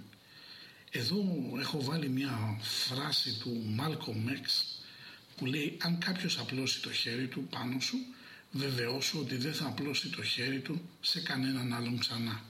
Εδώ 0.91 1.15
έχω 1.61 1.77
βάλει 1.81 2.09
μια 2.09 2.33
φράση 2.61 3.37
του 3.41 3.51
Malcolm 3.79 4.31
X 4.41 4.45
που 5.37 5.45
λέει 5.45 5.77
αν 5.83 5.97
κάποιος 6.05 6.39
απλώσει 6.39 6.81
το 6.81 6.91
χέρι 6.91 7.27
του 7.27 7.47
πάνω 7.55 7.79
σου 7.79 7.97
βεβαιώσου 8.58 9.20
ότι 9.20 9.36
δεν 9.36 9.53
θα 9.53 9.66
απλώσει 9.66 10.10
το 10.10 10.24
χέρι 10.24 10.60
του 10.60 10.82
σε 11.01 11.20
κανέναν 11.20 11.74
άλλον 11.74 11.97
ξανά. 11.97 12.41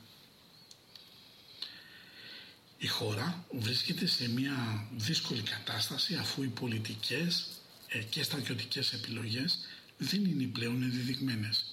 Η 2.78 2.88
χώρα 2.88 3.46
βρίσκεται 3.52 4.06
σε 4.06 4.30
μια 4.30 4.88
δύσκολη 4.96 5.42
κατάσταση 5.42 6.16
αφού 6.16 6.44
οι 6.44 6.48
πολιτικές 6.48 7.48
ε, 7.88 8.00
και 8.00 8.24
στρατιωτικές 8.24 8.94
επιλογές 8.94 9.60
δεν 9.98 10.26
είναι 10.26 10.44
πλέον 10.44 10.84
ενδεδειγμένες. 10.84 11.66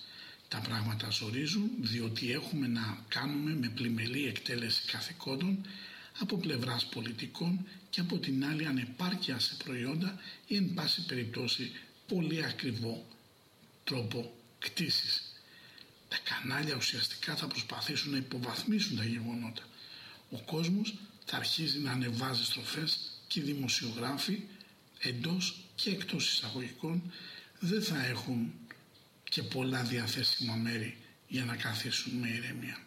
Τα 0.49 0.59
πράγματα 0.59 1.11
ζορίζουν 1.11 1.71
διότι 1.81 2.33
έχουμε 2.33 2.67
να 2.67 3.05
κάνουμε 3.09 3.55
με 3.55 3.69
πλημελή 3.69 4.27
εκτέλεση 4.27 4.83
καθηκόντων 4.87 5.67
από 6.19 6.37
πλευράς 6.37 6.87
πολιτικών 6.87 7.67
και 7.91 8.01
από 8.01 8.19
την 8.19 8.45
άλλη 8.45 8.67
ανεπάρκεια 8.67 9.39
σε 9.39 9.55
προϊόντα 9.65 10.21
ή 10.47 10.57
εν 10.57 10.75
πάση 10.75 11.07
περιπτώσει 11.07 11.73
πολύ 12.09 12.45
ακριβό 12.45 13.07
τρόπο 13.85 14.37
κτήσης. 14.59 15.35
Τα 16.09 16.19
κανάλια 16.25 16.75
ουσιαστικά 16.77 17.37
θα 17.37 17.47
προσπαθήσουν 17.47 18.11
να 18.11 18.17
υποβαθμίσουν 18.17 18.97
τα 18.97 19.05
γεγονότα. 19.05 19.63
Ο 20.31 20.39
κόσμος 20.41 20.95
θα 21.25 21.37
αρχίζει 21.37 21.79
να 21.79 21.91
ανεβάζει 21.91 22.45
στροφές 22.45 22.99
και 23.27 23.41
οι 23.41 23.43
δημοσιογράφοι 23.43 24.43
εντός 24.99 25.61
και 25.75 25.91
εκτός 25.91 26.33
εισαγωγικών 26.33 27.13
δεν 27.59 27.83
θα 27.83 28.07
έχουν 28.07 28.53
και 29.25 29.43
πολλά 29.43 29.83
διαθέσιμα 29.83 30.55
μέρη 30.55 30.97
για 31.29 31.45
να 31.45 31.57
καθίσουν 31.57 32.13
με 32.13 32.29
ηρεμία. 32.29 32.79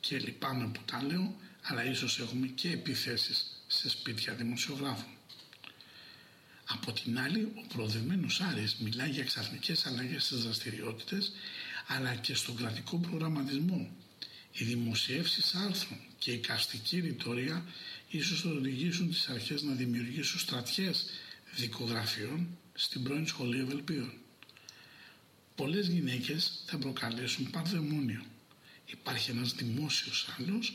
Και 0.00 0.18
λυπάμαι 0.18 0.66
που 0.66 0.80
τα 0.84 1.02
λέω, 1.02 1.36
αλλά 1.62 1.84
ίσως 1.84 2.18
έχουμε 2.18 2.46
και 2.46 2.70
επιθέσεις 2.70 3.62
σε 3.66 3.88
σπίτια 3.88 4.34
δημοσιογράφων. 4.34 5.19
Από 6.72 6.92
την 6.92 7.18
άλλη, 7.18 7.42
ο 7.42 7.64
προοδευμένος 7.68 8.40
Άρης 8.40 8.76
μιλάει 8.76 9.10
για 9.10 9.24
ξαφνικές 9.24 9.86
αλλαγές 9.86 10.24
στις 10.24 10.42
δραστηριότητες, 10.42 11.32
αλλά 11.86 12.14
και 12.14 12.34
στον 12.34 12.56
κρατικό 12.56 12.98
προγραμματισμό. 12.98 13.90
Οι 14.52 14.64
δημοσιεύσεις 14.64 15.54
άρθρων 15.54 15.98
και 16.18 16.32
η 16.32 16.38
καστική 16.38 17.00
ρητορία 17.00 17.64
ίσως 18.08 18.40
θα 18.40 18.50
οδηγήσουν 18.50 19.10
τις 19.10 19.28
αρχές 19.28 19.62
να 19.62 19.74
δημιουργήσουν 19.74 20.40
στρατιές 20.40 21.04
δικογραφιών 21.54 22.58
στην 22.74 23.02
πρώην 23.02 23.26
σχολή 23.26 23.60
Ευελπίων. 23.60 24.12
Πολλές 25.54 25.88
γυναίκες 25.88 26.62
θα 26.66 26.78
προκαλέσουν 26.78 27.50
παρδαιμόνιο. 27.50 28.24
Υπάρχει 28.86 29.30
ένας 29.30 29.54
δημόσιος 29.54 30.28
άλλος, 30.38 30.72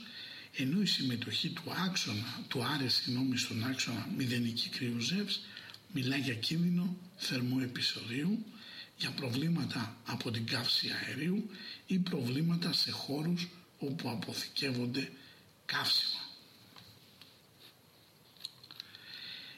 ενώ 0.57 0.81
η 0.81 0.85
συμμετοχή 0.85 1.49
του 1.49 1.63
άξονα, 1.85 2.43
του 2.47 2.63
άρε 2.63 2.87
συγγνώμη 2.87 3.37
στον 3.37 3.63
άξονα 3.63 4.07
μηδενική 4.17 4.69
κρυουζεύς, 4.69 5.41
μιλά 5.95 6.17
για 6.17 6.33
κίνδυνο 6.33 6.95
θερμού 7.17 7.59
επεισοδίου, 7.59 8.45
για 8.97 9.11
προβλήματα 9.11 9.97
από 10.05 10.31
την 10.31 10.45
καύση 10.45 10.87
αερίου 10.89 11.49
ή 11.87 11.97
προβλήματα 11.97 12.73
σε 12.73 12.91
χώρους 12.91 13.47
όπου 13.79 14.09
αποθηκεύονται 14.09 15.11
καύσιμα. 15.65 16.19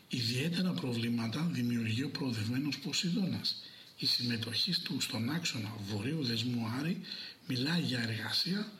Ιδιαίτερα 0.07 0.71
προβλήματα 0.71 1.49
δημιουργεί 1.51 2.03
ο 2.03 2.09
προοδευμένος 2.09 2.79
Ποσειδώνας. 2.79 3.63
Η 3.97 4.05
συμμετοχή 4.05 4.81
του 4.81 5.01
στον 5.01 5.29
άξονα 5.29 5.75
βορείου 5.87 6.23
δεσμού 6.23 6.67
Άρη 6.79 7.01
μιλάει 7.47 7.81
για 7.81 7.99
εργασία 7.99 8.71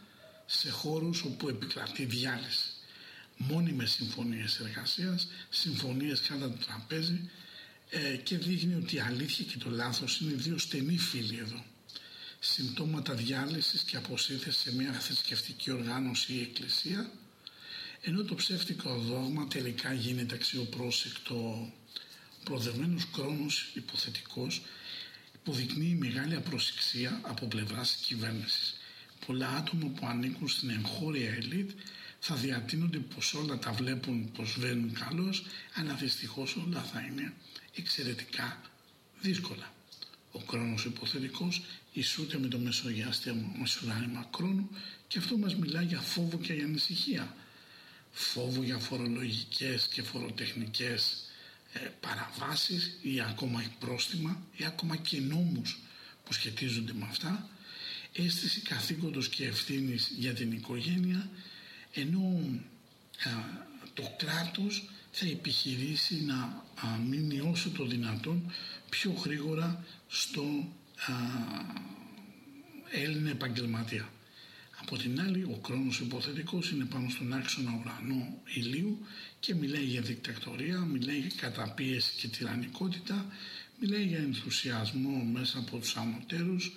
σε 0.45 0.69
χώρους 0.69 1.23
όπου 1.23 1.49
επικρατεί 1.49 2.05
διάλυση. 2.05 2.69
Μόνιμες 3.37 3.91
συμφωνίες 3.91 4.59
εργασίας, 4.59 5.27
συμφωνίες 5.49 6.21
κατά 6.21 6.49
το 6.51 6.65
τραπέζι 6.65 7.29
ε, 7.89 8.15
και 8.15 8.37
δείχνει 8.37 8.75
ότι 8.75 8.95
η 8.95 8.99
αλήθεια 8.99 9.45
και 9.45 9.57
το 9.57 9.69
λάθος 9.69 10.19
είναι 10.19 10.33
δύο 10.33 10.57
στενοί 10.57 10.97
φίλοι 10.97 11.37
εδώ. 11.37 11.63
Συμπτώματα 12.39 13.13
διάλυσης 13.13 13.81
και 13.81 13.97
αποσύνθεσης 13.97 14.61
σε 14.61 14.75
μια 14.75 14.91
θρησκευτική 14.91 15.71
οργάνωση 15.71 16.33
ή 16.33 16.41
εκκλησία 16.41 17.11
ενώ 18.01 18.23
το 18.23 18.35
ψεύτικο 18.35 18.97
δόγμα 18.97 19.47
τελικά 19.47 19.93
γίνεται 19.93 20.35
αξιοπρόσεκτο 20.35 21.71
προδευμένος 22.43 23.07
χρόνος 23.13 23.71
υποθετικός 23.73 24.61
υποδεικνύει 25.35 25.95
μεγάλη 25.99 26.35
απροσυξία 26.35 27.19
από 27.23 27.45
πλευράς 27.45 27.91
της 27.95 28.05
κυβέρνησης. 28.05 28.77
Πολλά 29.25 29.49
άτομα 29.49 29.87
που 29.87 30.07
ανήκουν 30.07 30.47
στην 30.47 30.69
εγχώρια 30.69 31.29
ελίτ 31.33 31.69
θα 32.19 32.35
διατείνονται 32.35 32.97
πως 32.97 33.33
όλα 33.33 33.57
τα 33.59 33.71
βλέπουν 33.71 34.31
πως 34.31 34.55
βαίνουν 34.59 34.93
καλώς, 34.93 35.45
αλλά 35.73 35.93
δυστυχώς 35.93 36.55
όλα 36.55 36.81
θα 36.81 36.99
είναι 36.99 37.33
εξαιρετικά 37.79 38.61
δύσκολα. 39.21 39.73
Ο 40.31 40.39
χρόνος 40.47 40.85
υποθετικός 40.85 41.61
ισούται 41.93 42.37
με 42.37 42.47
το 42.47 42.57
μεσογειάστημα 42.57 44.29
χρόνου 44.35 44.69
και 45.07 45.17
αυτό 45.17 45.37
μας 45.37 45.55
μιλάει 45.55 45.85
για 45.85 45.99
φόβο 45.99 46.37
και 46.37 46.53
για 46.53 46.65
ανησυχία 46.65 47.35
φόβο 48.17 48.63
για 48.63 48.77
φορολογικές 48.77 49.87
και 49.87 50.01
φοροτεχνικές 50.01 51.23
ε, 51.73 51.79
παραβάσεις 51.99 52.97
ή 53.01 53.21
ακόμα 53.21 53.63
πρόστιμα 53.79 54.41
ή 54.55 54.65
ακόμα 54.65 54.95
και 54.95 55.19
νόμους 55.19 55.79
που 56.25 56.33
σχετίζονται 56.33 56.93
με 56.93 57.05
αυτά, 57.09 57.49
αίσθηση 58.13 58.61
καθήκοντος 58.61 59.29
και 59.29 59.45
ευθύνης 59.45 60.11
για 60.17 60.33
την 60.33 60.51
οικογένεια, 60.51 61.29
ενώ 61.93 62.59
το 63.93 64.15
κράτος 64.17 64.89
θα 65.19 65.25
επιχειρήσει 65.25 66.23
να 66.25 66.65
μείνει 67.09 67.39
όσο 67.39 67.69
το 67.69 67.85
δυνατόν 67.85 68.51
πιο 68.89 69.11
γρήγορα 69.11 69.85
στο 70.07 70.41
α, 71.05 71.13
Έλληνα 72.91 73.29
επαγγελματία. 73.29 74.09
Από 74.81 74.97
την 74.97 75.21
άλλη, 75.21 75.43
ο 75.43 75.59
χρόνος 75.65 75.99
υποθετικός 75.99 76.71
είναι 76.71 76.85
πάνω 76.85 77.09
στον 77.09 77.33
άξονα 77.33 77.81
ουρανό 77.81 78.41
ηλίου 78.53 79.05
και 79.39 79.55
μιλάει 79.55 79.83
για 79.83 80.01
δικτακτορία, 80.01 80.79
μιλάει 80.79 81.19
για 81.19 81.31
καταπίεση 81.37 82.11
και 82.17 82.27
τυραννικότητα, 82.27 83.25
μιλάει 83.79 84.03
για 84.03 84.17
ενθουσιασμό 84.17 85.23
μέσα 85.23 85.59
από 85.59 85.77
τους 85.77 85.95
ανωτέρους 85.95 86.71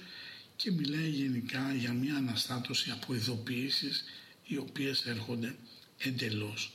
και 0.56 0.70
μιλάει 0.70 1.08
γενικά 1.08 1.74
για 1.74 1.92
μια 1.92 2.14
αναστάτωση 2.16 2.90
από 2.90 3.14
ειδοποιήσεις 3.14 4.04
οι 4.44 4.56
οποίες 4.56 5.06
έρχονται 5.06 5.54
εντελώς 5.98 6.72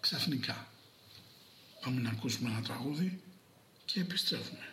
ξαφνικά. 0.00 0.69
Πάμε 1.80 2.00
να 2.00 2.10
ακούσουμε 2.10 2.50
ένα 2.50 2.62
τραγούδι 2.62 3.20
και 3.84 4.00
επιστρέφουμε. 4.00 4.69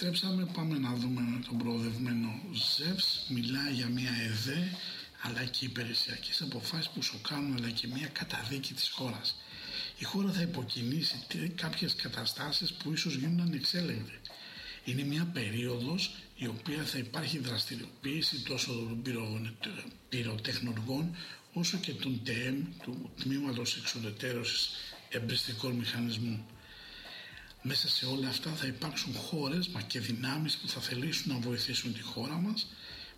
Επιστρέψαμε, 0.00 0.44
πάμε 0.52 0.78
να 0.78 0.94
δούμε 0.94 1.20
τον 1.48 1.58
προοδευμένο 1.58 2.40
Ζεύς, 2.76 3.26
μιλάει 3.28 3.72
για 3.72 3.86
μια 3.86 4.10
ΕΔΕ 4.28 4.70
αλλά 5.22 5.44
και 5.44 5.64
υπηρεσιακές 5.64 6.40
αποφάσεις 6.42 6.88
που 6.88 7.02
σοκάρουν 7.02 7.54
αλλά 7.56 7.70
και 7.70 7.86
μια 7.86 8.06
καταδίκη 8.06 8.74
της 8.74 8.88
χώρας. 8.88 9.36
Η 9.98 10.04
χώρα 10.04 10.32
θα 10.32 10.40
υποκινήσει 10.42 11.24
τε- 11.28 11.54
κάποιες 11.60 11.94
καταστάσεις 11.94 12.72
που 12.72 12.92
ίσως 12.92 13.14
γίνουν 13.14 13.40
ανεξέλεγκτες. 13.40 14.20
Είναι 14.84 15.02
μια 15.02 15.24
περίοδος 15.24 16.10
η 16.36 16.46
οποία 16.46 16.82
θα 16.84 16.98
υπάρχει 16.98 17.38
δραστηριοποίηση 17.38 18.40
τόσο 18.42 18.72
των 18.72 19.02
πυρο- 19.02 19.52
πυροτεχνουργών 20.08 21.16
όσο 21.52 21.76
και 21.78 21.92
των 21.92 22.20
ΤΕΜ, 22.24 22.56
του 22.82 23.10
Τμήματος 23.22 23.76
Εξουδετέρωσης 23.76 24.68
Εμπριστικών 25.10 25.72
Μηχανισμών. 25.72 26.44
Μέσα 27.68 27.88
σε 27.88 28.06
όλα 28.06 28.28
αυτά 28.28 28.50
θα 28.50 28.66
υπάρξουν 28.66 29.14
χώρες 29.14 29.68
μα 29.68 29.82
και 29.82 30.00
δυνάμεις 30.00 30.56
που 30.56 30.68
θα 30.68 30.80
θελήσουν 30.80 31.32
να 31.32 31.38
βοηθήσουν 31.38 31.94
τη 31.94 32.00
χώρα 32.00 32.34
μας 32.34 32.66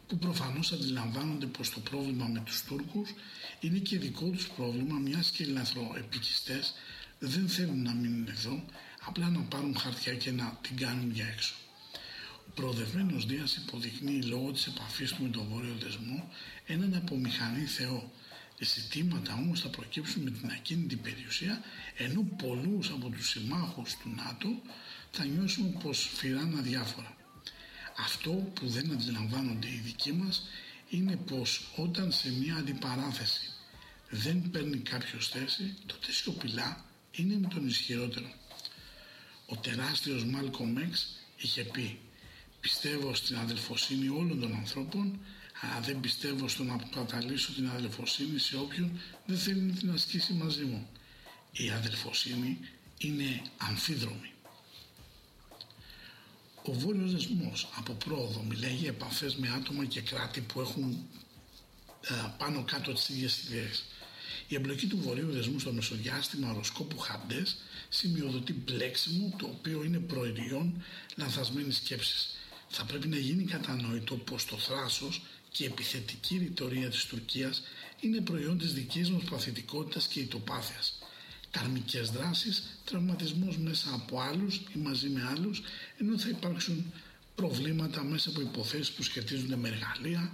που 0.07 0.19
προφανώς 0.19 0.73
αντιλαμβάνονται 0.73 1.47
πως 1.47 1.71
το 1.71 1.81
πρόβλημα 1.81 2.27
με 2.27 2.43
τους 2.45 2.63
Τούρκους 2.63 3.15
είναι 3.61 3.79
και 3.79 3.99
δικό 3.99 4.29
τους 4.29 4.49
πρόβλημα 4.49 4.99
μιας 4.99 5.31
και 5.31 5.43
οι 5.43 5.47
λαθροεπικιστές 5.47 6.75
δεν 7.19 7.49
θέλουν 7.49 7.83
να 7.83 7.93
μείνουν 7.93 8.29
εδώ 8.29 8.65
απλά 9.07 9.29
να 9.29 9.41
πάρουν 9.41 9.77
χαρτιά 9.79 10.15
και 10.15 10.31
να 10.31 10.59
την 10.63 10.77
κάνουν 10.77 11.11
για 11.11 11.27
έξω. 11.27 11.55
Ο 12.49 12.51
προοδευμένος 12.55 13.27
Δίας 13.27 13.57
υποδεικνύει 13.57 14.23
λόγω 14.23 14.53
της 14.53 14.67
επαφής 14.67 15.13
του 15.13 15.23
με 15.23 15.29
τον 15.29 15.47
βόρειο 15.51 15.75
δεσμό 15.83 16.33
έναν 16.67 16.95
απομηχανή 16.95 17.65
Θεό. 17.65 18.13
Ζητήματα 18.61 19.35
όμως 19.35 19.61
θα 19.61 19.69
προκύψουν 19.69 20.23
με 20.23 20.31
την 20.31 20.51
ακίνητη 20.51 20.97
περιουσία 20.97 21.63
ενώ 21.97 22.23
πολλούς 22.23 22.91
από 22.91 23.09
τους 23.09 23.29
συμμάχους 23.29 23.97
του 23.97 24.13
ΝΑΤΟ 24.17 24.49
θα 25.11 25.25
νιώσουν 25.25 25.79
πως 25.79 26.11
φυράνε 26.15 26.59
αδιάφορα. 26.59 27.17
Αυτό 27.99 28.31
που 28.31 28.69
δεν 28.69 28.93
αντιλαμβάνονται 28.93 29.67
οι 29.67 29.81
δικοί 29.85 30.13
μας 30.13 30.43
είναι 30.89 31.17
πως 31.17 31.69
όταν 31.77 32.13
σε 32.13 32.33
μια 32.33 32.55
αντιπαράθεση 32.55 33.53
δεν 34.11 34.51
παίρνει 34.51 34.79
κάποιος 34.79 35.29
θέση, 35.29 35.75
τότε 35.87 36.13
σιωπηλά 36.13 36.85
είναι 37.11 37.39
με 37.39 37.47
τον 37.47 37.67
ισχυρότερο. 37.67 38.33
Ο 39.47 39.57
τεράστιος 39.57 40.25
Μάλκομ 40.25 40.79
Έξ 40.79 41.09
είχε 41.37 41.65
πει 41.65 41.99
«Πιστεύω 42.61 43.15
στην 43.15 43.37
αδελφοσύνη 43.37 44.09
όλων 44.09 44.41
των 44.41 44.55
ανθρώπων, 44.55 45.21
αλλά 45.61 45.81
δεν 45.81 46.01
πιστεύω 46.01 46.49
στο 46.49 46.65
να 46.65 46.77
καταλύσω 46.95 47.53
την 47.53 47.69
αδελφοσύνη 47.69 48.39
σε 48.39 48.57
όποιον 48.57 49.01
δεν 49.27 49.39
θέλει 49.39 49.61
να 49.61 49.75
την 49.75 49.91
ασκήσει 49.91 50.33
μαζί 50.33 50.65
μου». 50.65 50.89
Η 51.53 51.71
αδελφοσύνη 51.71 52.59
είναι 52.99 53.43
αμφίδρομη. 53.57 54.33
Ο 56.63 56.73
Βόρειος 56.73 57.13
Δεσμός 57.13 57.69
από 57.77 57.93
πρόοδο 57.93 58.43
μιλάει 58.43 58.75
για 58.75 58.89
επαφές 58.89 59.37
με 59.37 59.49
άτομα 59.49 59.85
και 59.85 60.01
κράτη 60.01 60.41
που 60.41 60.61
έχουν 60.61 61.07
ε, 62.01 62.15
πάνω 62.39 62.65
κάτω 62.65 62.93
τις 62.93 63.09
ίδιες 63.09 63.43
ιδέες. 63.43 63.85
Η 64.49 64.55
εμπλοκή 64.55 64.87
του 64.87 64.99
Βορείου 64.99 65.31
Δεσμού 65.31 65.59
στο 65.59 65.73
μεσοδιάστημα 65.73 66.51
οροσκόπου 66.51 66.99
Χαντές 66.99 67.57
σημειοδοτεί 67.89 68.53
μπλέξιμο 68.53 69.35
το 69.39 69.47
οποίο 69.47 69.85
είναι 69.85 69.99
προϊόν 69.99 70.83
λανθασμένης 71.17 71.77
σκέψης. 71.77 72.37
Θα 72.69 72.85
πρέπει 72.85 73.09
να 73.09 73.17
γίνει 73.17 73.45
κατανοητό 73.45 74.17
πως 74.17 74.45
το 74.45 74.59
θράσος 74.59 75.23
και 75.51 75.63
η 75.65 75.67
επιθετική 75.67 76.37
ρητορία 76.37 76.91
της 76.91 77.05
Τουρκίας 77.05 77.63
είναι 78.01 78.21
προϊόν 78.21 78.59
της 78.59 78.73
δικής 78.73 79.11
μας 79.11 79.23
παθητικότητας 79.25 80.07
και 80.07 80.21
ητοπάθειας. 80.21 80.99
Καρμικές 81.51 82.11
δράσεις, 82.11 82.79
τραυματισμός 82.85 83.57
μέσα 83.59 83.95
από 83.95 84.21
άλλους 84.21 84.57
ή 84.57 84.79
μαζί 84.79 85.09
με 85.09 85.27
άλλους, 85.31 85.63
ενώ 86.01 86.19
θα 86.19 86.29
υπάρξουν 86.29 86.93
προβλήματα 87.35 88.03
μέσα 88.03 88.29
από 88.29 88.41
υποθέσεις 88.41 88.91
που 88.91 89.03
σχετίζονται 89.03 89.57
με 89.57 89.69
εργαλεία, 89.69 90.33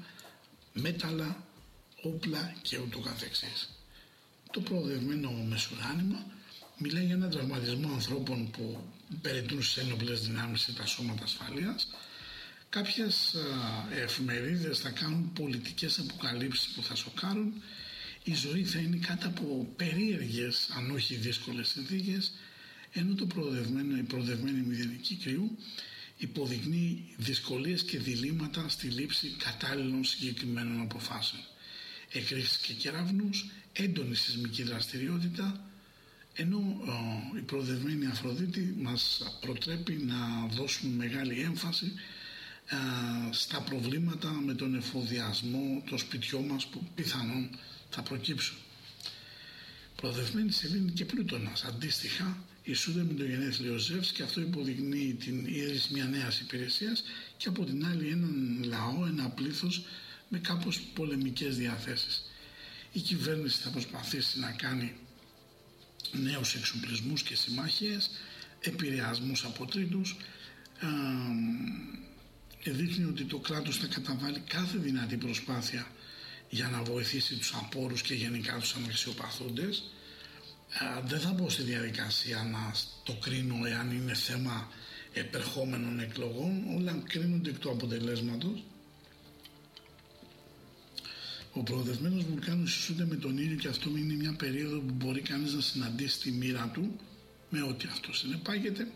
μέταλλα, 0.72 1.44
όπλα 2.02 2.54
και 2.62 2.78
ούτω 2.78 2.98
καθεξής. 2.98 3.68
Το 4.52 4.60
προοδευμένο 4.60 5.30
μεσουράνημα 5.30 6.26
μιλάει 6.78 7.04
για 7.04 7.14
έναν 7.14 7.30
τραυματισμό 7.30 7.92
ανθρώπων 7.92 8.50
που 8.50 8.84
περαιτούν 9.22 9.62
στις 9.62 9.82
ένοπλες 9.82 10.20
δυνάμεις 10.20 10.66
ή 10.68 10.72
τα 10.72 10.86
σώματα 10.86 11.24
ασφαλείας. 11.24 11.88
Κάποιες 12.74 13.34
α, 13.34 14.02
εφημερίδες 14.02 14.78
θα 14.78 14.90
κάνουν 14.90 15.32
πολιτικές 15.32 15.98
αποκαλύψεις 15.98 16.66
που 16.66 16.82
θα 16.82 16.94
σοκάρουν. 16.94 17.62
Η 18.24 18.34
ζωή 18.34 18.64
θα 18.64 18.78
είναι 18.78 18.96
κάτω 18.96 19.26
από 19.26 19.72
περίεργες, 19.76 20.68
αν 20.76 20.90
όχι 20.90 21.14
δύσκολες 21.14 21.68
συνθήκες, 21.68 22.32
ενώ 22.92 23.14
το 23.14 23.26
προοδευμένο, 23.26 23.96
η 23.96 24.02
προοδευμένη 24.02 24.60
μηδενική 24.60 25.16
κρυού 25.16 25.58
υποδεικνύει 26.16 27.14
δυσκολίες 27.16 27.82
και 27.82 27.98
διλήμματα 27.98 28.68
στη 28.68 28.86
λήψη 28.86 29.28
κατάλληλων 29.28 30.04
συγκεκριμένων 30.04 30.80
αποφάσεων. 30.80 31.42
Εκρήξεις 32.12 32.56
και 32.56 32.72
κεραυνούς, 32.72 33.46
έντονη 33.72 34.14
σεισμική 34.14 34.62
δραστηριότητα, 34.62 35.68
ενώ 36.34 36.80
ε, 37.34 37.38
η 37.38 37.42
προοδευμένη 37.42 38.06
Αφροδίτη 38.06 38.74
μας 38.78 39.22
προτρέπει 39.40 39.92
να 39.92 40.46
δώσουμε 40.46 40.94
μεγάλη 40.94 41.40
έμφαση 41.40 41.92
ε, 41.94 42.22
στα 43.30 43.60
προβλήματα 43.60 44.30
με 44.30 44.54
τον 44.54 44.74
εφοδιασμό 44.74 45.82
των 45.88 45.98
σπιτιών 45.98 46.44
μας 46.44 46.66
που 46.66 46.86
πιθανόν 46.94 47.50
θα 47.90 48.02
προκύψουν. 48.02 48.56
Προοδευμένη 49.96 50.52
Σελήνη 50.52 50.90
και 50.90 51.04
Πλούτονας 51.04 51.64
αντίστοιχα 51.64 52.36
ισούνται 52.62 53.02
με 53.02 53.12
το 53.12 53.24
γενέθλιο 53.24 53.76
Ζεύς 53.76 54.12
και 54.12 54.22
αυτό 54.22 54.40
υποδεικνύει 54.40 55.14
την 55.14 55.46
ίδρυση 55.46 55.92
μιας 55.92 56.08
νέας 56.08 56.40
υπηρεσίας 56.40 57.02
και 57.36 57.48
από 57.48 57.64
την 57.64 57.86
άλλη 57.86 58.08
έναν 58.08 58.64
λαό, 58.64 59.06
ένα 59.06 59.28
πλήθος 59.28 59.84
με 60.28 60.38
κάπως 60.38 60.80
πολεμικές 60.80 61.56
διαθέσεις. 61.56 62.22
Η 62.92 63.00
κυβέρνηση 63.00 63.60
θα 63.62 63.70
προσπαθήσει 63.70 64.38
να 64.38 64.50
κάνει 64.50 64.92
νέους 66.12 66.54
εξοπλισμούς 66.54 67.22
και 67.22 67.36
συμμάχιες, 67.36 68.10
επηρεασμούς 68.60 69.44
από 69.44 69.66
τρίτους, 69.66 70.16
ε, 70.80 70.86
δείχνει 72.70 73.04
ότι 73.04 73.24
το 73.24 73.38
κράτος 73.38 73.76
θα 73.76 73.86
καταβάλει 73.86 74.38
κάθε 74.38 74.78
δυνατή 74.78 75.16
προσπάθεια 75.16 75.86
για 76.48 76.68
να 76.68 76.82
βοηθήσει 76.82 77.36
τους 77.36 77.54
απόρους 77.54 78.02
και 78.02 78.14
γενικά 78.14 78.58
τους 78.58 78.74
αναξιοπαθούντες. 78.74 79.90
Ε, 80.80 81.06
δεν 81.06 81.20
θα 81.20 81.32
μπω 81.32 81.48
στη 81.50 81.62
διαδικασία 81.62 82.42
να 82.42 82.74
το 83.04 83.12
κρίνω 83.12 83.66
εάν 83.66 83.90
είναι 83.90 84.14
θέμα 84.14 84.68
επερχόμενων 85.12 86.00
εκλογών, 86.00 86.62
όλα 86.76 87.02
κρίνονται 87.08 87.50
εκ 87.50 87.58
του 87.58 87.70
αποτελέσματος. 87.70 88.64
Ο 91.52 91.62
προοδευμένος 91.62 92.24
βουλκάνος 92.24 92.76
ισούται 92.76 93.04
με 93.04 93.16
τον 93.16 93.38
ήλιο 93.38 93.56
και 93.56 93.68
αυτό 93.68 93.88
είναι 93.96 94.14
μια 94.14 94.32
περίοδο 94.32 94.78
που 94.78 94.92
μπορεί 94.92 95.20
κανείς 95.20 95.52
να 95.52 95.60
συναντήσει 95.60 96.20
τη 96.20 96.30
μοίρα 96.30 96.70
του 96.74 96.96
με 97.50 97.62
ό,τι 97.62 97.86
αυτό 97.90 98.12
συνεπάγεται. 98.12 98.88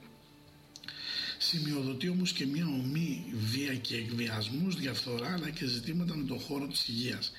Σημειοδοτεί 1.39 2.09
όμως 2.09 2.33
και 2.33 2.47
μια 2.47 2.67
ομή 2.67 3.25
βία 3.33 3.75
και 3.75 3.97
εκβιασμούς, 3.97 4.77
διαφθορά 4.77 5.33
αλλά 5.33 5.51
και 5.51 5.67
ζητήματα 5.67 6.17
με 6.17 6.25
τον 6.25 6.39
χώρο 6.39 6.67
της 6.67 6.89
υγείας. 6.89 7.33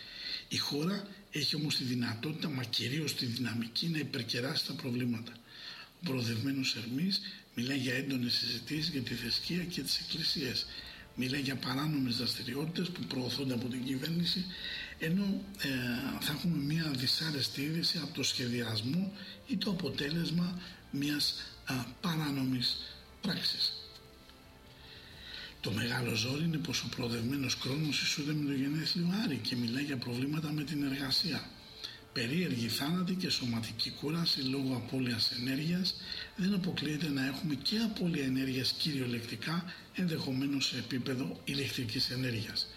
Η 0.47 0.57
χώρα 0.57 1.07
έχει 1.31 1.55
όμως 1.55 1.75
τη 1.75 1.83
δυνατότητα, 1.83 2.49
μα 2.49 2.63
κυρίως 2.63 3.15
τη 3.15 3.25
δυναμική 3.25 3.87
να 3.87 3.97
υπερκεράσει 3.97 4.65
τα 4.65 4.73
προβλήματα. 4.73 5.31
Ο 6.01 6.05
προοδευμένος 6.05 6.75
Ερμής 6.75 7.21
μιλάει 7.55 7.77
για 7.77 7.93
έντονες 7.93 8.33
συζητήσεις 8.33 8.89
για 8.89 9.01
τη 9.01 9.13
θρησκεία 9.13 9.63
και 9.63 9.81
τις 9.81 9.99
εκκλησίες. 9.99 10.65
Μιλάει 11.15 11.41
για 11.41 11.55
παράνομες 11.55 12.15
δραστηριότητες 12.17 12.89
που 12.89 13.03
προωθούνται 13.03 13.53
από 13.53 13.67
την 13.67 13.85
κυβέρνηση 13.85 14.45
ενώ 14.99 15.43
ε, 15.61 15.67
θα 16.19 16.31
έχουμε 16.31 16.57
μια 16.57 16.91
δυσάρεστη 16.95 17.61
είδηση 17.61 17.97
από 17.97 18.13
το 18.13 18.23
σχεδιασμό 18.23 19.13
ή 19.47 19.57
το 19.57 19.69
αποτέλεσμα 19.69 20.61
μιας 20.91 21.33
α, 21.65 21.73
παράνομης 22.01 22.77
πράξης. 23.21 23.78
Το 25.61 25.71
μεγάλο 25.71 26.15
ζόρι 26.15 26.43
είναι 26.43 26.57
πως 26.57 26.83
ο 26.83 26.87
προοδευμένος 26.95 27.53
χρόνος 27.55 28.01
ισούται 28.01 28.33
με 28.33 28.45
το 28.45 28.53
γενέθλιο 28.53 29.07
Άρη 29.23 29.37
και 29.37 29.55
μιλάει 29.55 29.83
για 29.83 29.97
προβλήματα 29.97 30.51
με 30.51 30.63
την 30.63 30.83
εργασία. 30.83 31.49
Περίεργη 32.13 32.67
θάνατη 32.67 33.13
και 33.13 33.29
σωματική 33.29 33.89
κούραση 33.99 34.41
λόγω 34.41 34.75
απώλειας 34.75 35.31
ενέργειας 35.31 35.95
δεν 36.35 36.53
αποκλείεται 36.53 37.09
να 37.09 37.25
έχουμε 37.25 37.55
και 37.55 37.77
απώλεια 37.77 38.23
ενέργειας 38.25 38.71
κυριολεκτικά 38.71 39.73
ενδεχομένως 39.95 40.65
σε 40.65 40.77
επίπεδο 40.77 41.41
ηλεκτρικής 41.43 42.09
ενέργειας. 42.09 42.67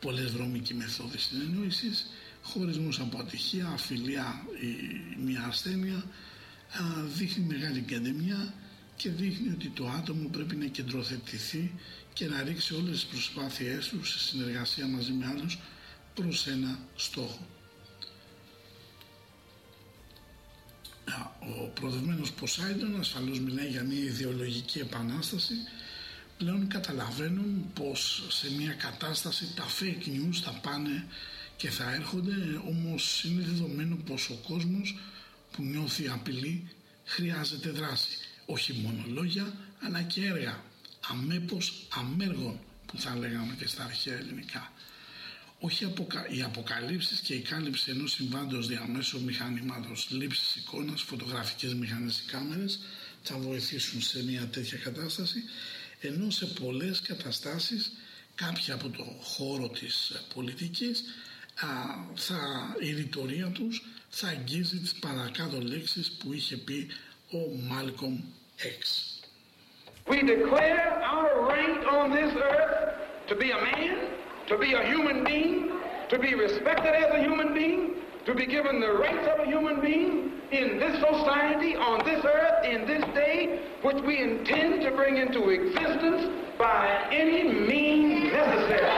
Πολλές 0.00 0.30
βρώμικοι 0.30 0.74
μεθόδοι 0.74 1.18
συνεννόησης, 1.18 2.06
χωρισμός 2.42 3.00
από 3.00 3.18
ατυχία, 3.18 3.66
αφιλία 3.66 4.46
ή 4.60 5.20
μια 5.24 5.44
ασθένεια, 5.44 5.96
α, 5.96 7.02
δείχνει 7.16 7.44
μεγάλη 7.44 7.80
καντεμιά 7.80 8.54
και 8.96 9.10
δείχνει 9.10 9.48
ότι 9.52 9.68
το 9.68 9.88
άτομο 9.88 10.28
πρέπει 10.28 10.56
να 10.56 10.66
κεντροθετηθεί 10.66 11.72
και 12.16 12.26
να 12.26 12.42
ρίξει 12.42 12.74
όλες 12.74 12.92
τις 12.94 13.04
προσπάθειές 13.04 13.88
του 13.88 14.04
σε 14.04 14.18
συνεργασία 14.18 14.86
μαζί 14.86 15.12
με 15.12 15.26
άλλους 15.26 15.58
προς 16.14 16.46
ένα 16.46 16.78
στόχο. 16.96 17.46
Ο 21.40 21.68
προοδευμένος 21.74 22.32
Ποσάιντον 22.32 23.00
ασφαλώς 23.00 23.40
μιλάει 23.40 23.68
για 23.68 23.82
μια 23.82 24.02
ιδεολογική 24.02 24.78
επανάσταση. 24.78 25.54
Πλέον 26.38 26.68
καταλαβαίνουν 26.68 27.72
πως 27.74 28.26
σε 28.28 28.52
μια 28.52 28.72
κατάσταση 28.72 29.52
τα 29.56 29.64
fake 29.80 30.08
news 30.08 30.40
θα 30.44 30.50
πάνε 30.50 31.06
και 31.56 31.70
θα 31.70 31.92
έρχονται 31.94 32.60
όμως 32.68 33.24
είναι 33.24 33.42
δεδομένο 33.42 33.96
πως 33.96 34.30
ο 34.30 34.38
κόσμος 34.48 34.98
που 35.52 35.62
νιώθει 35.62 36.08
απειλή 36.08 36.70
χρειάζεται 37.04 37.70
δράση. 37.70 38.18
Όχι 38.46 38.72
μόνο 38.72 39.04
λόγια 39.06 39.52
αλλά 39.80 40.02
και 40.02 40.26
έργα 40.26 40.62
αμέπως 41.10 41.86
αμέργων 41.88 42.58
που 42.86 43.00
θα 43.00 43.16
λέγαμε 43.16 43.54
και 43.58 43.66
στα 43.66 43.84
αρχαία 43.84 44.18
ελληνικά 44.18 44.72
όχι 45.58 45.84
αποκα... 45.84 46.28
οι 46.28 46.42
αποκαλύψεις 46.42 47.20
και 47.20 47.34
η 47.34 47.40
κάλυψη 47.40 47.90
ενός 47.90 48.12
συμβάντος 48.12 48.66
διαμέσου 48.66 49.24
μηχανήματος 49.24 50.06
λήψης 50.10 50.56
εικόνας, 50.56 51.02
φωτογραφικές 51.02 51.74
μηχανές 51.74 52.18
ή 52.18 52.30
κάμερες 52.30 52.80
θα 53.22 53.36
βοηθήσουν 53.38 54.02
σε 54.02 54.24
μια 54.24 54.46
τέτοια 54.46 54.78
κατάσταση 54.78 55.42
ενώ 56.00 56.30
σε 56.30 56.46
πολλές 56.46 57.00
καταστάσεις 57.00 57.92
κάποια 58.34 58.74
από 58.74 58.88
το 58.88 59.04
χώρο 59.20 59.68
της 59.68 60.12
πολιτικής 60.34 61.04
α, 61.54 61.66
θα, 62.14 62.38
η 62.80 62.92
ρητορία 62.92 63.48
τους 63.50 63.82
θα 64.08 64.28
αγγίζει 64.28 64.78
τις 64.78 64.94
παρακάτω 64.94 65.60
λέξεις 65.60 66.10
που 66.10 66.32
είχε 66.32 66.56
πει 66.56 66.86
ο 67.30 67.56
Μάλκομ 67.68 68.20
X. 68.58 69.15
We 70.09 70.17
declare 70.35 71.01
our 71.13 71.29
right 71.53 71.85
on 71.97 72.11
this 72.11 72.31
earth 72.35 72.75
to 73.29 73.35
be 73.35 73.51
a 73.51 73.61
man, 73.69 74.09
to 74.47 74.57
be 74.57 74.73
a 74.73 74.83
human 74.91 75.23
being, 75.23 75.71
to 76.09 76.19
be 76.19 76.31
respected 76.35 76.93
as 77.03 77.09
a 77.17 77.21
human 77.27 77.53
being, 77.53 77.81
to 78.25 78.33
be 78.35 78.45
given 78.45 78.79
the 78.79 78.93
rights 79.05 79.25
of 79.33 79.37
a 79.45 79.47
human 79.53 79.79
being 79.81 80.31
in 80.51 80.67
this 80.83 80.95
society, 81.09 81.75
on 81.75 81.97
this 82.09 82.21
earth, 82.25 82.65
in 82.73 82.85
this 82.85 83.03
day, 83.13 83.61
which 83.81 84.01
we 84.07 84.15
intend 84.29 84.81
to 84.85 84.91
bring 84.91 85.15
into 85.17 85.49
existence 85.49 86.21
by 86.57 86.83
any 87.11 87.43
means 87.69 88.31
necessary. 88.33 88.91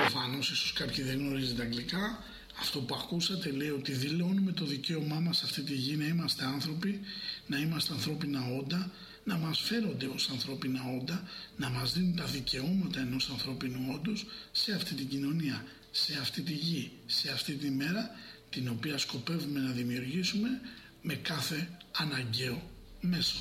Προφανώ, 0.00 0.38
ίσω 0.38 0.72
κάποιοι 0.74 1.04
δεν 1.04 1.18
γνωρίζετε 1.18 1.62
αγγλικά. 1.62 2.18
Αυτό 2.60 2.78
που 2.78 2.94
ακούσατε 3.02 3.50
λέει 3.50 3.70
ότι 3.70 3.92
δηλώνουμε 3.92 4.52
το 4.52 4.64
δικαίωμά 4.64 5.20
μας 5.20 5.36
σε 5.36 5.44
αυτή 5.44 5.62
τη 5.62 5.74
γη 5.74 5.96
να 5.96 6.06
είμαστε 6.06 6.44
άνθρωποι, 6.44 7.00
να 7.46 7.58
είμαστε 7.58 7.92
ανθρώπινα 7.92 8.40
όντα, 8.58 8.90
να 9.25 9.37
μας 9.37 9.59
φέρονται 9.59 10.05
ως 10.05 10.29
ανθρώπινα 10.29 10.81
όντα, 11.01 11.23
να 11.57 11.69
μας 11.69 11.93
δίνουν 11.93 12.15
τα 12.15 12.25
δικαιώματα 12.25 12.99
ενός 12.99 13.29
ανθρώπινου 13.29 13.91
όντως 13.93 14.25
σε 14.51 14.73
αυτή 14.73 14.93
την 14.93 15.07
κοινωνία, 15.07 15.65
σε 15.91 16.17
αυτή 16.21 16.41
τη 16.41 16.53
γη, 16.53 16.91
σε 17.05 17.31
αυτή 17.31 17.53
τη 17.53 17.69
μέρα 17.69 18.09
την 18.49 18.69
οποία 18.69 18.97
σκοπεύουμε 18.97 19.59
να 19.59 19.71
δημιουργήσουμε 19.71 20.49
με 21.01 21.13
κάθε 21.15 21.69
αναγκαίο 21.97 22.69
μέσο. 23.01 23.37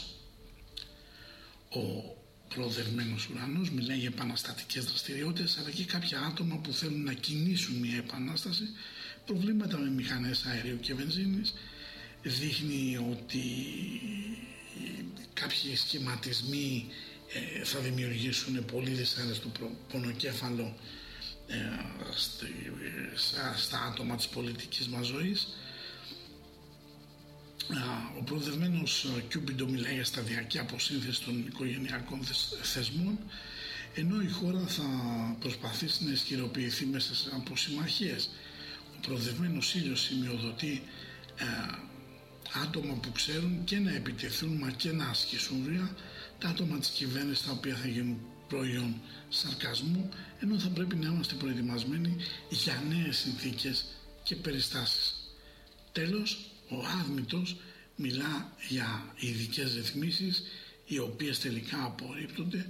Ο 1.68 2.14
προοδευμένος 2.48 3.28
ουρανός 3.28 3.70
μιλάει 3.70 3.98
για 3.98 4.08
επαναστατικές 4.08 4.84
δραστηριότητες 4.84 5.58
αλλά 5.58 5.70
και 5.70 5.84
κάποια 5.84 6.20
άτομα 6.20 6.56
που 6.56 6.72
θέλουν 6.72 7.02
να 7.02 7.12
κινήσουν 7.12 7.76
μια 7.76 7.96
επανάσταση 7.96 8.64
προβλήματα 9.26 9.78
με 9.78 9.90
μηχανές 9.90 10.44
αερίου 10.44 10.80
και 10.80 10.94
βενζίνης 10.94 11.54
δείχνει 12.22 12.96
ότι 13.10 13.42
κάποιοι 15.34 15.76
σχηματισμοί 15.76 16.86
ε, 17.58 17.64
θα 17.64 17.78
δημιουργήσουν 17.78 18.64
πολύ 18.64 18.90
δυσάρεστο 18.90 19.50
πονοκέφαλο 19.92 20.76
ε, 21.46 21.56
στα, 23.14 23.54
στα 23.56 23.80
άτομα 23.82 24.16
της 24.16 24.28
πολιτικής 24.28 24.88
μας 24.88 25.06
ζωής 25.06 25.48
ο 28.18 28.22
προοδευμένος 28.22 29.06
Κιούμπιντο 29.28 29.66
μιλάει 29.66 29.94
για 29.94 30.04
σταδιακή 30.04 30.58
αποσύνθεση 30.58 31.22
των 31.22 31.46
οικογενειακών 31.46 32.20
θεσμών 32.62 33.18
ενώ 33.94 34.22
η 34.22 34.28
χώρα 34.28 34.66
θα 34.66 34.84
προσπαθήσει 35.40 36.04
να 36.04 36.12
ισχυροποιηθεί 36.12 36.86
μέσα 36.86 37.12
από 37.34 37.56
συμμαχίες. 37.56 38.30
Ο 38.96 39.06
προοδευμένος 39.06 39.74
ήλιος 39.74 40.00
σημειοδοτεί 40.00 40.82
ε, 41.38 41.44
άτομα 42.62 42.94
που 42.94 43.12
ξέρουν 43.12 43.64
και 43.64 43.78
να 43.78 43.94
επιτεθούν 43.94 44.56
μα 44.60 44.70
και 44.70 44.92
να 44.92 45.06
ασκήσουν 45.08 45.64
βία 45.64 45.96
τα 46.38 46.48
άτομα 46.48 46.78
της 46.78 46.88
κυβέρνησης 46.88 47.44
τα 47.44 47.52
οποία 47.52 47.76
θα 47.76 47.88
γίνουν 47.88 48.20
προϊόν 48.48 49.00
σαρκασμού 49.28 50.08
ενώ 50.40 50.58
θα 50.58 50.68
πρέπει 50.68 50.96
να 50.96 51.08
είμαστε 51.08 51.34
προετοιμασμένοι 51.34 52.16
για 52.50 52.82
νέες 52.88 53.16
συνθήκες 53.16 53.84
και 54.22 54.36
περιστάσεις. 54.36 55.14
Τέλος, 55.92 56.50
ο 56.68 56.76
Άδμητος 57.00 57.56
μιλά 57.96 58.52
για 58.68 59.14
ειδικές 59.16 59.74
ρυθμίσεις 59.74 60.42
οι 60.86 60.98
οποίες 60.98 61.38
τελικά 61.40 61.84
απορρίπτονται 61.84 62.66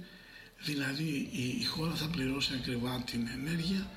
δηλαδή 0.59 1.29
η 1.59 1.63
χώρα 1.63 1.95
θα 1.95 2.07
πληρώσει 2.07 2.53
ακριβά 2.59 3.03
την 3.05 3.27
ενέργεια 3.27 3.89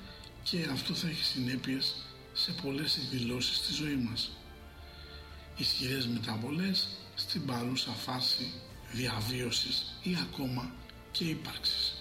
και 0.43 0.67
αυτό 0.71 0.93
θα 0.93 1.07
έχει 1.07 1.23
συνέπειες 1.23 1.95
σε 2.33 2.51
πολλές 2.63 2.97
εκδηλώσεις 2.97 3.55
στη 3.55 3.73
ζωή 3.73 3.95
μας. 3.95 4.31
Ισχυρές 5.59 6.07
μεταβολές 6.07 6.87
στην 7.15 7.45
παρούσα 7.45 7.91
φάση 7.91 8.51
διαβίωσης 8.91 9.95
ή 10.03 10.17
ακόμα 10.21 10.71
και 11.11 11.23
ύπαρξης. 11.23 11.93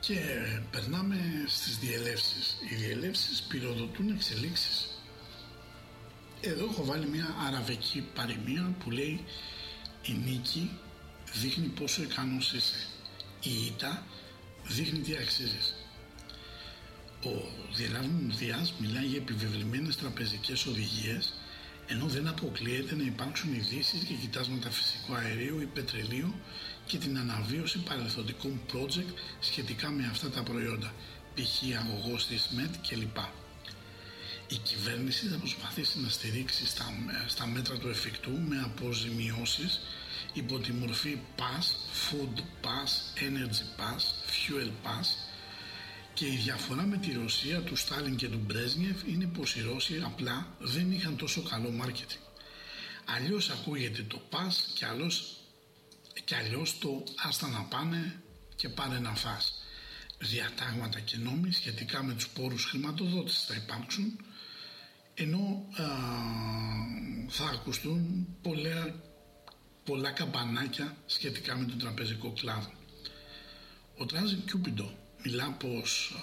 Και 0.00 0.18
περνάμε 0.70 1.44
στις 1.46 1.78
διελεύσεις. 1.78 2.56
Οι 2.70 2.74
διελεύσεις 2.74 3.42
πυροδοτούν 3.42 4.08
εξελίξεις. 4.10 4.88
Εδώ 6.40 6.64
έχω 6.64 6.84
βάλει 6.84 7.06
μια 7.06 7.34
αραβική 7.46 8.00
παροιμία 8.14 8.74
που 8.84 8.90
λέει 8.90 9.24
η 10.02 10.12
νίκη 10.12 10.78
δείχνει 11.32 11.66
πόσο 11.66 12.02
ικανός 12.02 12.52
είσαι. 12.52 12.86
Η 13.42 13.66
ήττα 13.66 14.06
δείχνει 14.64 14.98
τι 14.98 15.16
αξίζεις. 15.16 15.74
Ο 17.24 17.30
Διελάβων 17.76 18.32
Διάς 18.38 18.74
μιλάει 18.78 19.04
για 19.04 19.18
επιβεβλημένες 19.18 19.96
τραπεζικές 19.96 20.66
οδηγίες 20.66 21.34
ενώ 21.86 22.06
δεν 22.06 22.28
αποκλείεται 22.28 22.94
να 22.94 23.02
υπάρξουν 23.02 23.54
ειδήσεις 23.54 24.04
και 24.04 24.14
κοιτάσματα 24.14 24.70
φυσικού 24.70 25.14
αερίου 25.14 25.60
ή 25.60 25.64
πετρελαίου 25.64 26.34
και 26.86 26.98
την 26.98 27.18
αναβίωση 27.18 27.78
παρελθοντικών 27.78 28.60
project 28.72 29.12
σχετικά 29.40 29.90
με 29.90 30.06
αυτά 30.10 30.30
τα 30.30 30.42
προϊόντα, 30.42 30.92
π.χ. 31.34 31.62
αγωγός 31.78 32.26
της 32.26 32.48
ΜΕΤ 32.50 32.74
κλπ. 32.88 33.16
Η 34.48 34.56
κυβέρνηση 34.56 35.26
θα 35.26 35.36
προσπαθήσει 35.36 36.00
να 36.00 36.08
στηρίξει 36.08 36.66
στα, 36.66 36.84
στα 37.26 37.46
μέτρα 37.46 37.76
του 37.78 37.88
εφικτού 37.88 38.30
με 38.48 38.60
αποζημιώσεις 38.64 39.80
υπό 40.32 40.58
τη 40.58 40.72
μορφή 40.72 41.18
Pass, 41.36 41.66
Food 42.04 42.38
Pass, 42.64 42.90
Energy 43.28 43.66
Pass, 43.80 44.02
Fuel 44.32 44.70
Pass 44.84 45.06
και 46.16 46.26
η 46.26 46.36
διαφορά 46.36 46.82
με 46.82 46.96
τη 46.96 47.12
Ρωσία 47.12 47.62
του 47.62 47.76
Στάλιν 47.76 48.16
και 48.16 48.28
του 48.28 48.40
Μπρέσνιεφ 48.46 49.02
είναι 49.06 49.26
πως 49.26 49.56
οι 49.56 49.60
Ρώσοι 49.60 50.02
απλά 50.04 50.56
δεν 50.58 50.92
είχαν 50.92 51.16
τόσο 51.16 51.42
καλό 51.42 51.70
μάρκετινγκ. 51.70 52.20
Αλλιώς 53.04 53.50
ακούγεται 53.50 54.02
το 54.02 54.18
πας 54.30 54.72
και, 54.74 54.86
αλλιώς, 54.86 55.36
και 56.24 56.36
αλλιώς 56.36 56.78
το 56.78 57.04
άστα 57.16 57.48
να 57.48 57.62
πάνε 57.62 58.22
και 58.56 58.68
πάρε 58.68 58.98
να 58.98 59.14
φας. 59.14 59.62
Διατάγματα 60.18 61.00
και 61.00 61.16
νόμοι 61.16 61.52
σχετικά 61.52 62.02
με 62.02 62.14
τους 62.14 62.28
πόρους 62.28 62.64
χρηματοδότησης 62.64 63.44
θα 63.44 63.54
υπάρξουν 63.54 64.20
ενώ 65.14 65.66
α, 65.76 65.84
θα 67.28 67.44
ακουστούν 67.44 68.26
πολλά, 68.42 68.94
πολλά 69.84 70.10
καμπανάκια 70.10 70.96
σχετικά 71.06 71.56
με 71.56 71.64
τον 71.64 71.78
τραπεζικό 71.78 72.32
κλάδο. 72.32 72.70
Ο 73.96 74.06
Τράζιν 74.06 74.44
Κιούπιντο 74.44 75.04
μιλά 75.26 75.50
πως 75.50 76.16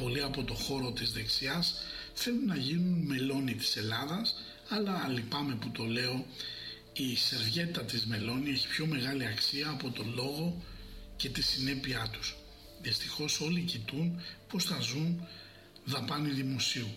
πολλοί 0.00 0.22
από 0.22 0.44
το 0.44 0.54
χώρο 0.54 0.92
της 0.92 1.12
δεξιάς 1.12 1.74
θέλουν 2.14 2.46
να 2.46 2.56
γίνουν 2.56 2.98
μελώνοι 3.06 3.54
της 3.54 3.76
Ελλάδας 3.76 4.34
αλλά 4.68 5.08
λυπάμαι 5.08 5.54
που 5.54 5.70
το 5.70 5.84
λέω 5.84 6.26
η 6.92 7.16
σερβιέτα 7.16 7.84
της 7.84 8.06
μελώνη 8.06 8.50
έχει 8.50 8.68
πιο 8.68 8.86
μεγάλη 8.86 9.26
αξία 9.26 9.68
από 9.68 9.90
το 9.90 10.04
λόγο 10.14 10.62
και 11.16 11.28
τη 11.28 11.42
συνέπειά 11.42 12.08
τους. 12.12 12.36
Δυστυχώς 12.82 13.40
όλοι 13.40 13.60
κοιτούν 13.60 14.20
πως 14.48 14.64
θα 14.64 14.80
ζουν 14.80 15.26
δαπάνη 15.84 16.30
δημοσίου. 16.30 16.88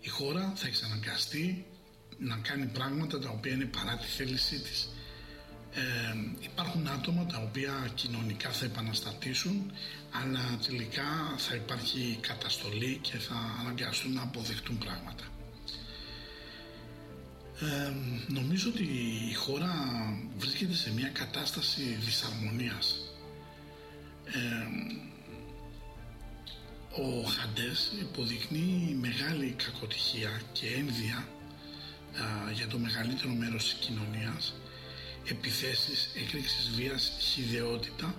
Η 0.00 0.08
χώρα 0.08 0.52
θα 0.56 0.66
εξαναγκαστεί 0.66 1.64
να 2.18 2.36
κάνει 2.36 2.66
πράγματα 2.66 3.18
τα 3.18 3.28
οποία 3.28 3.52
είναι 3.52 3.64
παρά 3.64 3.96
τη 3.96 4.06
θέλησή 4.06 4.58
της. 4.60 4.88
Ε, 5.74 5.82
υπάρχουν 6.40 6.88
άτομα 6.88 7.26
τα 7.26 7.38
οποία 7.38 7.90
κοινωνικά 7.94 8.50
θα 8.50 8.64
επαναστατήσουν 8.64 9.72
αλλά 10.22 10.58
τελικά 10.66 11.34
θα 11.36 11.54
υπάρχει 11.54 12.18
καταστολή 12.20 12.98
και 13.02 13.18
θα 13.18 13.56
αναγκαστούν 13.60 14.12
να 14.12 14.22
αποδεχτούν 14.22 14.78
πράγματα. 14.78 15.24
Ε, 17.60 17.92
νομίζω 18.28 18.70
ότι 18.70 18.82
η 19.30 19.34
χώρα 19.34 19.72
βρίσκεται 20.38 20.74
σε 20.74 20.92
μια 20.92 21.08
κατάσταση 21.08 21.82
δυσαρμονίας. 21.82 22.96
Ε, 24.24 25.02
Ο 26.96 27.22
Χαντές 27.22 27.92
υποδεικνύει 28.00 28.96
μεγάλη 29.00 29.56
κακοτυχία 29.64 30.40
και 30.52 30.66
ένδια 30.66 31.28
α, 32.20 32.50
για 32.52 32.66
το 32.66 32.78
μεγαλύτερο 32.78 33.32
μέρος 33.32 33.64
της 33.64 33.72
κοινωνίας 33.72 34.54
επιθέσεις, 35.24 36.10
έκρηξης 36.14 36.70
βίας, 36.70 37.12
χιδεότητα 37.20 38.14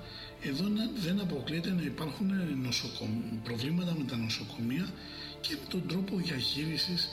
εδώ 0.47 0.67
να- 0.67 0.91
δεν 0.95 1.19
αποκλείεται 1.19 1.69
να 1.71 1.81
υπάρχουν 1.81 2.31
νοσοκομ- 2.61 3.43
προβλήματα 3.43 3.95
με 3.97 4.03
τα 4.03 4.17
νοσοκομεία 4.17 4.93
και 5.41 5.53
με 5.61 5.67
τον 5.69 5.87
τρόπο 5.87 6.17
διαχείρισης 6.17 7.07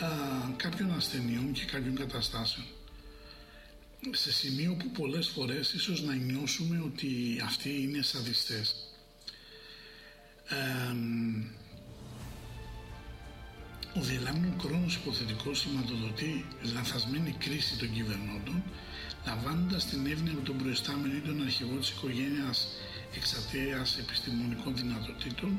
α, 0.00 0.08
κάποιων 0.56 0.94
ασθενειών 0.94 1.52
και 1.52 1.64
κάποιων 1.64 1.94
καταστάσεων 1.96 2.66
σε 4.10 4.32
σημείο 4.32 4.74
που 4.74 4.90
πολλές 4.90 5.28
φορές 5.28 5.72
ίσως 5.72 6.02
να 6.02 6.14
νιώσουμε 6.14 6.80
ότι 6.84 7.40
αυτοί 7.44 7.82
είναι 7.82 8.02
σαδιστές. 8.02 8.74
Εμ, 10.90 11.44
ο 13.96 14.00
διελάμβανο 14.00 14.54
χρόνος 14.60 14.94
υποθετικός 14.94 15.58
σηματοδοτεί 15.58 16.44
λανθασμένη 16.74 17.30
κρίση 17.38 17.76
των 17.78 17.92
κυβερνώντων 17.92 18.62
λαμβάνοντας 19.26 19.86
την 19.86 20.06
εύνοια 20.06 20.32
από 20.32 20.44
τον 20.44 20.56
προϊστάμενο 20.56 21.14
ή 21.16 21.20
τον 21.20 21.42
αρχηγό 21.42 21.76
της 21.76 21.90
οικογένειας 21.90 22.68
εξατέας 23.16 23.98
επιστημονικών 23.98 24.76
δυνατοτήτων 24.76 25.56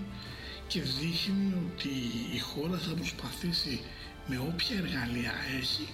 και 0.68 0.82
δείχνει 0.82 1.53
ότι 1.68 1.89
η 2.34 2.39
χώρα 2.39 2.78
θα 2.78 2.93
προσπαθήσει 2.93 3.80
με 4.28 4.38
όποια 4.38 4.78
εργαλεία 4.78 5.34
έχει 5.59 5.88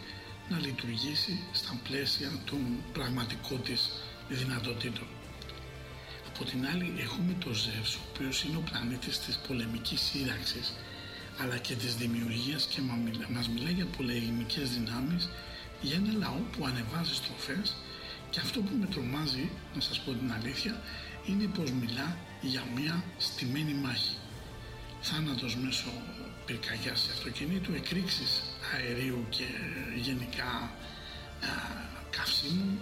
να 0.49 0.59
λειτουργήσει 0.59 1.39
στα 1.51 1.79
πλαίσια 1.83 2.31
των 2.45 2.61
πραγματικών 2.93 3.63
της 3.63 3.89
δυνατοτήτων. 4.29 5.07
Από 6.27 6.43
την 6.45 6.65
άλλη 6.65 6.93
έχουμε 6.99 7.35
το 7.39 7.53
Ζεύς, 7.53 7.95
ο 7.95 7.99
οποίος 8.13 8.43
είναι 8.43 8.57
ο 8.57 8.63
πλανήτης 8.69 9.19
της 9.19 9.35
πολεμικής 9.47 10.01
σύραξης, 10.01 10.73
αλλά 11.41 11.57
και 11.57 11.75
της 11.75 11.95
δημιουργίας 11.95 12.65
και 12.65 12.81
μας 12.81 12.97
μιλά- 13.05 13.29
μας 13.29 13.49
μιλάει 13.49 13.73
για 13.73 13.85
πολεμικές 13.97 14.69
δυνάμεις, 14.69 15.29
για 15.83 15.95
ένα 15.95 16.13
λαό 16.23 16.39
που 16.51 16.65
ανεβάζει 16.65 17.13
στροφές 17.13 17.75
και 18.29 18.39
αυτό 18.39 18.59
που 18.61 18.75
με 18.79 18.85
τρομάζει, 18.85 19.49
να 19.75 19.81
σας 19.81 19.99
πω 19.99 20.11
την 20.11 20.31
αλήθεια, 20.31 20.81
είναι 21.25 21.45
πως 21.55 21.71
μιλά 21.71 22.17
για 22.41 22.63
μια 22.75 23.03
στημένη 23.17 23.73
μάχη. 23.73 24.15
Θάνατος 25.01 25.55
μέσω 25.55 25.91
πυρκαγιάς 26.45 27.09
αυτοκινήτου, 27.13 27.73
εκρήξεις 27.73 28.41
αερίου 28.73 29.25
και 29.29 29.45
γενικά 29.95 30.51
α, 30.53 31.51
καυσίμου, 32.09 32.79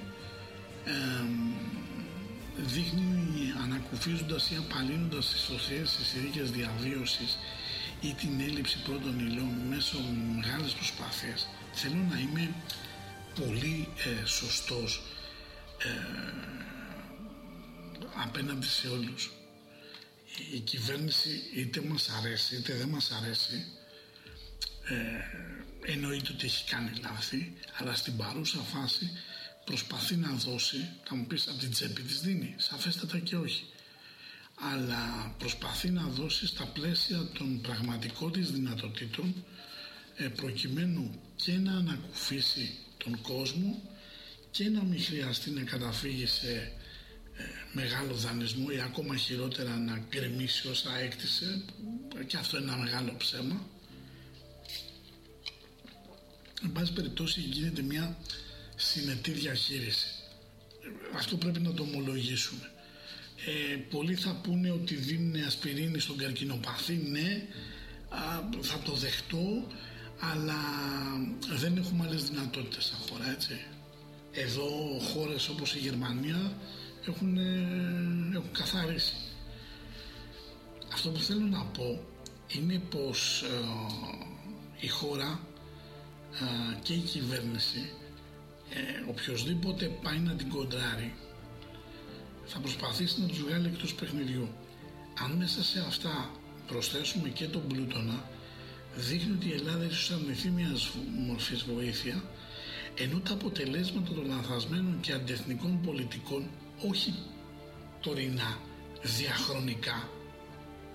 εμ, 0.85 1.53
δείχνει 2.57 3.53
ανακουφίζοντας 3.63 4.49
ή 4.49 4.55
απαλύνοντας 4.55 5.29
τις 5.29 5.41
σωθές 5.41 5.95
τις 5.95 6.07
συνθήκες 6.07 6.51
διαβίωσης 6.51 7.37
ή 8.01 8.13
την 8.13 8.39
έλλειψη 8.41 8.77
πρώτων 8.81 9.19
υλών 9.19 9.53
μέσω 9.69 9.97
μεγάλες 10.35 10.71
προσπάθειες. 10.71 11.47
Θέλω 11.73 12.05
να 12.09 12.19
είμαι 12.19 12.53
πολύ 13.39 13.87
ε, 14.05 14.25
σωστός 14.25 15.01
ε, 15.77 15.89
απέναντι 18.23 18.65
σε 18.65 18.87
όλους. 18.87 19.31
Η, 20.51 20.55
η 20.55 20.59
κυβέρνηση 20.59 21.41
είτε 21.55 21.81
μας 21.81 22.09
αρέσει 22.09 22.55
είτε 22.55 22.73
δεν 22.73 22.87
μας 22.87 23.11
αρέσει 23.11 23.65
ε, 24.89 25.91
εννοείται 25.91 26.31
ότι 26.33 26.45
έχει 26.45 26.69
κάνει 26.69 26.91
λάθη 27.01 27.53
αλλά 27.77 27.95
στην 27.95 28.17
παρούσα 28.17 28.57
φάση 28.57 29.11
προσπαθεί 29.65 30.15
να 30.15 30.29
δώσει, 30.31 30.89
θα 31.03 31.15
μου 31.15 31.25
πεις 31.25 31.47
από 31.47 31.57
την 31.57 31.71
τσέπη 31.71 32.01
της 32.01 32.21
δίνει, 32.21 32.55
σαφέστατα 32.57 33.19
και 33.19 33.35
όχι 33.35 33.65
αλλά 34.61 35.35
προσπαθεί 35.37 35.89
να 35.89 36.01
δώσει 36.01 36.47
στα 36.47 36.65
πλαίσια 36.65 37.29
των 37.33 37.61
πραγματικών 37.61 38.31
της 38.31 38.51
δυνατοτήτων 38.51 39.45
ε, 40.15 40.27
προκειμένου 40.27 41.19
και 41.35 41.57
να 41.57 41.71
ανακουφίσει 41.71 42.77
τον 43.03 43.21
κόσμο 43.21 43.81
και 44.51 44.69
να 44.69 44.83
μην 44.83 45.03
χρειαστεί 45.03 45.49
να 45.49 45.61
καταφύγει 45.61 46.25
σε 46.25 46.51
ε, 47.37 47.43
μεγάλο 47.71 48.13
δανεισμό 48.13 48.67
ή 48.71 48.79
ακόμα 48.79 49.15
χειρότερα 49.15 49.77
να 49.77 50.03
γκρεμίσει 50.09 50.67
όσα 50.67 50.99
έκτισε 50.99 51.63
που 52.09 52.25
και 52.27 52.37
αυτό 52.37 52.57
είναι 52.57 52.71
ένα 52.71 52.81
μεγάλο 52.83 53.15
ψέμα. 53.17 53.67
Εν 56.63 56.71
πάση 56.71 56.93
περιπτώσει 56.93 57.39
γίνεται 57.39 57.81
μια 57.81 58.17
συνετή 58.75 59.31
διαχείριση. 59.31 60.07
Αυτό 61.15 61.37
πρέπει 61.37 61.59
να 61.59 61.73
το 61.73 61.83
ομολογήσουμε. 61.83 62.71
Ε, 63.45 63.75
πολλοί 63.75 64.15
θα 64.15 64.39
πούνε 64.43 64.71
ότι 64.71 64.95
δίνουν 64.95 65.43
ασπιρίνη 65.43 65.99
στον 65.99 66.17
καρκινοπαθή. 66.17 66.93
Ναι 66.93 67.47
α, 68.09 68.49
θα 68.61 68.79
το 68.79 68.93
δεχτώ 68.93 69.67
αλλά 70.31 70.59
δεν 71.59 71.77
έχουμε 71.77 72.05
άλλες 72.07 72.23
δυνατότητες 72.23 72.85
σαν 72.85 72.99
χώρα 73.09 73.31
έτσι 73.31 73.65
εδώ 74.31 74.99
χώρες 75.13 75.49
όπως 75.49 75.75
η 75.75 75.79
Γερμανία 75.79 76.53
έχουν, 77.07 77.37
ε, 77.37 78.35
έχουν 78.35 78.51
καθαρίσει 78.51 79.15
αυτό 80.93 81.09
που 81.09 81.19
θέλω 81.19 81.45
να 81.45 81.63
πω 81.65 81.99
είναι 82.47 82.79
πως 82.89 83.41
ε, 83.41 83.47
η 84.79 84.87
χώρα 84.87 85.39
ε, 86.39 86.79
και 86.81 86.93
η 86.93 86.99
κυβέρνηση 86.99 87.91
ε, 88.69 89.09
οποιοδήποτε 89.09 89.85
πάει 89.85 90.19
να 90.19 90.33
την 90.33 90.49
κοντράρει 90.49 91.13
θα 92.45 92.59
προσπαθήσει 92.59 93.21
να 93.21 93.27
τους 93.27 93.41
βγάλει 93.41 93.67
εκτός 93.67 93.93
παιχνιδιού. 93.93 94.47
Αν 95.23 95.31
μέσα 95.31 95.63
σε 95.63 95.79
αυτά 95.79 96.31
προσθέσουμε 96.67 97.29
και 97.29 97.45
τον 97.45 97.67
πλούτονα, 97.67 98.29
δείχνει 98.95 99.31
ότι 99.31 99.47
η 99.47 99.53
Ελλάδα 99.53 99.85
ίσως 99.85 100.11
αρνηθεί 100.11 100.49
μιας 100.49 100.91
μορφής 101.27 101.63
βοήθεια, 101.63 102.23
ενώ 102.95 103.19
τα 103.19 103.33
αποτελέσματα 103.33 104.13
των 104.13 104.25
λανθασμένων 104.25 104.99
και 105.01 105.11
αντεθνικών 105.11 105.81
πολιτικών, 105.81 106.49
όχι 106.87 107.13
τωρινά, 108.01 108.59
διαχρονικά, 109.01 110.09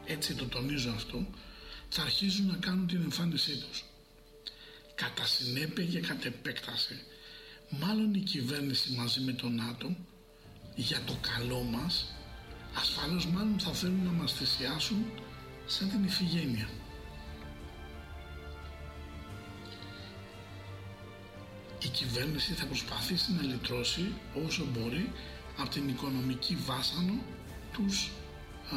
έτσι 0.07 0.35
το 0.35 0.45
τονίζω 0.47 0.91
αυτό, 0.91 1.27
θα 1.89 2.03
αρχίζουν 2.03 2.47
να 2.47 2.57
κάνουν 2.57 2.87
την 2.87 3.03
εμφάνισή 3.03 3.57
τους. 3.57 3.85
Κατά 4.95 5.27
συνέπεια 5.27 5.85
και 5.85 6.01
κατ' 6.01 6.25
επέκταση, 6.25 7.01
μάλλον 7.71 8.15
η 8.15 8.19
κυβέρνηση 8.19 8.93
μαζί 8.93 9.21
με 9.21 9.33
τον 9.33 9.55
ΝΑΤΟ 9.55 9.97
για 10.75 11.01
το 11.07 11.17
καλό 11.37 11.63
μας 11.63 12.07
ασφαλώς 12.75 13.27
μάλλον 13.27 13.59
θα 13.59 13.73
θέλουν 13.73 14.05
να 14.05 14.11
μας 14.11 14.33
θυσιάσουν 14.33 15.05
σαν 15.67 15.91
την 15.91 16.05
ηφηγένεια. 16.05 16.69
Η 21.83 21.89
κυβέρνηση 21.89 22.53
θα 22.53 22.67
προσπαθήσει 22.67 23.33
να 23.33 23.43
λυτρώσει 23.43 24.13
όσο 24.47 24.65
μπορεί 24.73 25.13
από 25.59 25.71
την 25.71 25.89
οικονομική 25.89 26.57
βάσανο 26.67 27.15
τους 27.73 28.11
α, 28.73 28.77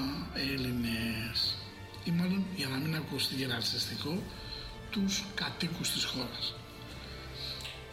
Έλληνες 0.54 1.58
ή 2.04 2.12
μάλλον 2.12 2.45
για 2.56 2.68
να 2.68 2.78
μην 2.78 2.95
ακούσει 2.95 3.36
γερατσιστικό 3.36 4.24
τους 4.91 5.24
κατοίκους 5.36 5.91
της 5.91 6.04
χώρας. 6.04 6.54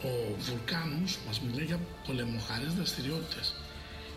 Ο 0.03 0.35
Βουλκάνος 0.39 1.19
μας 1.27 1.41
μιλάει 1.41 1.65
για 1.65 1.81
πολεμοχαρές 2.07 2.75
δραστηριότητες 2.75 3.55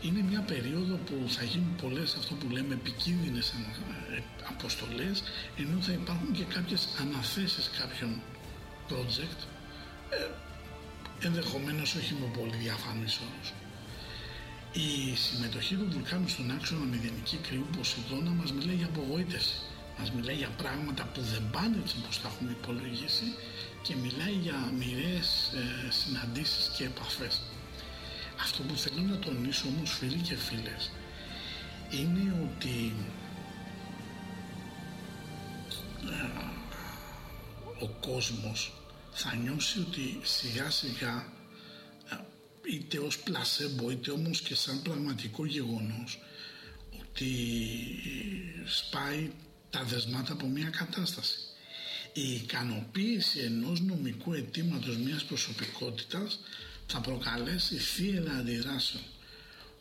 είναι 0.01 0.21
μια 0.29 0.41
περίοδο 0.41 0.95
που 0.95 1.15
θα 1.27 1.43
γίνουν 1.43 1.75
πολλές 1.81 2.15
αυτό 2.15 2.33
που 2.35 2.49
λέμε 2.49 2.73
επικίνδυνες 2.73 3.53
ανα- 3.55 4.15
ε, 4.17 4.23
αποστολές 4.47 5.23
ενώ 5.57 5.81
θα 5.81 5.91
υπάρχουν 5.91 6.31
και 6.31 6.43
κάποιες 6.43 6.87
αναθέσεις 7.01 7.69
κάποιων 7.79 8.21
project 8.89 9.39
ε, 10.09 10.27
ενδεχομένως 11.23 11.95
όχι 11.95 12.13
με 12.13 12.27
πολύ 12.37 12.55
διαφανείς 12.55 13.19
όρους. 13.27 13.53
Η 14.73 15.15
συμμετοχή 15.15 15.75
του 15.75 15.87
βουλκάνου 15.91 16.27
στον 16.27 16.51
άξονα 16.51 16.85
μηδενική 16.85 17.37
κρυού 17.37 17.67
Ποσειδώνα 17.77 18.29
μας 18.29 18.51
μιλάει 18.51 18.75
για 18.75 18.85
απογοήτευση. 18.85 19.55
Μας 19.99 20.11
μιλάει 20.11 20.35
για 20.35 20.49
πράγματα 20.57 21.03
που 21.13 21.21
δεν 21.21 21.43
πάνε 21.51 21.77
έτσι 21.83 21.95
όπως 22.01 22.21
τα 22.21 22.27
έχουμε 22.27 22.51
υπολογίσει 22.51 23.27
και 23.81 23.95
μιλάει 23.95 24.35
για 24.45 24.71
μοιραίες 24.79 25.51
ε, 25.55 25.91
συναντήσεις 25.91 26.71
και 26.75 26.83
επαφές. 26.83 27.41
Αυτό 28.41 28.63
που 28.63 28.75
θέλω 28.75 29.01
να 29.01 29.17
τονίσω 29.19 29.67
όμως 29.67 29.91
φίλοι 29.91 30.21
και 30.27 30.35
φίλες 30.35 30.91
είναι 31.89 32.49
ότι 32.49 32.93
ε, 36.09 37.83
ο 37.83 37.87
κόσμος 37.87 38.78
θα 39.21 39.35
νιώσει 39.35 39.79
ότι 39.79 40.19
σιγά 40.23 40.69
σιγά 40.69 41.33
ε, 42.11 42.15
είτε 42.73 42.97
ως 42.97 43.19
πλασέμπο 43.19 43.91
είτε 43.91 44.11
όμως 44.11 44.41
και 44.41 44.55
σαν 44.55 44.81
πραγματικό 44.81 45.45
γεγονός 45.45 46.19
ότι 46.99 47.31
σπάει 48.65 49.31
τα 49.69 49.83
δεσμάτα 49.83 50.33
από 50.33 50.47
μια 50.47 50.69
κατάσταση. 50.69 51.37
Η 52.13 52.31
ικανοποίηση 52.33 53.39
ενός 53.39 53.81
νομικού 53.81 54.33
αιτήματος 54.33 54.97
μιας 54.97 55.23
προσωπικότητας 55.23 56.39
θα 56.87 56.99
προκαλέσει 57.01 57.77
θύελα 57.77 58.31
αντιδράσεων. 58.31 59.03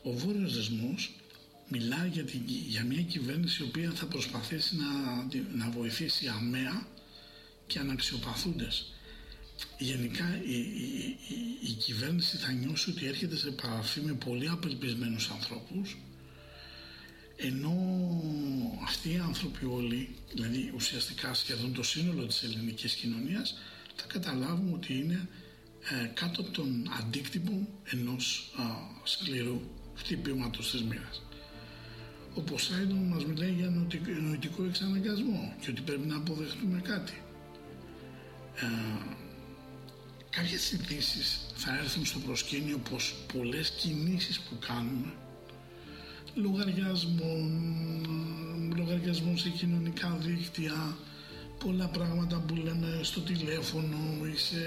Ο 0.02 0.12
βόρειος 0.12 0.54
δεσμός 0.54 1.14
μιλάει 1.68 2.08
για, 2.08 2.24
την, 2.24 2.42
για 2.46 2.84
μια 2.84 3.02
κυβέρνηση 3.02 3.62
η 3.62 3.66
οποία 3.66 3.90
θα 3.90 4.06
προσπαθήσει 4.06 4.76
να, 4.76 4.86
να 5.64 5.70
βοηθήσει 5.70 6.26
αμαία 6.26 6.86
και 7.66 7.78
αναξιοπαθούντες. 7.78 8.92
Γενικά 9.78 10.40
η, 10.44 10.58
η, 10.58 11.16
η, 11.28 11.68
η 11.68 11.72
κυβέρνηση 11.72 12.36
θα 12.36 12.52
νιώσει 12.52 12.90
ότι 12.90 13.06
έρχεται 13.06 13.36
σε 13.36 13.48
επαφή 13.48 14.00
με 14.00 14.12
πολύ 14.12 14.48
απελπισμένους 14.48 15.30
ανθρώπους 15.30 15.96
ενώ 17.40 17.74
αυτοί 18.82 19.08
οι 19.12 19.18
άνθρωποι 19.18 19.64
όλοι, 19.64 20.16
δηλαδή 20.32 20.72
ουσιαστικά 20.74 21.34
σχεδόν 21.34 21.74
το 21.74 21.82
σύνολο 21.82 22.26
της 22.26 22.42
ελληνικής 22.42 22.94
κοινωνίας 22.94 23.58
θα 23.94 24.06
καταλάβουν 24.06 24.74
ότι 24.74 24.98
είναι 24.98 25.28
ε, 26.02 26.06
κάτω 26.06 26.40
από 26.40 26.50
τον 26.50 26.90
αντίκτυπο 26.98 27.68
ενός 27.84 28.52
α, 28.56 28.62
σκληρού 29.02 29.60
χτυπήματος 29.94 30.70
της 30.70 30.82
μοίρας. 30.82 31.22
Ο 32.34 32.40
Ποσάιντον 32.40 32.98
μας 32.98 33.24
μιλάει 33.24 33.52
για 33.52 33.68
νοητικό, 33.68 34.10
νοητικό 34.10 34.64
εξαναγκασμό 34.64 35.54
και 35.60 35.70
ότι 35.70 35.80
πρέπει 35.80 36.06
να 36.06 36.16
αποδεχτούμε 36.16 36.80
κάτι. 36.80 37.22
Ε, 38.54 38.66
κάποιες 40.30 40.72
ειδήσει 40.72 41.38
θα 41.54 41.78
έρθουν 41.78 42.06
στο 42.06 42.18
προσκήνιο 42.18 42.78
πως 42.90 43.14
πολλές 43.32 43.70
κινήσεις 43.70 44.40
που 44.40 44.58
κάνουμε 44.66 45.12
λογαριασμών, 46.34 47.52
λογαριασμών 48.76 49.38
σε 49.38 49.48
κοινωνικά 49.48 50.18
δίκτυα, 50.20 50.96
πολλά 51.64 51.88
πράγματα 51.88 52.38
που 52.46 52.54
λέμε 52.54 53.00
στο 53.02 53.20
τηλέφωνο 53.20 53.96
ή 54.34 54.36
σε 54.36 54.64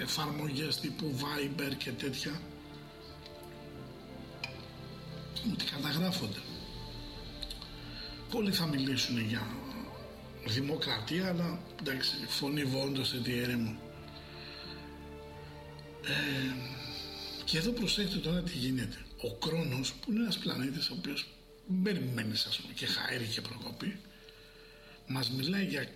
εφαρμογές 0.00 0.80
τύπου 0.80 1.14
Viber 1.18 1.74
και 1.76 1.90
τέτοια 1.90 2.40
ότι 5.52 5.64
καταγράφονται. 5.64 6.38
Πολλοί 8.30 8.52
θα 8.52 8.66
μιλήσουν 8.66 9.18
για 9.20 9.46
δημοκρατία, 10.46 11.28
αλλά 11.28 11.58
εντάξει, 11.80 12.12
φωνή 12.28 12.64
βόντος 12.64 13.08
σε 13.08 13.16
τι 13.16 13.38
έρεμο. 13.38 13.76
Ε, 16.06 16.54
και 17.44 17.58
εδώ 17.58 17.70
προσέξτε 17.70 18.18
τώρα 18.18 18.42
τι 18.42 18.56
γίνεται. 18.56 18.96
Ο 19.22 19.34
Κρόνος, 19.34 19.92
που 19.92 20.10
είναι 20.10 20.20
ένας 20.20 20.38
πλανήτης 20.38 20.90
ο 20.90 20.94
οποίος 20.98 21.26
περιμένεις 21.82 22.46
ας 22.46 22.56
πούμε 22.60 22.72
και 22.72 22.86
χαέρι 22.86 23.24
και 23.24 23.40
προκοπή, 23.40 24.00
μας 25.06 25.30
μιλάει 25.30 25.64
για, 25.64 25.88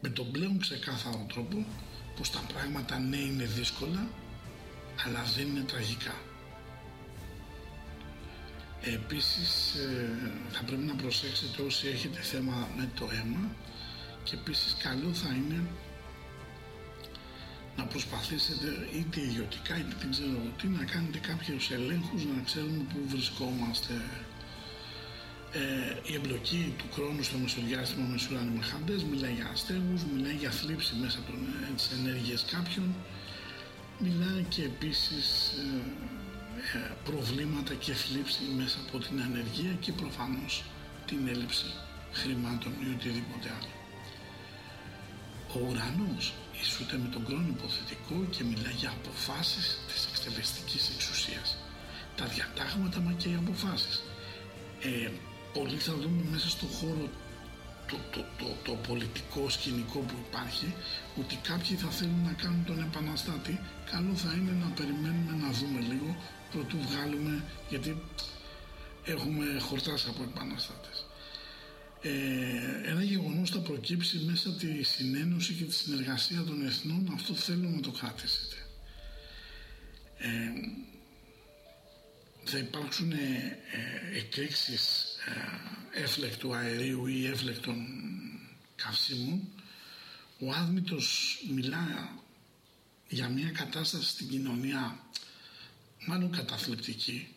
με 0.00 0.08
τον 0.08 0.30
πλέον 0.30 0.58
ξεκάθαρο 0.58 1.26
τρόπο 1.28 1.66
πως 2.16 2.30
τα 2.30 2.44
πράγματα 2.52 2.98
ναι 2.98 3.16
είναι 3.16 3.44
δύσκολα, 3.44 4.08
αλλά 5.04 5.22
δεν 5.36 5.46
είναι 5.46 5.60
τραγικά. 5.60 6.14
Επίσης 8.80 9.74
ε, 9.74 10.30
θα 10.50 10.64
πρέπει 10.64 10.82
να 10.82 10.94
προσέξετε 10.94 11.62
όσοι 11.62 11.88
έχετε 11.88 12.20
θέμα 12.20 12.68
με 12.76 12.90
το 12.94 13.08
αίμα 13.12 13.50
και 14.24 14.34
επίσης 14.34 14.76
καλό 14.82 15.14
θα 15.14 15.28
είναι 15.34 15.66
να 17.78 17.84
προσπαθήσετε 17.84 18.68
είτε 18.96 19.20
ιδιωτικά 19.20 19.74
είτε 19.80 19.94
δεν 20.00 20.10
ξέρω 20.10 20.30
εγώ 20.38 20.50
τι 20.58 20.66
να 20.78 20.84
κάνετε 20.92 21.18
κάποιους 21.18 21.70
ελέγχους 21.70 22.22
να 22.24 22.42
ξέρουμε 22.48 22.82
πού 22.90 22.98
βρισκόμαστε. 23.12 23.94
Ε, 25.52 26.10
η 26.10 26.14
εμπλοκή 26.14 26.74
του 26.78 26.88
χρόνου 26.94 27.22
στο 27.22 27.36
μεσοδιάστημα 27.38 28.06
με 28.12 28.16
ουρανιμαχαντές 28.30 29.00
μιλάει 29.10 29.34
για 29.38 29.48
αστέγους, 29.52 30.00
μιλάει 30.12 30.36
για 30.42 30.50
θλίψη 30.50 30.92
μέσα 31.02 31.18
από 31.22 31.32
ε, 31.32 31.72
τις 31.76 31.90
ενέργειες 31.98 32.40
κάποιων, 32.54 32.88
μιλάει 33.98 34.42
και 34.48 34.62
επίσης 34.62 35.26
ε, 35.58 36.78
ε, 36.78 36.92
προβλήματα 37.04 37.74
και 37.74 37.92
θλίψη 37.92 38.42
μέσα 38.56 38.78
από 38.86 38.98
την 38.98 39.20
ανεργία 39.26 39.72
και 39.80 39.92
προφανώς 39.92 40.64
την 41.06 41.28
έλλειψη 41.28 41.68
χρημάτων 42.12 42.72
ή 42.84 42.86
οτιδήποτε 42.94 43.48
άλλο. 43.56 43.72
Ο 45.54 45.58
ουρανός 45.68 46.24
ισούται 46.62 46.96
με 47.02 47.08
τον 47.14 47.22
χρόνο 47.26 47.48
υποθετικό 47.56 48.16
και 48.34 48.44
μιλάει 48.44 48.76
για 48.82 48.90
αποφάσεις 48.98 49.78
της 49.90 50.00
εκτελεστικής 50.10 50.90
εξουσίας. 50.94 51.56
Τα 52.16 52.24
διατάγματα 52.26 53.00
μα 53.00 53.12
και 53.12 53.28
οι 53.28 53.34
αποφάσεις. 53.42 54.02
Ε, 54.80 55.10
πολλοί 55.52 55.78
θα 55.78 55.94
δούμε 55.94 56.22
μέσα 56.32 56.48
στον 56.48 56.68
χώρο 56.68 57.08
το, 57.90 57.96
το, 58.12 58.20
το, 58.38 58.48
το 58.64 58.72
πολιτικό 58.88 59.50
σκηνικό 59.50 59.98
που 59.98 60.14
υπάρχει 60.28 60.74
ότι 61.20 61.36
κάποιοι 61.48 61.76
θα 61.76 61.88
θέλουν 61.88 62.22
να 62.24 62.32
κάνουν 62.32 62.64
τον 62.64 62.78
επαναστάτη 62.80 63.60
καλό 63.90 64.14
θα 64.14 64.32
είναι 64.36 64.52
να 64.64 64.68
περιμένουμε 64.78 65.32
να 65.44 65.50
δούμε 65.58 65.80
λίγο 65.80 66.16
πρωτού 66.50 66.78
βγάλουμε 66.88 67.44
γιατί 67.68 68.02
έχουμε 69.04 69.44
χορτάσει 69.60 70.06
από 70.08 70.22
επαναστάτες. 70.22 70.97
Ε, 72.02 72.90
ένα 72.90 73.02
γεγονός 73.02 73.50
θα 73.50 73.58
προκύψει 73.58 74.18
μέσα 74.18 74.48
από 74.48 74.58
τη 74.58 74.82
συνένωση 74.82 75.52
και 75.52 75.64
τη 75.64 75.74
συνεργασία 75.74 76.42
των 76.42 76.66
εθνών 76.66 77.10
αυτό 77.14 77.34
θέλω 77.34 77.68
να 77.68 77.80
το 77.80 77.90
κρατήσετε. 77.90 78.56
Ε, 80.18 80.28
θα 82.44 82.58
υπάρξουν 82.58 83.12
ε, 83.12 83.58
εκρήξεις 84.14 85.16
ε, 85.94 86.02
έφλεκτου 86.02 86.54
αερίου 86.54 87.06
ή 87.06 87.26
έφλεκτων 87.26 87.86
καυσίμων 88.76 89.48
ο 90.40 90.52
Άδμητος 90.52 91.38
μιλά 91.50 92.12
για 93.08 93.28
μια 93.28 93.50
κατάσταση 93.50 94.08
στην 94.08 94.28
κοινωνία 94.28 94.98
μάλλον 96.06 96.30
καταθλιπτική 96.30 97.28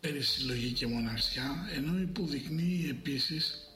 περί 0.00 0.22
συλλογή 0.22 0.72
και 0.72 0.86
μοναξιά 0.86 1.68
ενώ 1.74 1.98
υποδεικνύει 2.00 2.86
επίσης 2.90 3.70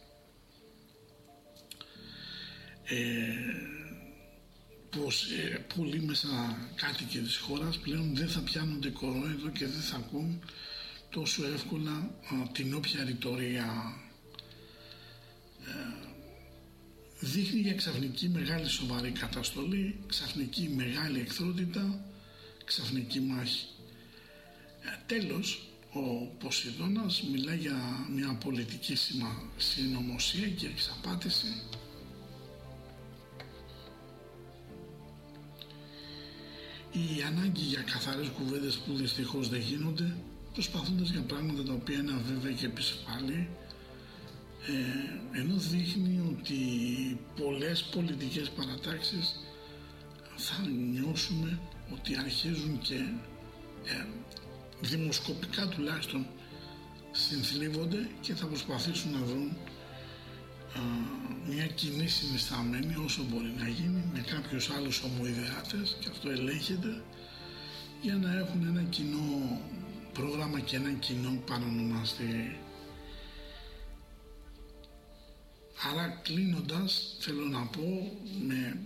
ε, 2.84 3.74
πως 4.90 5.30
ε, 5.30 5.64
πολλοί 5.76 6.01
μέσα 6.01 6.28
κάτοικοι 6.74 7.18
της 7.18 7.36
χώρας 7.36 7.78
πλέον 7.78 8.16
δεν 8.16 8.28
θα 8.28 8.40
πιάνονται 8.40 8.88
κορόιδο 8.88 9.48
και 9.48 9.66
δεν 9.66 9.80
θα 9.80 9.96
ακούν 9.96 10.40
τόσο 11.10 11.46
εύκολα 11.46 11.92
α, 11.92 12.48
την 12.52 12.74
όποια 12.74 13.05
ρητορία 13.05 13.96
ε, 15.66 16.09
δείχνει 17.20 17.60
για 17.60 17.74
ξαφνική 17.74 18.28
μεγάλη 18.28 18.68
σοβαρή 18.68 19.10
καταστολή, 19.10 19.98
ξαφνική 20.06 20.68
μεγάλη 20.68 21.20
εχθρότητα, 21.20 22.05
ξαφνική 22.64 23.20
μάχη. 23.20 23.66
Ε, 24.82 24.96
τέλος, 25.06 25.73
ο 25.94 26.26
Ποσειδώνας 26.38 27.22
μιλάει 27.22 27.56
για 27.56 28.06
μια 28.14 28.38
πολιτική 28.44 28.94
συνωμοσία 29.56 30.48
και 30.48 30.66
εξαπάτηση. 30.66 31.62
Η 36.92 37.22
ανάγκη 37.26 37.60
για 37.60 37.82
καθαρές 37.82 38.28
κουβέντες 38.28 38.76
που 38.76 38.94
δυστυχώς 38.94 39.48
δεν 39.48 39.60
γίνονται 39.60 40.16
προσπαθώντας 40.52 41.10
για 41.10 41.20
πράγματα 41.20 41.62
τα 41.62 41.72
οποία 41.72 41.98
είναι 41.98 42.12
αβέβαια 42.12 42.52
και 42.52 42.66
επισφάλει 42.66 43.48
ε, 44.66 45.38
ενώ 45.38 45.54
δείχνει 45.56 46.36
ότι 46.38 46.58
πολλές 47.40 47.82
πολιτικές 47.82 48.50
παρατάξεις 48.50 49.40
θα 50.36 50.66
νιώσουμε 50.68 51.58
ότι 51.92 52.16
αρχίζουν 52.16 52.78
και 52.78 52.94
ε, 53.84 54.06
δημοσκοπικά 54.85 55.66
τουλάχιστον 55.69 56.27
συνθλίβονται 57.11 58.09
και 58.20 58.35
θα 58.35 58.47
προσπαθήσουν 58.47 59.12
να 59.12 59.24
βρουν 59.24 59.48
α, 59.48 60.81
μια 61.47 61.66
κοινή 61.66 62.09
συνισταμένη 62.09 62.94
όσο 63.05 63.23
μπορεί 63.31 63.55
να 63.59 63.69
γίνει 63.69 64.05
με 64.12 64.20
κάποιους 64.20 64.70
άλλους 64.70 65.02
ομοειδεάτες 65.02 65.97
και 66.01 66.09
αυτό 66.11 66.31
ελέγχεται 66.31 67.02
για 68.02 68.16
να 68.16 68.39
έχουν 68.39 68.66
ένα 68.66 68.82
κοινό 68.82 69.61
πρόγραμμα 70.12 70.61
και 70.61 70.77
ένα 70.77 70.93
κοινό 70.93 71.43
παρονομαστή. 71.47 72.56
Άρα 75.93 76.20
κλείνοντας 76.23 77.16
θέλω 77.20 77.44
να 77.44 77.66
πω 77.66 78.19
με 78.47 78.78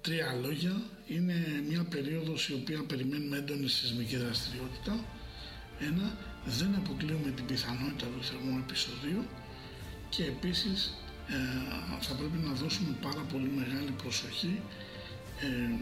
τρία 0.00 0.38
λόγια 0.42 0.82
είναι 1.06 1.62
μια 1.68 1.84
περίοδος 1.84 2.48
η 2.48 2.52
οποία 2.54 2.84
περιμένουμε 2.84 3.36
έντονη 3.36 3.68
σεισμική 3.68 4.16
δραστηριότητα 4.16 5.04
ένα, 5.80 6.16
δεν 6.44 6.74
αποκλείουμε 6.74 7.30
την 7.30 7.46
πιθανότητα 7.46 8.06
του 8.06 8.24
θερμού 8.24 8.58
επεισοδίου 8.58 9.24
και 10.08 10.24
επίσης 10.24 10.94
ε, 11.28 11.34
θα 12.00 12.14
πρέπει 12.14 12.38
να 12.38 12.52
δώσουμε 12.52 12.96
πάρα 13.02 13.20
πολύ 13.32 13.48
μεγάλη 13.48 13.90
προσοχή 13.90 14.60
ε, 15.40 15.74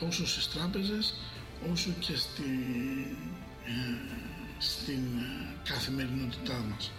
τόσο 0.00 0.26
στις 0.26 0.48
τράπεζες 0.48 1.14
όσο 1.72 1.90
και 1.98 2.16
στη, 2.16 2.50
ε, 3.66 3.72
στην 4.58 5.02
καθημερινότητά 5.64 6.64
μας. 6.70 6.90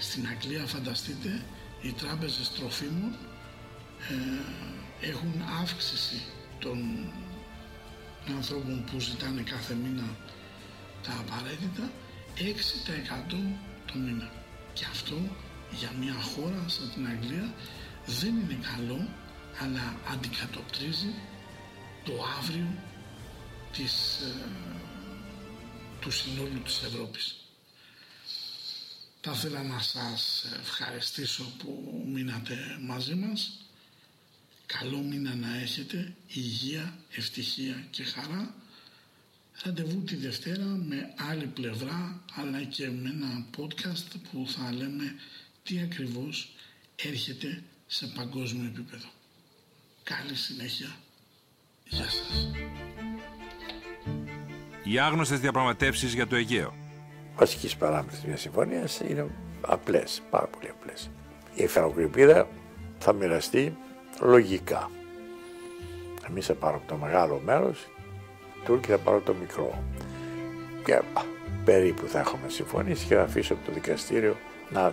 Στην 0.00 0.26
Αγγλία 0.26 0.66
φανταστείτε 0.66 1.42
οι 1.82 1.92
τράπεζες 1.92 2.52
τροφίμων 2.52 3.16
έχουν 5.00 5.42
αύξηση 5.62 6.22
των 6.58 6.78
ανθρώπων 8.36 8.84
που 8.84 9.00
ζητάνε 9.00 9.42
κάθε 9.42 9.74
μήνα 9.74 10.16
τα 11.06 11.12
απαραίτητα 11.18 11.90
6% 12.38 13.36
το 13.86 13.94
μήνα. 13.94 14.32
Και 14.72 14.84
αυτό 14.90 15.16
για 15.70 15.92
μια 16.00 16.14
χώρα 16.14 16.64
σαν 16.68 16.90
την 16.94 17.06
Αγγλία 17.06 17.54
δεν 18.06 18.36
είναι 18.36 18.58
καλό, 18.72 19.08
αλλά 19.60 19.96
αντικατοπτρίζει 20.12 21.14
το 22.04 22.12
αύριο 22.38 22.68
της, 23.72 24.20
ε, 24.20 24.46
του 26.00 26.10
συνόλου 26.10 26.62
της 26.64 26.82
Ευρώπης. 26.82 27.36
Θα 29.20 29.32
ήθελα 29.32 29.62
να 29.62 29.80
σας 29.80 30.44
ευχαριστήσω 30.60 31.44
που 31.58 32.02
μείνατε 32.12 32.78
μαζί 32.80 33.14
μας. 33.14 33.58
Καλό 34.66 34.98
μήνα 34.98 35.34
να 35.34 35.56
έχετε, 35.56 36.14
υγεία, 36.26 36.98
ευτυχία 37.10 37.86
και 37.90 38.04
χαρά. 38.04 38.54
Ραντεβού 39.62 40.02
τη 40.02 40.16
Δευτέρα 40.16 40.64
με 40.64 41.14
άλλη 41.30 41.46
πλευρά, 41.46 42.22
αλλά 42.34 42.62
και 42.62 42.90
με 42.90 43.08
ένα 43.08 43.46
podcast 43.56 44.16
που 44.32 44.46
θα 44.48 44.72
λέμε 44.72 45.14
τι 45.62 45.80
ακριβώς 45.80 46.54
έρχεται 46.96 47.62
σε 47.86 48.06
παγκόσμιο 48.06 48.66
επίπεδο. 48.66 49.06
Καλή 50.02 50.34
συνέχεια. 50.34 50.96
Γεια 51.84 52.04
σας. 52.04 52.48
Οι 54.84 54.98
άγνωστες 54.98 55.40
διαπραγματεύσεις 55.40 56.14
για 56.14 56.26
το 56.26 56.36
Αιγαίο. 56.36 56.74
βασικής 57.36 57.76
παράμετρη 57.76 58.18
μιας 58.26 58.40
συμφωνίας 58.40 59.00
είναι 59.00 59.30
απλές, 59.60 60.22
πάρα 60.30 60.46
πολύ 60.46 60.68
απλές. 60.68 61.10
Η 61.54 61.62
ευθεροκρηπίδα 61.62 62.48
θα 62.98 63.12
μοιραστεί 63.12 63.76
λογικά. 64.20 64.90
Εμείς 66.28 66.46
θα 66.46 66.54
πάρουμε 66.54 66.84
το 66.86 66.96
μεγάλο 66.96 67.40
μέρος, 67.44 67.86
οι 68.64 68.66
Τούρκοι 68.66 68.90
θα 68.90 68.98
πάρουν 68.98 69.24
το 69.24 69.34
μικρό. 69.40 69.82
Και 70.84 70.94
α, 70.94 71.02
περίπου 71.64 72.06
θα 72.06 72.18
έχουμε 72.18 72.48
συμφωνήσει 72.48 73.06
και 73.06 73.14
θα 73.14 73.22
αφήσω 73.22 73.56
το 73.66 73.72
δικαστήριο 73.72 74.36
να 74.70 74.92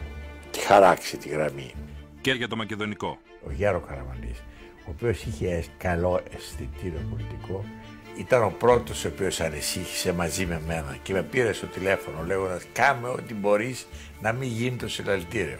τη 0.51 0.59
χαράξει 0.59 1.17
τη 1.17 1.29
γραμμή. 1.29 1.73
Και 2.21 2.31
για 2.31 2.47
το 2.47 2.55
μακεδονικό. 2.55 3.17
Ο 3.47 3.51
Γέρο 3.51 3.79
Καραμαλής, 3.79 4.39
ο 4.87 4.89
οποίος 4.95 5.23
είχε 5.23 5.63
καλό 5.77 6.21
αισθητήριο 6.35 6.99
πολιτικό, 7.09 7.65
ήταν 8.17 8.43
ο 8.43 8.53
πρώτος 8.57 9.05
ο 9.05 9.07
οποίος 9.07 9.41
ανησύχησε 9.41 10.13
μαζί 10.13 10.45
με 10.45 10.61
μένα 10.67 10.97
και 11.03 11.13
με 11.13 11.23
πήρε 11.23 11.53
στο 11.53 11.65
τηλέφωνο 11.65 12.23
λέγοντας 12.25 12.63
κάμε 12.73 13.07
ό,τι 13.07 13.33
μπορείς 13.33 13.87
να 14.21 14.31
μην 14.31 14.49
γίνει 14.49 14.75
το 14.75 14.87
συλλαλητήριο. 14.89 15.57